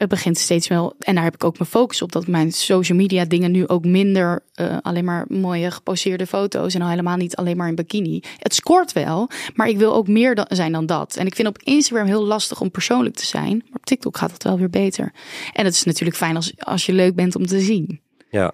het 0.00 0.08
begint 0.08 0.38
steeds 0.38 0.68
wel. 0.68 0.94
En 0.98 1.14
daar 1.14 1.24
heb 1.24 1.34
ik 1.34 1.44
ook 1.44 1.58
mijn 1.58 1.70
focus 1.70 2.02
op. 2.02 2.12
Dat 2.12 2.26
mijn 2.26 2.52
social 2.52 2.98
media 2.98 3.24
dingen 3.24 3.50
nu 3.50 3.68
ook 3.68 3.84
minder 3.84 4.44
eh, 4.54 4.76
alleen 4.82 5.04
maar 5.04 5.24
mooie 5.28 5.70
geposeerde 5.70 6.26
foto's. 6.26 6.74
En 6.74 6.82
al 6.82 6.88
helemaal 6.88 7.16
niet 7.16 7.36
alleen 7.36 7.56
maar 7.56 7.68
in 7.68 7.74
bikini. 7.74 8.22
Het 8.38 8.54
scoort 8.54 8.92
wel. 8.92 9.30
Maar 9.54 9.68
ik 9.68 9.78
wil 9.78 9.94
ook 9.94 10.08
meer 10.08 10.46
zijn 10.48 10.72
dan 10.72 10.86
dat. 10.86 11.16
En 11.16 11.26
ik 11.26 11.34
vind 11.34 11.48
op 11.48 11.62
Instagram 11.62 12.06
heel 12.06 12.24
lastig 12.24 12.60
om 12.60 12.70
persoonlijk 12.70 13.16
te 13.16 13.26
zijn. 13.26 13.56
Maar 13.56 13.78
op 13.78 13.86
TikTok 13.86 14.16
gaat 14.16 14.32
het 14.32 14.42
wel 14.42 14.58
weer 14.58 14.70
beter. 14.70 15.12
En 15.52 15.64
het 15.64 15.74
is 15.74 15.84
natuurlijk 15.84 16.16
fijn 16.16 16.36
als, 16.36 16.52
als 16.58 16.86
je 16.86 16.92
leuk 16.92 17.14
bent 17.14 17.36
om 17.36 17.46
te 17.46 17.60
zien. 17.60 18.00
Ja. 18.30 18.52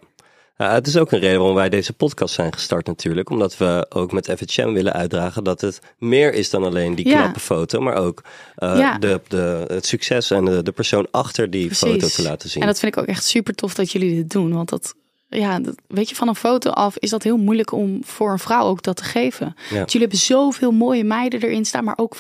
Ja, 0.59 0.73
het 0.73 0.87
is 0.87 0.97
ook 0.97 1.13
een 1.13 1.19
reden 1.19 1.39
waarom 1.39 1.55
wij 1.57 1.69
deze 1.69 1.93
podcast 1.93 2.35
zijn 2.35 2.53
gestart 2.53 2.87
natuurlijk. 2.87 3.31
Omdat 3.31 3.57
we 3.57 3.87
ook 3.89 4.13
met 4.13 4.35
FHM 4.37 4.73
willen 4.73 4.93
uitdragen 4.93 5.45
dat 5.45 5.61
het 5.61 5.81
meer 5.99 6.35
is 6.35 6.51
dan 6.51 6.65
alleen 6.65 6.95
die 6.95 7.09
Ja. 7.09 7.21
knappe 7.21 7.41
foto. 7.41 7.81
Maar 7.81 7.97
ook 7.97 8.23
eh, 8.57 8.79
Ja. 8.79 8.99
de, 8.99 9.21
de, 9.29 9.65
het 9.69 9.87
succes 9.87 10.31
en 10.31 10.45
de, 10.45 10.63
de 10.63 10.73
persoon 10.73 11.07
achter 11.11 11.51
die 11.51 11.67
Precies. 11.67 11.89
foto 11.89 12.07
te 12.09 12.23
laten 12.23 12.49
zien. 12.51 12.63
En 12.63 12.69
dat 12.69 12.79
vind 12.79 12.97
ik 12.97 13.01
ook 13.03 13.07
echt 13.09 13.25
super 13.25 13.55
tof 13.55 13.75
dat 13.75 13.93
jullie 13.93 14.15
dit 14.15 14.31
doen. 14.31 14.53
Want 14.55 14.69
dat, 14.69 14.95
ja, 15.29 15.59
dat, 15.61 15.75
weet 15.89 16.09
je, 16.09 16.15
van 16.15 16.29
een 16.29 16.37
foto 16.37 16.71
af 16.71 16.97
is 16.99 17.11
dat 17.11 17.23
heel 17.23 17.37
moeilijk 17.37 17.73
om 17.73 18.05
voor 18.05 18.33
een 18.33 18.39
vrouw 18.39 18.65
ook 18.65 18.83
dat 18.83 18.97
te 18.97 19.05
geven. 19.05 19.55
Ja. 19.71 19.77
Want 19.77 19.93
jullie 19.93 20.07
hebben 20.09 20.27
zoveel 20.27 20.71
mooie 20.73 21.05
meiden 21.05 21.43
erin 21.43 21.65
staan, 21.65 21.85
maar 21.85 21.99
ook 21.99 22.17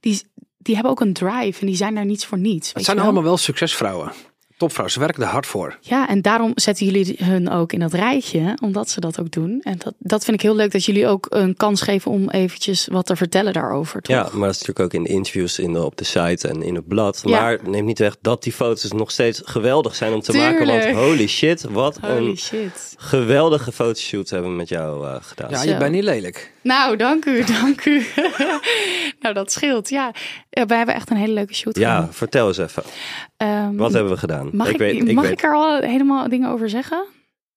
die, 0.00 0.22
die 0.58 0.74
hebben 0.74 0.92
ook 0.92 1.00
een 1.00 1.12
drive 1.12 1.60
en 1.60 1.66
die 1.66 1.76
zijn 1.76 1.94
daar 1.94 2.04
niets 2.06 2.26
voor 2.26 2.38
niets. 2.38 2.72
Het 2.72 2.84
zijn 2.84 2.96
wel? 2.96 3.04
allemaal 3.04 3.22
wel 3.22 3.36
succesvrouwen. 3.36 4.12
Topvrouwen, 4.58 4.92
ze 4.94 5.00
werken 5.00 5.22
er 5.22 5.28
hard 5.28 5.46
voor. 5.46 5.78
Ja, 5.80 6.08
en 6.08 6.22
daarom 6.22 6.52
zetten 6.54 6.86
jullie 6.86 7.16
hun 7.24 7.50
ook 7.50 7.72
in 7.72 7.78
dat 7.80 7.92
rijtje, 7.92 8.58
omdat 8.62 8.90
ze 8.90 9.00
dat 9.00 9.20
ook 9.20 9.30
doen. 9.30 9.60
En 9.62 9.78
dat, 9.78 9.94
dat 9.98 10.24
vind 10.24 10.36
ik 10.36 10.42
heel 10.42 10.54
leuk 10.56 10.72
dat 10.72 10.84
jullie 10.84 11.06
ook 11.06 11.26
een 11.28 11.56
kans 11.56 11.80
geven 11.82 12.10
om 12.10 12.30
eventjes 12.30 12.86
wat 12.90 13.06
te 13.06 13.16
vertellen 13.16 13.52
daarover. 13.52 14.02
Toch? 14.02 14.16
Ja, 14.16 14.22
maar 14.22 14.46
dat 14.46 14.54
is 14.56 14.60
natuurlijk 14.66 14.80
ook 14.80 14.92
in 14.92 15.02
de 15.02 15.08
interviews 15.08 15.58
in 15.58 15.72
de, 15.72 15.84
op 15.84 15.96
de 15.96 16.04
site 16.04 16.48
en 16.48 16.62
in 16.62 16.74
het 16.74 16.88
blad. 16.88 17.20
Ja. 17.24 17.40
Maar 17.40 17.58
neemt 17.64 17.86
niet 17.86 17.98
weg 17.98 18.16
dat 18.20 18.42
die 18.42 18.52
foto's 18.52 18.92
nog 18.92 19.10
steeds 19.10 19.40
geweldig 19.44 19.94
zijn 19.94 20.12
om 20.12 20.20
te 20.20 20.32
maken. 20.36 20.66
Want 20.66 20.84
holy 20.96 21.26
shit, 21.26 21.62
wat 21.62 21.98
Holy 22.00 22.28
een 22.28 22.36
shit. 22.36 22.94
geweldige 22.96 23.72
fotoshoot 23.72 24.30
hebben 24.30 24.50
we 24.50 24.56
met 24.56 24.68
jou 24.68 25.06
eh, 25.06 25.16
gedaan. 25.20 25.50
Ja, 25.50 25.62
Zo. 25.62 25.68
je 25.68 25.76
bent 25.76 25.92
niet 25.92 26.02
lelijk. 26.04 26.52
Nou, 26.62 26.96
dank 26.96 27.24
u, 27.24 27.44
dank 27.62 27.84
u. 27.84 28.06
nou, 29.20 29.34
dat 29.34 29.52
scheelt. 29.52 29.88
Ja, 29.88 30.12
Ja, 30.50 30.66
wij 30.66 30.76
hebben 30.76 30.94
echt 30.94 31.10
een 31.10 31.16
hele 31.16 31.32
leuke 31.32 31.54
shoot 31.54 31.76
Ja, 31.78 31.94
gedaan. 31.94 32.12
vertel 32.14 32.46
eens 32.48 32.58
even. 32.58 32.82
Ehm, 33.38 33.76
Wat 33.76 33.92
hebben 33.92 34.12
we 34.12 34.18
gedaan? 34.18 34.48
Mag, 34.52 34.68
ik, 34.68 34.76
weet, 34.78 35.12
mag 35.12 35.24
weet, 35.24 35.32
ik 35.32 35.42
er 35.42 35.54
al 35.54 35.80
helemaal 35.80 36.28
dingen 36.28 36.50
over 36.50 36.68
zeggen? 36.70 37.04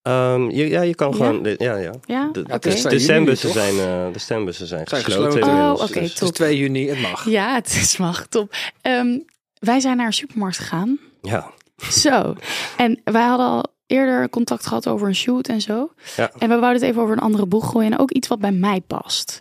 Ehm, 0.01 0.49
je- 0.49 0.69
ja, 0.69 0.81
je 0.81 0.95
kan 0.95 1.15
gewoon. 1.15 1.43
de- 1.43 1.55
Ja, 1.57 1.75
ja. 1.77 1.91
Ja, 2.05 2.29
De, 2.31 2.43
juni, 2.49 2.99
stembussen 2.99 3.49
zijn, 3.51 3.73
eh, 3.73 4.13
de 4.13 4.19
stembussen 4.19 4.67
zijn, 4.67 4.87
Zijn 4.87 5.03
gesloten. 5.03 5.43
Oh, 5.43 5.71
oké, 5.73 5.99
dus- 5.99 6.13
Het 6.13 6.21
is 6.21 6.29
2 6.31 6.57
juni, 6.57 6.89
het 6.89 6.99
mag. 7.01 7.25
Ja, 7.29 7.53
het 7.53 7.67
is 7.67 7.97
mag, 7.97 8.25
top. 8.27 8.53
Ehm, 8.81 9.17
wij 9.59 9.79
zijn 9.79 9.97
naar 9.97 10.05
een 10.05 10.13
supermarkt 10.13 10.57
gegaan. 10.57 10.99
Ja, 11.21 11.51
Zo. 11.91 12.35
En 12.77 13.01
wij 13.03 13.23
hadden 13.23 13.45
al 13.47 13.65
eerder 13.91 14.29
contact 14.29 14.65
gehad 14.65 14.87
over 14.87 15.07
een 15.07 15.15
shoot 15.15 15.47
en 15.47 15.61
zo. 15.61 15.91
Ja. 16.15 16.31
En 16.37 16.49
we 16.49 16.55
wouden 16.59 16.81
het 16.81 16.89
even 16.89 17.01
over 17.01 17.15
een 17.15 17.21
andere 17.21 17.45
boeg 17.45 17.69
gooien. 17.71 17.91
En 17.91 17.99
ook 17.99 18.11
iets 18.11 18.27
wat 18.27 18.39
bij 18.39 18.51
mij 18.51 18.81
past. 18.81 19.39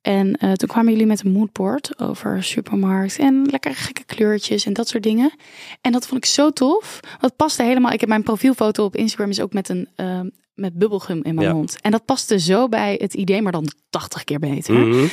En 0.00 0.32
eh, 0.36 0.52
toen 0.52 0.68
kwamen 0.68 0.92
jullie 0.92 1.06
met 1.06 1.24
een 1.24 1.32
moodboard 1.32 1.98
over 1.98 2.42
supermarkt. 2.44 3.18
En 3.18 3.46
lekker 3.50 3.74
gekke 3.74 4.04
kleurtjes 4.04 4.66
en 4.66 4.72
dat 4.72 4.88
soort 4.88 5.02
dingen. 5.02 5.32
En 5.80 5.92
dat 5.92 6.06
vond 6.06 6.24
ik 6.24 6.30
zo 6.30 6.50
tof. 6.50 7.00
Dat 7.20 7.36
paste 7.36 7.62
helemaal. 7.62 7.92
Ik 7.92 8.00
heb 8.00 8.08
mijn 8.08 8.22
profielfoto 8.22 8.84
op 8.84 8.96
Instagram 8.96 9.30
is 9.30 9.40
ook 9.40 9.52
met 9.52 9.68
een... 9.68 9.88
ehm, 9.96 10.28
met 10.54 10.78
bubbelgum 10.78 11.22
in 11.22 11.34
mijn 11.34 11.46
Ja. 11.46 11.52
mond. 11.52 11.80
En 11.80 11.90
dat 11.90 12.04
paste 12.04 12.38
zo 12.38 12.68
bij 12.68 12.96
het 13.00 13.14
idee, 13.14 13.42
maar 13.42 13.52
dan 13.52 13.68
80 13.90 14.24
keer 14.24 14.38
beter. 14.38 14.74
Mhm. 14.74 15.06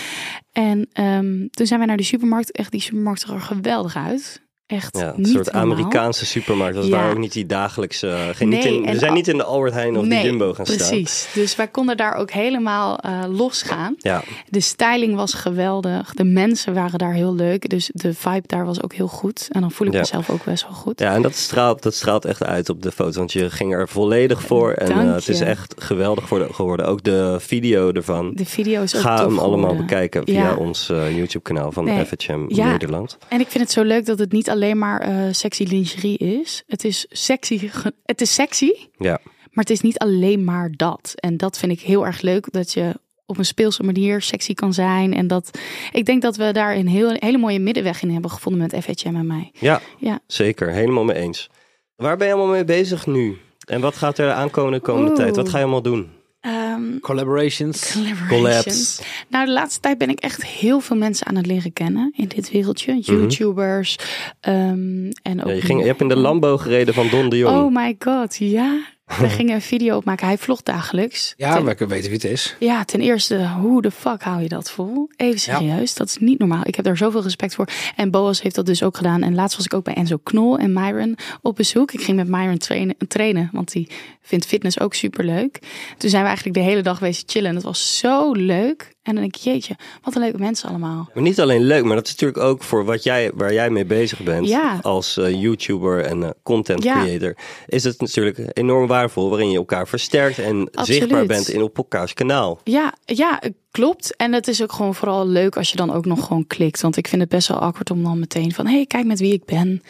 En 0.52 0.88
ehm, 0.94 1.48
toen 1.50 1.66
zijn 1.66 1.80
we 1.80 1.86
naar 1.86 1.98
de 1.98 2.04
supermarkt. 2.04 2.52
Echt, 2.52 2.72
die 2.72 2.82
supermarkt 2.82 3.20
zag 3.22 3.30
er 3.36 3.42
geweldig 3.42 3.96
uit. 3.96 4.42
Echt 4.68 4.98
ja 4.98 5.08
een 5.08 5.14
niet 5.18 5.28
soort 5.28 5.46
normaal. 5.54 5.72
Amerikaanse 5.72 6.26
supermarkt. 6.26 6.76
Dat 6.76 6.86
Ja. 6.86 6.92
waren 6.92 7.12
ook 7.12 7.18
niet 7.18 7.32
die 7.32 7.46
dagelijkse. 7.46 8.18
Geen, 8.34 8.50
niet 8.50 8.66
in, 8.66 8.82
we 8.86 8.98
zijn 8.98 9.14
niet 9.14 9.28
in 9.28 9.38
de 9.38 9.44
Albert 9.44 9.74
Heijn 9.74 9.98
of 9.98 10.06
nee, 10.06 10.22
de 10.22 10.28
Jumbo 10.28 10.54
gaan 10.54 10.66
staan. 10.66 10.78
precies. 10.78 11.28
Dus 11.34 11.56
wij 11.56 11.68
konden 11.68 11.98
daar 11.98 12.14
ook 12.14 12.32
helemaal 12.32 12.98
eh 12.98 13.24
losgaan. 13.30 13.96
Ja, 13.98 14.24
De 14.50 14.60
styling 14.60 15.16
was 15.16 15.34
geweldig. 15.34 16.14
De 16.14 16.24
mensen 16.24 16.74
waren 16.74 17.00
daar 17.00 17.14
heel 17.14 17.36
leuk. 17.36 17.70
Dus 17.70 17.90
de 17.94 18.14
vibe 18.14 18.48
daar 18.48 18.66
was 18.66 18.84
ook 18.84 18.94
heel 18.94 19.08
goed. 19.08 19.48
En 19.52 19.62
dan 19.62 19.72
voel 19.72 19.88
ik 19.88 19.94
Ja. 19.94 20.00
mezelf 20.00 20.30
ook 20.30 20.44
best 20.44 20.64
wel 20.64 20.74
goed. 20.74 21.00
ja, 21.00 21.14
en 21.14 21.22
dat 21.22 21.36
straalt, 21.36 21.84
dat 21.84 21.94
straalt 21.94 22.26
echt 22.26 22.44
uit 22.44 22.70
op 22.70 22.82
de 22.82 22.92
foto. 22.92 23.18
Want 23.18 23.32
je 23.34 23.50
ging 23.50 23.74
er 23.74 23.88
volledig 23.88 24.42
voor. 24.42 24.72
En 24.72 24.92
eh, 24.92 25.14
het 25.14 25.28
is 25.28 25.42
echt 25.42 25.74
geweldig 25.78 26.28
voor 26.28 26.40
de- 26.40 26.54
geworden. 26.54 26.86
Ook 26.88 27.04
de 27.04 27.36
video 27.40 27.92
ervan. 27.92 28.32
De 28.34 28.46
video 28.46 28.82
is 28.82 28.96
ook 28.96 29.02
Ga 29.02 29.26
hem 29.28 29.40
allemaal 29.40 29.76
bekijken 29.76 30.24
via 30.26 30.56
ons 30.56 30.90
eh, 30.90 31.16
YouTube-kanaal 31.18 31.72
van 31.72 31.84
Nee. 31.84 32.06
FHM 32.06 32.46
Ja. 32.48 32.72
Nederland. 32.72 33.18
En 33.28 33.40
ik 33.40 33.48
vind 33.48 33.64
het 33.64 33.74
zo 33.74 33.84
leuk 33.84 34.06
dat 34.06 34.20
het 34.20 34.32
niet 34.32 34.50
alleen 34.50 34.56
maar 34.76 35.02
eh, 35.02 35.16
sexy 35.32 35.64
lingerie 35.64 36.18
is. 36.18 36.64
Het 36.68 36.84
is 36.84 37.06
sexy. 37.10 37.70
Het 38.04 38.22
is 38.22 38.34
sexy. 38.34 38.72
Ja. 38.98 39.20
Maar 39.52 39.66
het 39.66 39.70
is 39.70 39.82
niet 39.82 39.98
alleen 39.98 40.44
maar 40.44 40.72
dat. 40.76 41.14
En 41.16 41.38
dat 41.38 41.58
vind 41.58 41.72
ik 41.72 41.80
heel 41.80 42.06
erg 42.06 42.22
leuk. 42.22 42.52
Dat 42.52 42.74
je 42.74 43.00
op 43.26 43.38
een 43.38 43.46
speelse 43.46 43.84
manier 43.84 44.22
sexy 44.22 44.54
kan 44.54 44.74
zijn. 44.74 45.14
En 45.14 45.28
dat 45.28 45.60
ik 45.92 46.06
denk 46.06 46.22
dat 46.22 46.36
we 46.36 46.52
daar 46.52 46.76
een 46.76 46.88
heel, 46.88 47.10
hele 47.14 47.38
mooie 47.38 47.60
middenweg 47.60 48.02
in 48.02 48.12
hebben 48.12 48.32
gevonden 48.32 48.62
met 48.72 48.84
FHM 48.84 49.16
en 49.16 49.28
mij. 49.28 49.52
Ja, 49.60 49.82
Ja. 50.00 50.20
zeker. 50.28 50.70
Helemaal 50.72 51.04
mee 51.04 51.16
eens. 51.18 51.50
Waar 51.96 52.18
ben 52.18 52.28
je 52.28 52.34
allemaal 52.34 52.52
mee 52.54 52.66
bezig 52.66 53.06
nu? 53.06 53.38
En 53.68 53.82
wat 53.82 53.96
gaat 53.96 54.18
er 54.18 54.32
aankomen 54.32 54.72
de 54.74 54.80
komende 54.80 55.10
Oeh. 55.10 55.18
tijd? 55.20 55.36
Wat 55.36 55.50
ga 55.50 55.58
je 55.58 55.64
allemaal 55.64 55.82
doen? 55.82 56.10
Ehm, 56.40 57.00
Collaborations. 57.00 57.92
collaborations. 57.92 59.02
Nou, 59.30 59.46
de 59.46 59.52
laatste 59.52 59.80
tijd 59.80 59.98
ben 59.98 60.10
ik 60.10 60.20
echt 60.20 60.46
heel 60.46 60.80
veel 60.80 60.96
mensen 60.98 61.28
aan 61.28 61.36
het 61.36 61.46
leren 61.46 61.74
kennen 61.74 62.14
in 62.16 62.28
dit 62.28 62.52
wereldje. 62.52 63.00
YouTubers. 63.00 63.96
ehm, 64.40 65.12
en 65.22 65.40
ook 65.40 65.46
Mhm. 65.46 65.48
Ja, 65.48 65.54
je, 65.54 65.62
ging, 65.62 65.80
je 65.82 65.86
hebt 65.88 66.02
in 66.02 66.08
de 66.08 66.16
Lambo 66.16 66.58
gereden 66.58 66.94
van 66.94 67.08
Don 67.10 67.30
de 67.30 67.38
Jong. 67.38 67.58
Oh 67.58 67.76
my 67.76 67.96
god, 68.00 68.36
ja. 68.38 68.80
We 69.18 69.30
gingen 69.38 69.56
een 69.56 69.62
video 69.62 69.96
opmaken. 69.98 70.28
Hij 70.28 70.38
vlogt 70.38 70.66
dagelijks. 70.66 71.34
Ja, 71.38 71.54
Ten- 71.56 71.66
we 71.66 71.76
kunnen 71.76 71.96
weten 71.96 72.12
wie 72.12 72.20
het 72.22 72.32
is. 72.32 72.56
Ja, 72.60 72.84
ten 72.86 73.00
eerste, 73.02 73.48
hoe 73.48 73.82
de 73.82 73.92
fuck 73.92 74.22
hou 74.22 74.42
je 74.42 74.50
dat 74.50 74.72
vol? 74.72 75.10
Even 75.16 75.40
serieus, 75.40 75.94
dat 75.94 76.08
is 76.08 76.18
niet 76.20 76.40
normaal. 76.40 76.62
Ik 76.64 76.76
heb 76.76 76.86
daar 76.86 76.98
zoveel 76.98 77.24
respect 77.24 77.56
voor. 77.56 77.68
En 77.96 78.12
Boas 78.12 78.42
heeft 78.42 78.56
dat 78.56 78.66
dus 78.66 78.84
ook 78.84 78.98
gedaan. 78.98 79.24
En 79.24 79.36
laatst 79.36 79.58
was 79.58 79.66
ik 79.66 79.74
ook 79.74 79.84
bij 79.84 79.94
Enzo 79.94 80.18
Knol 80.24 80.58
en 80.58 80.74
Myron 80.74 81.18
op 81.42 81.56
bezoek. 81.56 81.92
Ik 81.92 82.02
ging 82.02 82.18
met 82.18 82.28
Myron 82.28 82.58
trainen, 82.58 82.96
trainen 83.08 83.50
want 83.52 83.72
die 83.72 83.88
vindt 84.22 84.46
fitness 84.46 84.80
ook 84.80 84.94
super 84.94 85.24
leuk. 85.26 85.60
Toen 85.98 86.10
zijn 86.10 86.22
we 86.22 86.28
eigenlijk 86.28 86.58
de 86.58 86.64
hele 86.64 86.82
dag 86.82 87.00
wezen 87.00 87.24
chillen. 87.28 87.50
En 87.50 87.56
dat 87.56 87.64
was 87.64 87.98
zo 87.98 88.32
leuk. 88.32 88.96
En 89.08 89.14
dan 89.14 89.22
denk 89.24 89.36
ik, 89.36 89.42
jeetje, 89.42 89.76
wat 90.04 90.16
een 90.16 90.22
leuke 90.22 90.38
mensen 90.38 90.70
allemaal. 90.70 91.10
Maar 91.14 91.24
niet 91.24 91.40
alleen 91.40 91.62
leuk, 91.64 91.84
maar 91.84 91.96
dat 91.96 92.06
is 92.06 92.12
natuurlijk 92.12 92.40
ook 92.40 92.64
voor 92.64 92.86
wat 92.86 93.04
jij, 93.04 93.32
waar 93.34 93.54
jij 93.54 93.70
mee 93.70 93.86
bezig 93.86 94.24
bent. 94.24 94.48
Ja. 94.48 94.80
Als 94.82 95.18
eh, 95.18 95.42
YouTuber 95.42 96.06
en 96.06 96.24
eh, 96.24 96.30
content 96.44 96.84
Ja. 96.84 97.02
creator. 97.04 97.36
Is 97.68 97.84
het 97.84 98.02
natuurlijk 98.02 98.40
enorm 98.54 98.88
waardevol 98.88 99.30
waarin 99.30 99.52
je 99.52 99.58
elkaar 99.58 99.88
versterkt 99.88 100.40
en 100.40 100.70
Absoluut. 100.74 101.00
zichtbaar 101.00 101.26
bent 101.26 101.48
in 101.50 101.62
op 101.62 101.78
elkaars 101.78 102.14
kanaal. 102.14 102.60
Ja, 102.64 102.94
ja, 103.06 103.42
klopt. 103.72 104.16
En 104.16 104.34
het 104.34 104.48
is 104.48 104.62
ook 104.62 104.72
gewoon 104.72 104.96
vooral 104.96 105.28
leuk 105.28 105.58
als 105.58 105.70
je 105.70 105.78
dan 105.78 105.94
ook 105.94 106.06
nog 106.06 106.26
gewoon 106.26 106.48
klikt. 106.48 106.82
Want 106.82 106.98
ik 106.98 107.08
vind 107.08 107.22
het 107.22 107.30
best 107.30 107.48
wel 107.48 107.60
awkward 107.60 107.92
om 107.92 108.04
dan 108.04 108.20
meteen 108.20 108.54
van... 108.54 108.68
hé, 108.68 108.76
hey, 108.76 108.86
kijk 108.86 109.06
met 109.06 109.20
wie 109.20 109.34
ik 109.34 109.46
ben. 109.46 109.82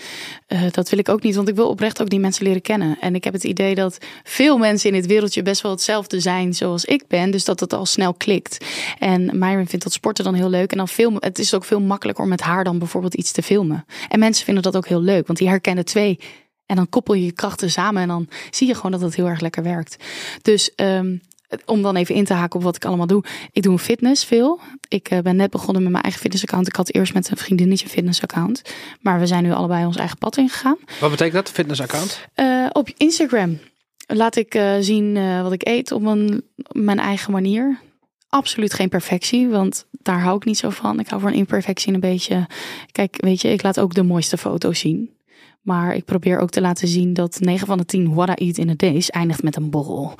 Eh, 0.47 0.61
dat 0.71 0.89
wil 0.89 0.99
ik 0.99 1.09
ook 1.09 1.23
niet, 1.23 1.35
want 1.35 1.47
ik 1.47 1.55
wil 1.55 1.69
oprecht 1.69 2.01
ook 2.01 2.09
die 2.09 2.19
mensen 2.19 2.45
leren 2.45 2.61
kennen. 2.61 2.97
En 2.99 3.15
ik 3.15 3.23
heb 3.23 3.33
het 3.33 3.43
idee 3.43 3.75
dat 3.75 3.97
veel 4.23 4.57
mensen 4.57 4.89
in 4.89 4.95
dit 4.95 5.05
wereldje 5.05 5.41
best 5.41 5.61
wel 5.61 5.71
hetzelfde 5.71 6.19
zijn 6.19 6.53
zoals 6.53 6.85
ik 6.85 7.07
ben. 7.07 7.31
Dus 7.31 7.45
dat 7.45 7.59
het 7.59 7.73
al 7.73 7.85
snel 7.85 8.13
klikt. 8.13 8.65
En 8.99 9.39
Myron 9.39 9.67
vindt 9.67 9.83
dat 9.83 9.93
sporten 9.93 10.23
dan 10.23 10.33
heel 10.33 10.49
leuk. 10.49 10.71
En 10.71 10.77
dan 10.77 10.87
filmen, 10.87 11.23
het 11.23 11.39
is 11.39 11.53
ook 11.53 11.65
veel 11.65 11.81
makkelijker 11.81 12.23
om 12.23 12.29
met 12.29 12.41
haar 12.41 12.63
dan 12.63 12.79
bijvoorbeeld 12.79 13.13
iets 13.13 13.31
te 13.31 13.41
filmen. 13.41 13.85
En 14.09 14.19
mensen 14.19 14.45
vinden 14.45 14.63
dat 14.63 14.75
ook 14.75 14.87
heel 14.87 15.01
leuk, 15.01 15.27
want 15.27 15.39
die 15.39 15.47
herkennen 15.47 15.85
twee... 15.85 16.19
En 16.65 16.75
dan 16.75 16.89
koppel 16.89 17.13
je 17.13 17.25
je 17.25 17.31
krachten 17.31 17.71
samen 17.71 18.01
en 18.01 18.07
dan 18.07 18.27
zie 18.49 18.67
je 18.67 18.75
gewoon 18.75 18.91
dat 18.91 19.01
het 19.01 19.15
heel 19.15 19.27
erg 19.27 19.39
lekker 19.39 19.63
werkt. 19.63 20.03
Dus 20.41 20.75
ehm, 20.75 21.15
om 21.65 21.81
dan 21.81 21.95
even 21.95 22.15
in 22.15 22.25
te 22.25 22.33
haken 22.33 22.59
op 22.59 22.65
wat 22.65 22.75
ik 22.75 22.85
allemaal 22.85 23.07
doe. 23.07 23.23
Ik 23.51 23.63
doe 23.63 23.79
fitness 23.79 24.25
veel. 24.25 24.59
Ik 24.87 25.09
eh, 25.09 25.19
ben 25.19 25.35
net 25.35 25.51
begonnen 25.51 25.81
met 25.81 25.91
mijn 25.91 26.03
eigen 26.03 26.21
fitnessaccount. 26.21 26.67
Ik 26.67 26.75
had 26.75 26.93
eerst 26.93 27.13
met 27.13 27.29
een 27.29 27.37
vriendinnetje 27.37 27.85
een 27.85 27.91
fitnessaccount. 27.91 28.61
Maar 29.01 29.19
we 29.19 29.27
zijn 29.27 29.43
nu 29.43 29.51
allebei 29.51 29.85
ons 29.85 29.97
eigen 29.97 30.17
pad 30.17 30.37
ingegaan. 30.37 30.77
Wat 30.99 31.09
betekent 31.09 31.35
dat, 31.35 31.51
fitnessaccount? 31.51 32.27
Eh, 32.33 32.65
op 32.71 32.89
Instagram 32.97 33.59
laat 34.07 34.35
ik 34.35 34.55
eh, 34.55 34.75
zien 34.79 35.17
eh, 35.17 35.41
wat 35.41 35.51
ik 35.51 35.67
eet 35.67 35.91
op 35.91 36.05
een, 36.05 36.43
mijn 36.71 36.99
eigen 36.99 37.31
manier. 37.31 37.79
Absoluut 38.29 38.73
geen 38.73 38.89
perfectie, 38.89 39.47
want 39.47 39.85
daar 39.91 40.21
hou 40.21 40.35
ik 40.35 40.45
niet 40.45 40.57
zo 40.57 40.69
van. 40.69 40.99
Ik 40.99 41.07
hou 41.07 41.21
van 41.21 41.33
imperfectie 41.33 41.93
een 41.93 41.99
beetje. 41.99 42.47
Kijk, 42.91 43.15
weet 43.17 43.41
je, 43.41 43.47
ik 43.47 43.63
laat 43.63 43.79
ook 43.79 43.93
de 43.93 44.03
mooiste 44.03 44.37
foto's 44.37 44.79
zien. 44.79 45.16
Maar 45.67 45.95
ik 45.95 46.05
probeer 46.05 46.39
ook 46.39 46.49
te 46.49 46.61
laten 46.61 46.87
zien 46.87 47.13
dat 47.13 47.39
9 47.39 47.67
van 47.67 47.77
de 47.77 47.85
10 47.85 48.13
what 48.13 48.39
I 48.39 48.45
eat 48.45 48.57
in 48.57 48.69
a 48.69 48.73
days 48.77 49.09
eindigt 49.09 49.43
met 49.43 49.55
een 49.55 49.69
borrel. 49.69 50.15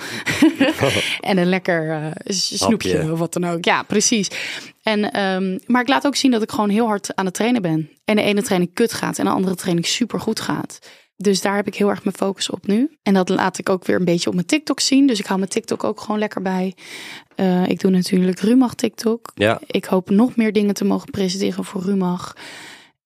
en 1.20 1.38
een 1.38 1.50
lekker 1.50 1.92
eh, 1.92 2.06
snoepje 2.28 2.96
Hapje. 2.98 3.12
of 3.12 3.20
wat 3.20 3.34
dan 3.34 3.46
ook. 3.46 3.66
Ja, 3.66 3.84
precies. 3.84 4.30
En, 4.84 5.12
ehm, 5.12 5.58
maar 5.66 5.82
ik 5.82 5.88
laat 5.88 6.06
ook 6.06 6.16
zien 6.16 6.32
dat 6.32 6.42
ik 6.42 6.52
gewoon 6.52 6.70
heel 6.70 6.88
hard 6.88 7.16
aan 7.16 7.26
het 7.26 7.34
trainen 7.34 7.62
ben. 7.62 7.90
En 8.06 8.16
de 8.16 8.22
ene 8.22 8.44
training 8.44 8.74
kut 8.74 8.94
gaat 8.94 9.18
en 9.20 9.26
de 9.26 9.32
andere 9.32 9.56
training 9.56 9.86
super 9.88 10.20
goed 10.20 10.40
gaat. 10.40 10.80
Dus 11.18 11.42
daar 11.42 11.56
heb 11.56 11.68
ik 11.68 11.76
heel 11.76 11.90
erg 11.90 12.04
mijn 12.04 12.16
focus 12.16 12.50
op 12.50 12.68
nu. 12.68 12.98
En 13.04 13.14
dat 13.14 13.30
laat 13.30 13.58
ik 13.58 13.70
ook 13.70 13.86
weer 13.86 13.96
een 13.96 14.06
beetje 14.06 14.28
op 14.28 14.36
mijn 14.36 14.48
TikTok 14.48 14.80
zien. 14.80 15.08
Dus 15.08 15.20
ik 15.20 15.26
hou 15.26 15.40
mijn 15.40 15.52
TikTok 15.52 15.84
ook 15.84 16.02
gewoon 16.02 16.20
lekker 16.20 16.42
bij. 16.42 16.76
Eh, 17.36 17.68
ik 17.68 17.80
doe 17.80 17.92
natuurlijk 17.92 18.40
Rumach 18.40 18.74
TikTok. 18.74 19.32
Ja, 19.36 19.60
Ik 19.66 19.86
hoop 19.86 20.10
nog 20.10 20.36
meer 20.36 20.54
dingen 20.54 20.74
te 20.74 20.86
mogen 20.86 21.12
presenteren 21.12 21.64
voor 21.64 21.82
Rumach. 21.82 22.36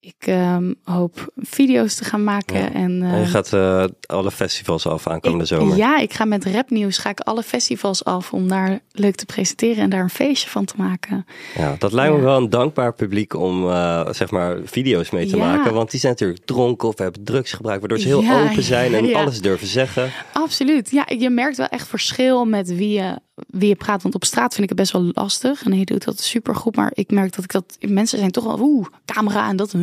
Ik 0.04 0.14
ehm, 0.26 0.72
hoop 0.84 1.32
video's 1.36 1.94
te 1.94 2.04
gaan 2.04 2.24
maken. 2.24 2.56
Ja. 2.56 2.72
En, 2.72 3.02
En 3.02 3.18
je 3.18 3.24
eh, 3.24 3.30
gaat 3.30 3.52
eh, 3.52 3.84
alle 4.06 4.30
festivals 4.30 4.86
af 4.86 5.06
aankomende 5.06 5.42
ik- 5.44 5.48
zomer. 5.50 5.76
Ja, 5.76 5.98
ik 5.98 6.12
ga 6.12 6.24
met 6.24 6.44
rapnieuws 6.44 6.98
ga 6.98 7.10
ik 7.10 7.20
alle 7.20 7.42
festivals 7.42 8.04
af 8.04 8.32
om 8.32 8.48
daar 8.48 8.80
leuk 8.92 9.14
te 9.14 9.26
presenteren 9.26 9.82
en 9.82 9.90
daar 9.90 10.02
een 10.02 10.10
feestje 10.10 10.48
van 10.48 10.64
te 10.64 10.74
maken. 10.76 11.26
Ja, 11.56 11.74
dat 11.78 11.92
lijkt 11.92 12.14
me 12.14 12.20
wel 12.20 12.36
een 12.36 12.50
dankbaar 12.50 12.94
publiek 12.94 13.34
om 13.34 13.68
eh, 13.68 14.08
zeg 14.10 14.30
maar 14.30 14.56
video's 14.64 15.10
mee 15.10 15.26
te 15.26 15.36
Ja. 15.36 15.46
maken. 15.46 15.74
Want 15.74 15.90
die 15.90 16.00
zijn 16.00 16.12
natuurlijk 16.12 16.44
dronken 16.44 16.88
of 16.88 16.98
hebben 16.98 17.24
drugs 17.24 17.52
gebruikt. 17.52 17.80
Waardoor 17.80 17.98
ze 17.98 18.06
heel 18.06 18.40
open 18.48 18.62
zijn 18.62 18.94
en 18.94 19.14
alles 19.20 19.40
durven 19.40 19.66
zeggen. 19.66 20.10
Absoluut. 20.32 20.90
Ja, 20.90 21.06
je 21.18 21.30
merkt 21.30 21.56
wel 21.56 21.66
echt 21.68 21.88
verschil 21.88 22.44
met 22.44 22.74
wie 22.74 22.92
je, 22.92 23.18
je 23.58 23.74
praat. 23.74 24.02
Want 24.02 24.14
op 24.14 24.24
straat 24.24 24.54
vind 24.54 24.62
ik 24.62 24.68
het 24.68 24.78
best 24.78 24.92
wel 24.92 25.10
lastig. 25.12 25.64
En 25.64 25.72
hij 25.72 25.84
doet 25.84 26.04
dat 26.04 26.20
super 26.20 26.54
goed. 26.54 26.76
Maar 26.76 26.90
ik 26.94 27.10
merk 27.10 27.34
dat 27.34 27.44
ik 27.44 27.52
dat. 27.52 27.76
Mensen 27.80 28.18
zijn 28.18 28.30
toch 28.30 28.44
wel. 28.44 28.60
Oeh, 28.60 28.86
camera 29.04 29.48
en 29.48 29.56
dat. 29.56 29.74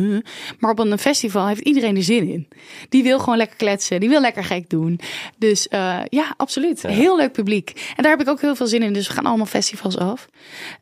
Maar 0.58 0.70
op 0.70 0.78
een 0.78 0.98
festival 0.98 1.46
heeft 1.46 1.60
iedereen 1.60 1.96
er 1.96 2.02
zin 2.02 2.28
in. 2.28 2.48
Die 2.88 3.02
wil 3.02 3.18
gewoon 3.18 3.36
lekker 3.36 3.56
kletsen. 3.56 4.00
Die 4.00 4.08
wil 4.08 4.20
lekker 4.20 4.44
gek 4.44 4.70
doen. 4.70 5.00
Dus 5.38 5.68
eh, 5.68 5.98
ja, 6.08 6.34
absoluut. 6.36 6.80
Ja. 6.80 6.88
Heel 6.88 7.16
leuk 7.16 7.32
publiek. 7.32 7.92
En 7.96 8.02
daar 8.02 8.12
heb 8.12 8.20
ik 8.20 8.28
ook 8.28 8.40
heel 8.40 8.56
veel 8.56 8.66
zin 8.66 8.82
in. 8.82 8.92
Dus 8.92 9.08
we 9.08 9.14
gaan 9.14 9.26
allemaal 9.26 9.46
festivals 9.46 9.96
af. 9.96 10.28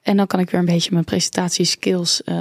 En 0.03 0.17
dan 0.17 0.27
kan 0.27 0.41
ik 0.41 0.51
weer 0.51 0.61
een 0.61 0.67
beetje 0.67 0.93
mijn 0.93 1.05
presentatieskills 1.05 2.23
eh 2.23 2.37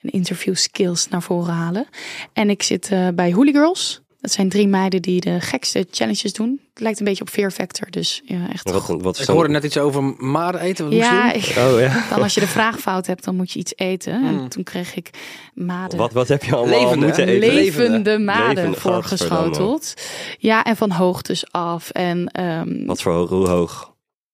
en 0.00 0.10
interview 0.10 0.54
skills 0.54 1.08
naar 1.08 1.22
voren 1.22 1.54
halen. 1.54 1.86
En 2.32 2.50
ik 2.50 2.62
zit 2.62 2.90
eh, 2.90 3.08
bij 3.14 3.32
Holy 3.32 3.52
Girls. 3.52 4.00
Dat 4.20 4.30
zijn 4.30 4.48
drie 4.48 4.68
meiden 4.68 5.02
die 5.02 5.20
de 5.20 5.40
gekste 5.40 5.86
challenges 5.90 6.32
doen. 6.32 6.60
Het 6.72 6.82
lijkt 6.82 6.98
een 6.98 7.04
beetje 7.04 7.22
op 7.22 7.28
Fear 7.28 7.50
Factor. 7.50 7.90
Dus 7.90 8.22
ja, 8.24 8.48
echt. 8.52 8.70
Wat, 8.70 8.86
wat 9.00 9.18
Ik 9.18 9.26
hoorde 9.26 9.52
net 9.52 9.64
iets 9.64 9.78
over 9.78 10.02
maden 10.18 10.60
eten. 10.60 10.84
Wat 10.84 10.94
moest 10.94 11.08
je 11.08 11.52
ja, 11.54 11.68
Oh 11.70 11.80
ja. 11.80 12.04
dan 12.10 12.22
als 12.22 12.34
je 12.34 12.40
de 12.40 12.46
vraag 12.46 12.78
fout 12.78 13.06
hebt, 13.06 13.24
dan 13.24 13.36
moet 13.36 13.52
je 13.52 13.58
iets 13.58 13.72
eten. 13.76 14.24
En 14.26 14.48
toen 14.48 14.62
kreeg 14.62 14.94
ik 14.94 15.10
maden. 15.54 15.98
Wat, 15.98 16.12
wat 16.12 16.28
heb 16.28 16.44
je 16.44 16.54
allemaal 16.54 16.80
Levende, 16.80 17.06
moeten 17.06 17.28
eten? 17.28 17.48
Levende 17.48 18.18
maden 18.18 18.54
Levende, 18.54 18.80
voorgeschoteld. 18.80 19.94
Ja, 20.38 20.64
en 20.64 20.76
van 20.76 20.90
hoogtes 20.90 21.52
af. 21.52 21.90
En 21.90 22.26
ehm, 22.26 22.86
Wat 22.86 23.02
voor 23.02 23.12
hoog, 23.12 23.28
hoe 23.28 23.48
hoog? 23.48 23.89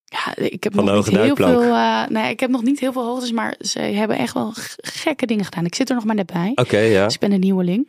Ja, 0.08 0.36
ik 0.36 0.64
heb 0.64 0.74
Van 0.74 0.84
nog 0.84 1.06
niet 1.06 1.16
heel 1.18 1.36
veel. 1.36 1.62
eh, 1.62 2.06
nee, 2.08 2.30
ik 2.30 2.40
heb 2.40 2.50
nog 2.50 2.62
niet 2.62 2.80
heel 2.80 2.92
veel 2.92 3.04
hoogtes, 3.04 3.32
maar 3.32 3.54
ze 3.60 3.78
hebben 3.78 4.16
echt 4.18 4.34
wel 4.34 4.52
gekke 4.76 5.26
dingen 5.26 5.44
gedaan. 5.44 5.64
Ik 5.64 5.74
zit 5.74 5.88
er 5.88 5.94
nog 5.94 6.04
maar 6.04 6.14
net 6.14 6.32
bij. 6.32 6.52
Oké, 6.54 6.78
ja. 6.78 7.04
Dus 7.04 7.14
ik 7.14 7.20
ben 7.20 7.32
een 7.32 7.40
nieuweling. 7.40 7.88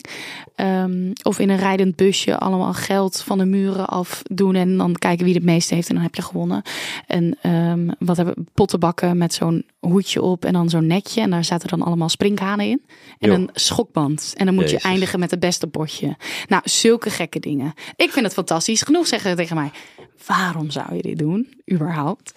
Ehm, 0.55 1.11
of 1.23 1.39
in 1.39 1.49
een 1.49 1.57
rijdend 1.57 1.95
busje 1.95 2.37
allemaal 2.37 2.73
geld 2.73 3.21
van 3.21 3.37
de 3.37 3.45
muren 3.45 3.87
afdoen. 3.87 4.55
En 4.55 4.77
dan 4.77 4.93
kijken 4.93 5.25
wie 5.25 5.33
het 5.33 5.43
meeste 5.43 5.75
heeft. 5.75 5.87
En 5.89 5.93
dan 5.95 6.03
heb 6.03 6.15
je 6.15 6.21
gewonnen. 6.21 6.61
En 7.07 7.37
ehm, 7.41 7.89
wat 7.99 8.17
hebben 8.17 8.47
pottenbakken 8.53 9.17
met 9.17 9.33
zo'n 9.33 9.65
hoedje 9.79 10.21
op. 10.21 10.45
En 10.45 10.53
dan 10.53 10.69
zo'n 10.69 10.87
netje. 10.87 11.21
En 11.21 11.29
daar 11.29 11.43
zaten 11.45 11.67
dan 11.69 11.81
allemaal 11.81 12.09
springhanen 12.09 12.65
in. 12.65 12.81
En 13.19 13.29
een 13.31 13.49
schokband. 13.53 14.33
En 14.37 14.45
dan 14.45 14.55
moet 14.55 14.63
Jezus. 14.63 14.81
je 14.81 14.87
eindigen 14.87 15.19
met 15.19 15.31
het 15.31 15.39
beste 15.39 15.67
potje. 15.67 16.15
Nou, 16.47 16.61
zulke 16.65 17.09
gekke 17.09 17.39
dingen. 17.39 17.73
Ik 17.95 18.11
vind 18.11 18.25
het 18.25 18.33
fantastisch. 18.33 18.81
Genoeg 18.81 19.07
zeggen 19.07 19.35
tegen 19.35 19.55
mij. 19.55 19.71
Waarom 20.25 20.69
zou 20.69 20.95
je 20.95 21.01
dit 21.01 21.17
doen? 21.17 21.61
Überhaupt. 21.71 22.33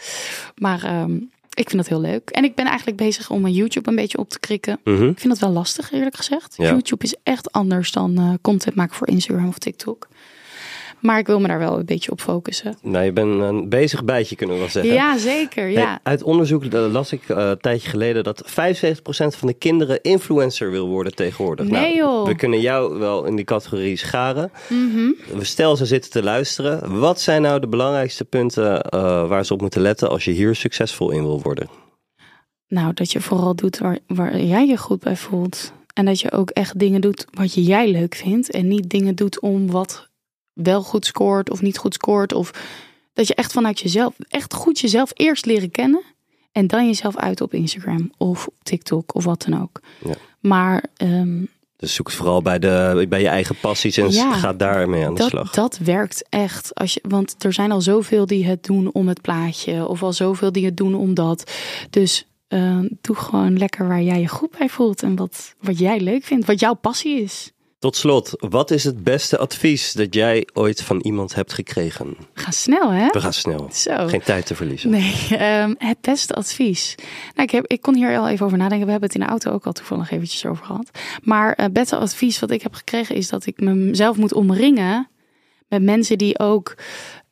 Maar 0.56 0.84
ehm, 0.84 1.16
ik 1.54 1.68
vind 1.68 1.76
dat 1.76 1.88
heel 1.88 2.00
leuk. 2.00 2.30
En 2.30 2.44
ik 2.44 2.54
ben 2.54 2.66
eigenlijk 2.66 2.96
bezig 2.96 3.30
om 3.30 3.40
mijn 3.40 3.54
YouTube 3.54 3.88
een 3.88 3.96
beetje 3.96 4.18
op 4.18 4.28
te 4.28 4.40
krikken. 4.40 4.80
Mhm. 4.84 5.08
Ik 5.08 5.18
vind 5.18 5.28
dat 5.28 5.38
wel 5.38 5.50
lastig, 5.50 5.92
eerlijk 5.92 6.16
gezegd. 6.16 6.54
Ja. 6.56 6.70
YouTube 6.70 7.04
is 7.04 7.14
echt 7.22 7.52
anders 7.52 7.92
dan 7.92 8.18
eh, 8.18 8.32
content 8.40 8.74
maken 8.74 8.96
voor 8.96 9.08
Instagram 9.08 9.48
of 9.48 9.58
TikTok. 9.58 10.08
Maar 11.00 11.18
ik 11.18 11.26
wil 11.26 11.40
me 11.40 11.48
daar 11.48 11.58
wel 11.58 11.78
een 11.78 11.84
beetje 11.84 12.10
op 12.10 12.20
focussen. 12.20 12.76
Nou, 12.82 13.04
je 13.04 13.12
bent 13.12 13.40
een 13.40 13.68
bezig 13.68 14.04
bijtje, 14.04 14.36
kunnen 14.36 14.54
we 14.56 14.60
wel 14.62 14.70
zeggen. 14.70 14.92
Ja, 14.92 15.18
zeker. 15.18 15.62
Hey, 15.62 15.72
Ja. 15.72 16.00
uit 16.02 16.22
onderzoek 16.22 16.72
las 16.72 17.12
ik 17.12 17.28
eh, 17.28 17.36
een 17.48 17.58
tijdje 17.58 17.88
geleden 17.88 18.24
dat 18.24 18.42
75% 18.46 19.36
van 19.36 19.48
de 19.48 19.54
kinderen 19.54 20.02
influencer 20.02 20.70
wil 20.70 20.88
worden 20.88 21.14
tegenwoordig. 21.14 21.66
Nee, 21.68 21.80
nou, 21.82 21.94
joh. 21.96 22.26
We 22.26 22.34
kunnen 22.34 22.60
jou 22.60 22.98
wel 22.98 23.24
in 23.24 23.36
die 23.36 23.44
categorie 23.44 23.96
scharen. 23.96 24.50
Mhm. 24.68 25.10
Stel 25.40 25.76
ze 25.76 25.86
zitten 25.86 26.10
te 26.10 26.22
luisteren. 26.22 26.98
Wat 27.00 27.20
zijn 27.20 27.42
nou 27.42 27.60
de 27.60 27.68
belangrijkste 27.68 28.24
punten 28.24 28.82
eh, 28.82 29.28
waar 29.28 29.44
ze 29.44 29.52
op 29.52 29.60
moeten 29.60 29.80
letten 29.80 30.08
als 30.10 30.24
je 30.24 30.30
hier 30.30 30.54
succesvol 30.54 31.10
in 31.10 31.22
wil 31.22 31.40
worden? 31.42 31.68
Nou, 32.68 32.92
dat 32.94 33.12
je 33.12 33.20
vooral 33.20 33.54
doet 33.54 33.78
waar, 33.78 33.98
waar 34.06 34.40
jij 34.40 34.66
je 34.66 34.76
goed 34.76 35.00
bij 35.00 35.16
voelt. 35.16 35.72
En 35.94 36.04
dat 36.04 36.20
je 36.20 36.32
ook 36.32 36.50
echt 36.50 36.78
dingen 36.78 37.00
doet 37.00 37.26
wat 37.30 37.54
je 37.54 37.62
jij 37.62 37.90
leuk 37.90 38.14
vindt. 38.14 38.50
En 38.50 38.68
niet 38.68 38.90
dingen 38.90 39.14
doet 39.14 39.40
om 39.40 39.70
wat 39.70 40.08
wel 40.62 40.82
goed 40.82 41.06
scoort 41.06 41.50
of 41.50 41.62
niet 41.62 41.78
goed 41.78 41.94
scoort. 41.94 42.32
Of 42.32 42.50
dat 43.12 43.26
je 43.26 43.34
echt 43.34 43.52
vanuit 43.52 43.80
jezelf, 43.80 44.14
echt 44.28 44.54
goed 44.54 44.78
jezelf 44.78 45.10
eerst 45.14 45.46
leren 45.46 45.70
kennen. 45.70 46.02
En 46.52 46.66
dan 46.66 46.86
jezelf 46.86 47.16
uit 47.16 47.40
op 47.40 47.54
Instagram 47.54 48.12
of 48.16 48.46
op 48.46 48.54
TikTok 48.62 49.14
of 49.14 49.24
wat 49.24 49.44
dan 49.48 49.62
ook. 49.62 49.80
Ja. 50.04 50.14
Maar 50.40 50.84
ehm, 50.96 51.44
Dus 51.76 51.94
zoek 51.94 52.06
het 52.06 52.16
vooral 52.16 52.42
bij, 52.42 52.58
de, 52.58 53.06
bij 53.08 53.20
je 53.20 53.28
eigen 53.28 53.56
passies 53.60 53.96
en 53.96 54.10
Ja, 54.10 54.32
ga 54.34 54.52
daarmee 54.52 55.04
aan 55.06 55.14
de 55.14 55.20
dat, 55.20 55.28
slag. 55.30 55.50
dat 55.50 55.78
werkt 55.78 56.24
echt. 56.28 56.74
Als 56.74 56.94
je, 56.94 57.00
want 57.08 57.44
er 57.44 57.52
zijn 57.52 57.72
al 57.72 57.80
zoveel 57.80 58.26
die 58.26 58.46
het 58.46 58.64
doen 58.64 58.92
om 58.92 59.08
het 59.08 59.20
plaatje. 59.20 59.88
Of 59.88 60.02
al 60.02 60.12
zoveel 60.12 60.52
die 60.52 60.64
het 60.64 60.76
doen 60.76 60.94
om 60.94 61.14
dat. 61.14 61.52
Dus 61.90 62.26
eh, 62.48 62.78
doe 63.00 63.16
gewoon 63.16 63.58
lekker 63.58 63.88
waar 63.88 64.02
jij 64.02 64.20
je 64.20 64.28
goed 64.28 64.58
bij 64.58 64.68
voelt. 64.68 65.02
En 65.02 65.16
wat, 65.16 65.54
wat 65.60 65.78
jij 65.78 66.00
leuk 66.00 66.24
vindt. 66.24 66.46
Wat 66.46 66.60
jouw 66.60 66.74
passie 66.74 67.20
is. 67.22 67.52
Tot 67.80 67.96
slot, 67.96 68.30
wat 68.38 68.70
is 68.70 68.84
het 68.84 69.04
beste 69.04 69.38
advies 69.38 69.92
dat 69.92 70.14
jij 70.14 70.48
ooit 70.52 70.82
van 70.82 71.00
iemand 71.00 71.34
hebt 71.34 71.52
gekregen? 71.52 72.16
Ga 72.34 72.50
snel 72.50 72.90
hè? 72.92 73.06
We 73.06 73.20
gaan 73.20 73.32
snel. 73.32 73.68
Zo. 73.72 74.06
Geen 74.06 74.22
tijd 74.22 74.46
te 74.46 74.54
verliezen. 74.54 74.90
Nee, 74.90 75.26
ehm, 75.30 75.74
het 75.78 76.00
beste 76.00 76.34
advies. 76.34 76.94
Nou, 77.34 77.42
ik, 77.42 77.50
heb, 77.50 77.66
ik 77.66 77.80
kon 77.80 77.94
hier 77.94 78.18
al 78.18 78.28
even 78.28 78.46
over 78.46 78.58
nadenken. 78.58 78.86
We 78.86 78.90
hebben 78.90 79.08
het 79.08 79.18
in 79.18 79.24
de 79.24 79.30
auto 79.30 79.52
ook 79.52 79.66
al 79.66 79.72
toevallig 79.72 80.10
eventjes 80.10 80.46
over 80.46 80.64
gehad. 80.64 80.90
Maar 81.22 81.52
het 81.56 81.72
beste 81.72 81.96
advies 81.96 82.38
wat 82.38 82.50
ik 82.50 82.62
heb 82.62 82.74
gekregen 82.74 83.14
is 83.14 83.28
dat 83.28 83.46
ik 83.46 83.60
mezelf 83.60 84.16
moet 84.16 84.32
omringen 84.32 85.08
met 85.68 85.82
mensen 85.82 86.18
die 86.18 86.38
ook 86.38 86.74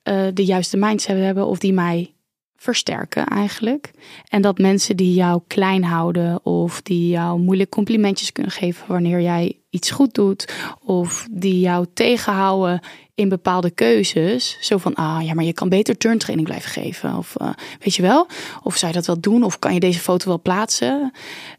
eh, 0.02 0.26
de 0.34 0.44
juiste 0.44 0.76
mindset 0.76 1.18
hebben 1.18 1.46
of 1.46 1.58
die 1.58 1.72
mij 1.72 2.14
versterken 2.60 3.26
eigenlijk. 3.26 3.90
En 4.28 4.42
dat 4.42 4.58
mensen 4.58 4.96
die 4.96 5.14
jou 5.14 5.40
klein 5.46 5.84
houden 5.84 6.44
of 6.44 6.82
die 6.82 7.08
jou 7.08 7.40
moeilijk 7.40 7.70
complimentjes 7.70 8.32
kunnen 8.32 8.52
geven 8.52 8.88
wanneer 8.88 9.20
jij 9.20 9.58
iets 9.70 9.90
goed 9.90 10.14
doet 10.14 10.54
of 10.84 11.26
die 11.30 11.60
jou 11.60 11.86
tegenhouden 11.94 12.80
in 13.14 13.28
bepaalde 13.28 13.70
keuzes. 13.70 14.56
Zo 14.60 14.78
van, 14.78 14.94
ah 14.94 15.22
ja, 15.22 15.34
maar 15.34 15.44
je 15.44 15.52
kan 15.52 15.68
beter 15.68 15.96
turntraining 15.96 16.48
blijven 16.48 16.70
geven. 16.70 17.16
Of 17.16 17.36
eh, 17.36 17.50
weet 17.80 17.94
je 17.94 18.02
wel, 18.02 18.26
of 18.62 18.76
zou 18.76 18.92
je 18.92 18.98
dat 18.98 19.06
wel 19.06 19.20
doen? 19.20 19.42
Of 19.42 19.58
kan 19.58 19.74
je 19.74 19.80
deze 19.80 20.00
foto 20.00 20.28
wel 20.28 20.40
plaatsen? 20.40 21.12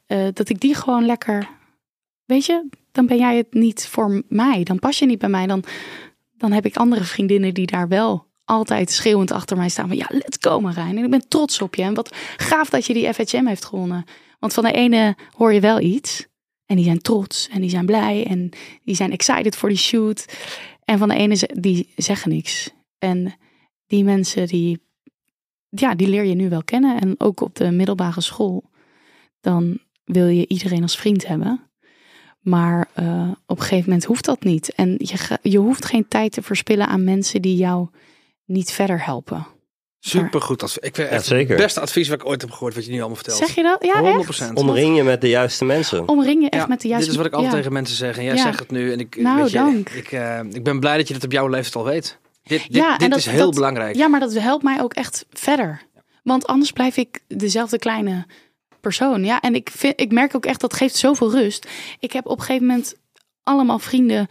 Eh, 0.05 0.27
dat 0.33 0.49
ik 0.49 0.59
die 0.59 0.75
gewoon 0.75 1.05
lekker, 1.05 1.49
weet 2.25 2.45
je, 2.45 2.69
dan 2.91 3.05
ben 3.05 3.17
jij 3.17 3.37
het 3.37 3.53
niet 3.53 3.87
voor 3.87 4.23
mij. 4.27 4.63
Dan 4.63 4.79
pas 4.79 4.99
je 4.99 5.05
niet 5.05 5.19
bij 5.19 5.29
mij. 5.29 5.47
Dan, 5.47 5.63
dan 6.37 6.51
heb 6.51 6.65
ik 6.65 6.77
andere 6.77 7.03
vriendinnen 7.03 7.53
die 7.53 7.67
daar 7.67 7.87
wel 7.87 8.27
altijd 8.49 8.91
schreeuwend 8.91 9.31
achter 9.31 9.57
mij 9.57 9.69
staan. 9.69 9.87
Van 9.87 9.97
ja, 9.97 10.07
let's 10.09 10.37
go 10.39 10.59
Marijn. 10.59 10.97
En 10.97 11.03
ik 11.03 11.09
ben 11.09 11.27
trots 11.27 11.61
op 11.61 11.75
je. 11.75 11.81
En 11.81 11.93
wat 11.93 12.15
gaaf 12.37 12.69
dat 12.69 12.85
je 12.85 12.93
die 12.93 13.13
FHM 13.13 13.45
heeft 13.45 13.65
gewonnen. 13.65 14.05
Want 14.39 14.53
van 14.53 14.63
de 14.63 14.71
ene 14.71 15.15
hoor 15.31 15.53
je 15.53 15.59
wel 15.59 15.79
iets. 15.79 16.27
En 16.65 16.75
die 16.75 16.85
zijn 16.85 17.01
trots 17.01 17.47
en 17.47 17.61
die 17.61 17.69
zijn 17.69 17.85
blij 17.85 18.25
en 18.25 18.49
die 18.83 18.95
zijn 18.95 19.11
excited 19.11 19.55
voor 19.55 19.69
die 19.69 19.77
shoot. 19.77 20.25
En 20.85 20.97
van 20.97 21.07
de 21.07 21.15
ene 21.15 21.49
die 21.53 21.89
zeggen 21.95 22.29
niks. 22.29 22.69
En 22.99 23.33
die 23.87 24.03
mensen 24.03 24.47
die, 24.47 24.81
ja, 25.69 25.95
die 25.95 26.07
leer 26.07 26.23
je 26.23 26.35
nu 26.35 26.49
wel 26.49 26.63
kennen. 26.63 26.99
En 27.01 27.15
ook 27.17 27.41
op 27.41 27.55
de 27.55 27.71
middelbare 27.71 28.21
school. 28.21 28.63
Dan 29.41 29.79
wil 30.03 30.27
je 30.27 30.47
iedereen 30.47 30.81
als 30.81 30.97
vriend 30.97 31.27
hebben. 31.27 31.61
Maar 32.39 32.89
eh, 32.93 33.31
op 33.45 33.57
een 33.57 33.63
gegeven 33.63 33.89
moment 33.89 34.05
hoeft 34.05 34.25
dat 34.25 34.43
niet. 34.43 34.73
En 34.73 34.95
je, 34.97 35.39
je 35.41 35.57
hoeft 35.57 35.85
geen 35.85 36.07
tijd 36.07 36.31
te 36.31 36.41
verspillen 36.41 36.87
aan 36.87 37.03
mensen 37.03 37.41
die 37.41 37.55
jou 37.55 37.87
niet 38.49 38.71
verder 38.71 39.05
helpen. 39.05 39.47
Supergoed 39.99 40.63
advies. 40.63 40.77
Ik 40.83 40.95
vind 40.95 41.09
Ja, 41.09 41.15
echt 41.15 41.25
zeker. 41.25 41.49
het 41.55 41.63
beste 41.63 41.79
advies 41.79 42.07
wat 42.09 42.21
ik 42.21 42.27
ooit 42.27 42.41
heb 42.41 42.51
gehoord, 42.51 42.75
wat 42.75 42.85
je 42.85 42.91
nu 42.91 42.97
allemaal 42.97 43.15
vertelt. 43.15 43.37
Zeg 43.37 43.55
je 43.55 43.63
dat? 43.63 43.83
Ja, 43.85 44.01
100%. 44.01 44.27
echt? 44.27 44.53
Omring 44.53 44.95
je 44.95 45.03
met 45.03 45.21
de 45.21 45.29
juiste 45.29 45.65
mensen. 45.65 46.07
Omring 46.07 46.41
je 46.43 46.49
echt 46.49 46.61
Ja, 46.61 46.67
met 46.67 46.81
de 46.81 46.87
juiste... 46.87 47.09
Dit 47.09 47.17
is 47.19 47.23
wat 47.23 47.31
ik 47.31 47.33
altijd 47.33 47.51
ja. 47.51 47.57
tegen 47.57 47.73
mensen 47.73 47.95
zeg. 47.95 48.17
En 48.17 48.23
jij 48.23 48.35
Ja. 48.35 48.41
zegt 48.41 48.59
het 48.59 48.71
nu. 48.71 48.91
En 48.91 48.99
ik, 48.99 49.15
Nou, 49.15 49.41
weet 49.41 49.51
je, 49.51 49.57
dank. 49.57 49.89
Ik, 49.89 50.11
eh, 50.11 50.39
ik 50.51 50.63
ben 50.63 50.79
blij 50.79 50.97
dat 50.97 51.07
je 51.07 51.13
dat 51.13 51.23
op 51.23 51.31
jouw 51.31 51.47
leeftijd 51.47 51.75
al 51.75 51.83
weet. 51.83 52.17
Dit, 52.43 52.61
dit, 52.63 52.75
Ja, 52.75 52.91
en 52.93 52.97
dit 52.99 53.09
dat- 53.09 53.19
is 53.19 53.25
heel 53.25 53.45
dat- 53.45 53.53
belangrijk. 53.53 53.95
Ja, 53.95 54.07
maar 54.07 54.19
dat 54.19 54.33
helpt 54.33 54.63
mij 54.63 54.81
ook 54.81 54.93
echt 54.93 55.25
verder. 55.31 55.81
Want 56.23 56.47
anders 56.47 56.71
blijf 56.71 56.97
ik 56.97 57.19
dezelfde 57.27 57.79
kleine 57.79 58.25
persoon. 58.81 59.23
Ja, 59.23 59.39
en 59.39 59.55
ik, 59.55 59.69
vind, 59.73 59.99
ik 60.01 60.11
merk 60.11 60.35
ook 60.35 60.45
echt 60.45 60.61
dat 60.61 60.73
geeft 60.73 60.95
zoveel 60.95 61.31
rust. 61.31 61.67
Ik 61.99 62.11
heb 62.11 62.25
op 62.25 62.39
een 62.39 62.43
gegeven 62.45 62.67
moment 62.67 62.95
allemaal 63.43 63.79
vrienden. 63.79 64.27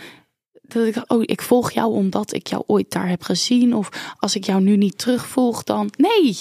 Dat 0.69 0.87
ik, 0.87 1.05
oh, 1.07 1.23
ik 1.25 1.43
volg 1.43 1.71
jou 1.71 1.93
omdat 1.93 2.35
ik 2.35 2.47
jou 2.47 2.63
ooit 2.67 2.91
daar 2.91 3.09
heb 3.09 3.23
gezien. 3.23 3.75
Of 3.75 4.15
als 4.19 4.37
ik 4.37 4.45
jou 4.45 4.61
nu 4.61 4.77
niet 4.77 4.99
terugvolg, 4.99 5.65
dan. 5.65 5.91
Nee, 5.97 6.37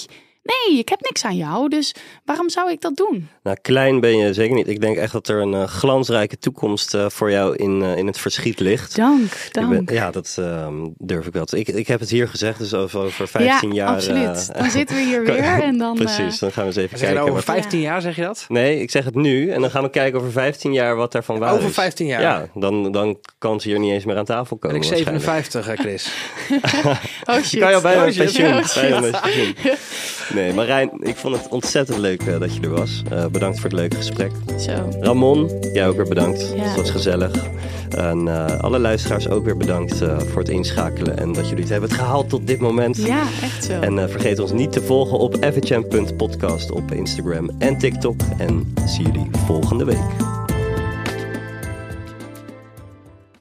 nee, 0.68 0.78
ik 0.78 0.88
heb 0.88 1.00
niks 1.00 1.24
aan 1.24 1.36
jou, 1.36 1.68
dus 1.68 1.94
waarom 2.24 2.48
zou 2.50 2.70
ik 2.70 2.80
dat 2.80 2.96
doen? 2.96 3.28
Nou, 3.42 3.56
klein 3.62 4.00
ben 4.00 4.16
je 4.16 4.32
zeker 4.34 4.54
niet. 4.56 4.68
Ik 4.68 4.80
denk 4.80 4.96
echt 4.96 5.12
dat 5.12 5.28
er 5.28 5.40
een 5.40 5.54
eh, 5.54 5.64
glansrijke 5.64 6.38
toekomst 6.38 6.94
eh, 6.94 7.06
voor 7.08 7.30
jou 7.30 7.56
in, 7.56 7.82
eh, 7.82 7.96
in 7.96 8.06
het 8.06 8.18
verschiet 8.18 8.60
ligt. 8.60 8.96
Dank, 8.96 9.22
Ik 9.32 9.48
ben- 9.52 9.70
dank. 9.70 9.90
ja, 9.90 10.10
dat 10.10 10.36
ehm, 10.38 10.74
durf 10.98 11.26
ik 11.26 11.32
wel. 11.32 11.44
te- 11.44 11.58
Ik, 11.58 11.68
ik 11.68 11.86
heb 11.86 12.00
het 12.00 12.10
hier 12.10 12.28
gezegd, 12.28 12.58
dus 12.58 12.74
over, 12.74 13.00
over 13.00 13.28
15 13.28 13.68
ja, 13.72 13.74
jaar. 13.84 13.94
absoluut. 13.94 14.50
Dan 14.58 14.70
zitten 14.70 14.96
we 14.96 15.02
hier 15.02 15.24
weer 15.32 15.62
en 15.62 15.78
dan... 15.78 15.96
eh, 15.98 16.04
Precies, 16.04 16.38
dan 16.38 16.52
gaan 16.52 16.62
we 16.62 16.68
eens 16.68 16.76
even 16.78 16.98
Zeg 16.98 17.08
je 17.08 17.14
kijken. 17.14 17.14
nou 17.14 17.30
over 17.30 17.46
wat- 17.54 17.54
15 17.56 17.80
jaar, 17.80 18.00
zeg 18.00 18.16
je 18.16 18.22
dat? 18.22 18.44
Nee, 18.48 18.80
ik 18.80 18.90
zeg 18.90 19.04
het 19.04 19.14
nu 19.14 19.50
en 19.50 19.60
dan 19.60 19.70
gaan 19.70 19.82
we 19.82 19.90
kijken 19.90 20.18
over 20.20 20.32
15 20.32 20.72
jaar 20.72 20.96
wat 20.96 21.12
daarvan 21.12 21.38
waar 21.38 21.52
Over 21.54 21.68
is. 21.68 21.74
15 21.74 22.06
jaar? 22.06 22.20
Ja, 22.20 22.48
dan, 22.54 22.92
dan 22.92 23.18
kan 23.38 23.60
ze 23.60 23.68
hier 23.68 23.78
niet 23.78 23.92
eens 23.92 24.04
meer 24.04 24.16
aan 24.16 24.24
tafel 24.24 24.56
Ben 24.60 24.70
komen. 24.70 24.84
ik 24.86 24.88
waarschijnlijk. 24.90 25.24
57, 25.24 25.68
eh, 25.68 25.78
Chris. 25.78 26.12
oh 27.36 27.42
shit. 27.42 27.60
Kan 27.60 27.68
je 27.68 27.74
al 27.74 27.80
bijna 27.80 28.02
Oh, 28.04 28.08
shit. 28.10 28.16
pensioen. 28.24 28.56
Oh, 28.56 28.64
shit. 28.64 28.90
Bijna. 29.00 29.20
Nee, 30.34 30.52
Marijn, 30.52 30.90
ik 31.00 31.16
vond 31.16 31.36
het 31.36 31.48
ontzettend 31.48 31.98
leuk 31.98 32.22
eh, 32.22 32.40
dat 32.40 32.54
je 32.54 32.60
er 32.60 32.70
was. 32.70 33.02
Eh, 33.10 33.26
bedankt 33.26 33.60
voor 33.60 33.70
het 33.70 33.78
leuke 33.78 33.96
gesprek. 33.96 34.32
Zo. 34.58 34.88
Ramon, 35.00 35.50
jij 35.72 35.88
ook 35.88 35.96
weer 35.96 36.08
bedankt. 36.08 36.52
Ja. 36.56 36.62
Het 36.62 36.76
was 36.76 36.90
gezellig. 36.90 37.46
En 37.88 38.28
eh, 38.28 38.58
alle 38.58 38.78
luisteraars 38.78 39.28
ook 39.28 39.44
weer 39.44 39.56
bedankt 39.56 39.96
voor 39.98 40.38
het 40.38 40.48
inschakelen 40.48 41.18
en 41.18 41.32
dat 41.32 41.48
jullie 41.48 41.62
het 41.62 41.72
hebben 41.72 41.90
gehaald 41.90 42.28
tot 42.28 42.46
dit 42.46 42.60
moment. 42.60 42.96
Ja, 42.96 43.22
echt 43.42 43.64
zo. 43.64 43.80
En 43.80 44.10
vergeet 44.10 44.38
ons 44.38 44.52
niet 44.52 44.72
te 44.72 44.82
volgen 44.82 45.18
op 45.18 45.36
fhm.podcast 45.40 46.70
op 46.70 46.92
Instagram 46.92 47.50
en 47.58 47.78
TikTok. 47.78 48.20
En 48.38 48.74
zie 48.86 49.04
jullie 49.04 49.30
volgende 49.46 49.84
week. 49.84 50.47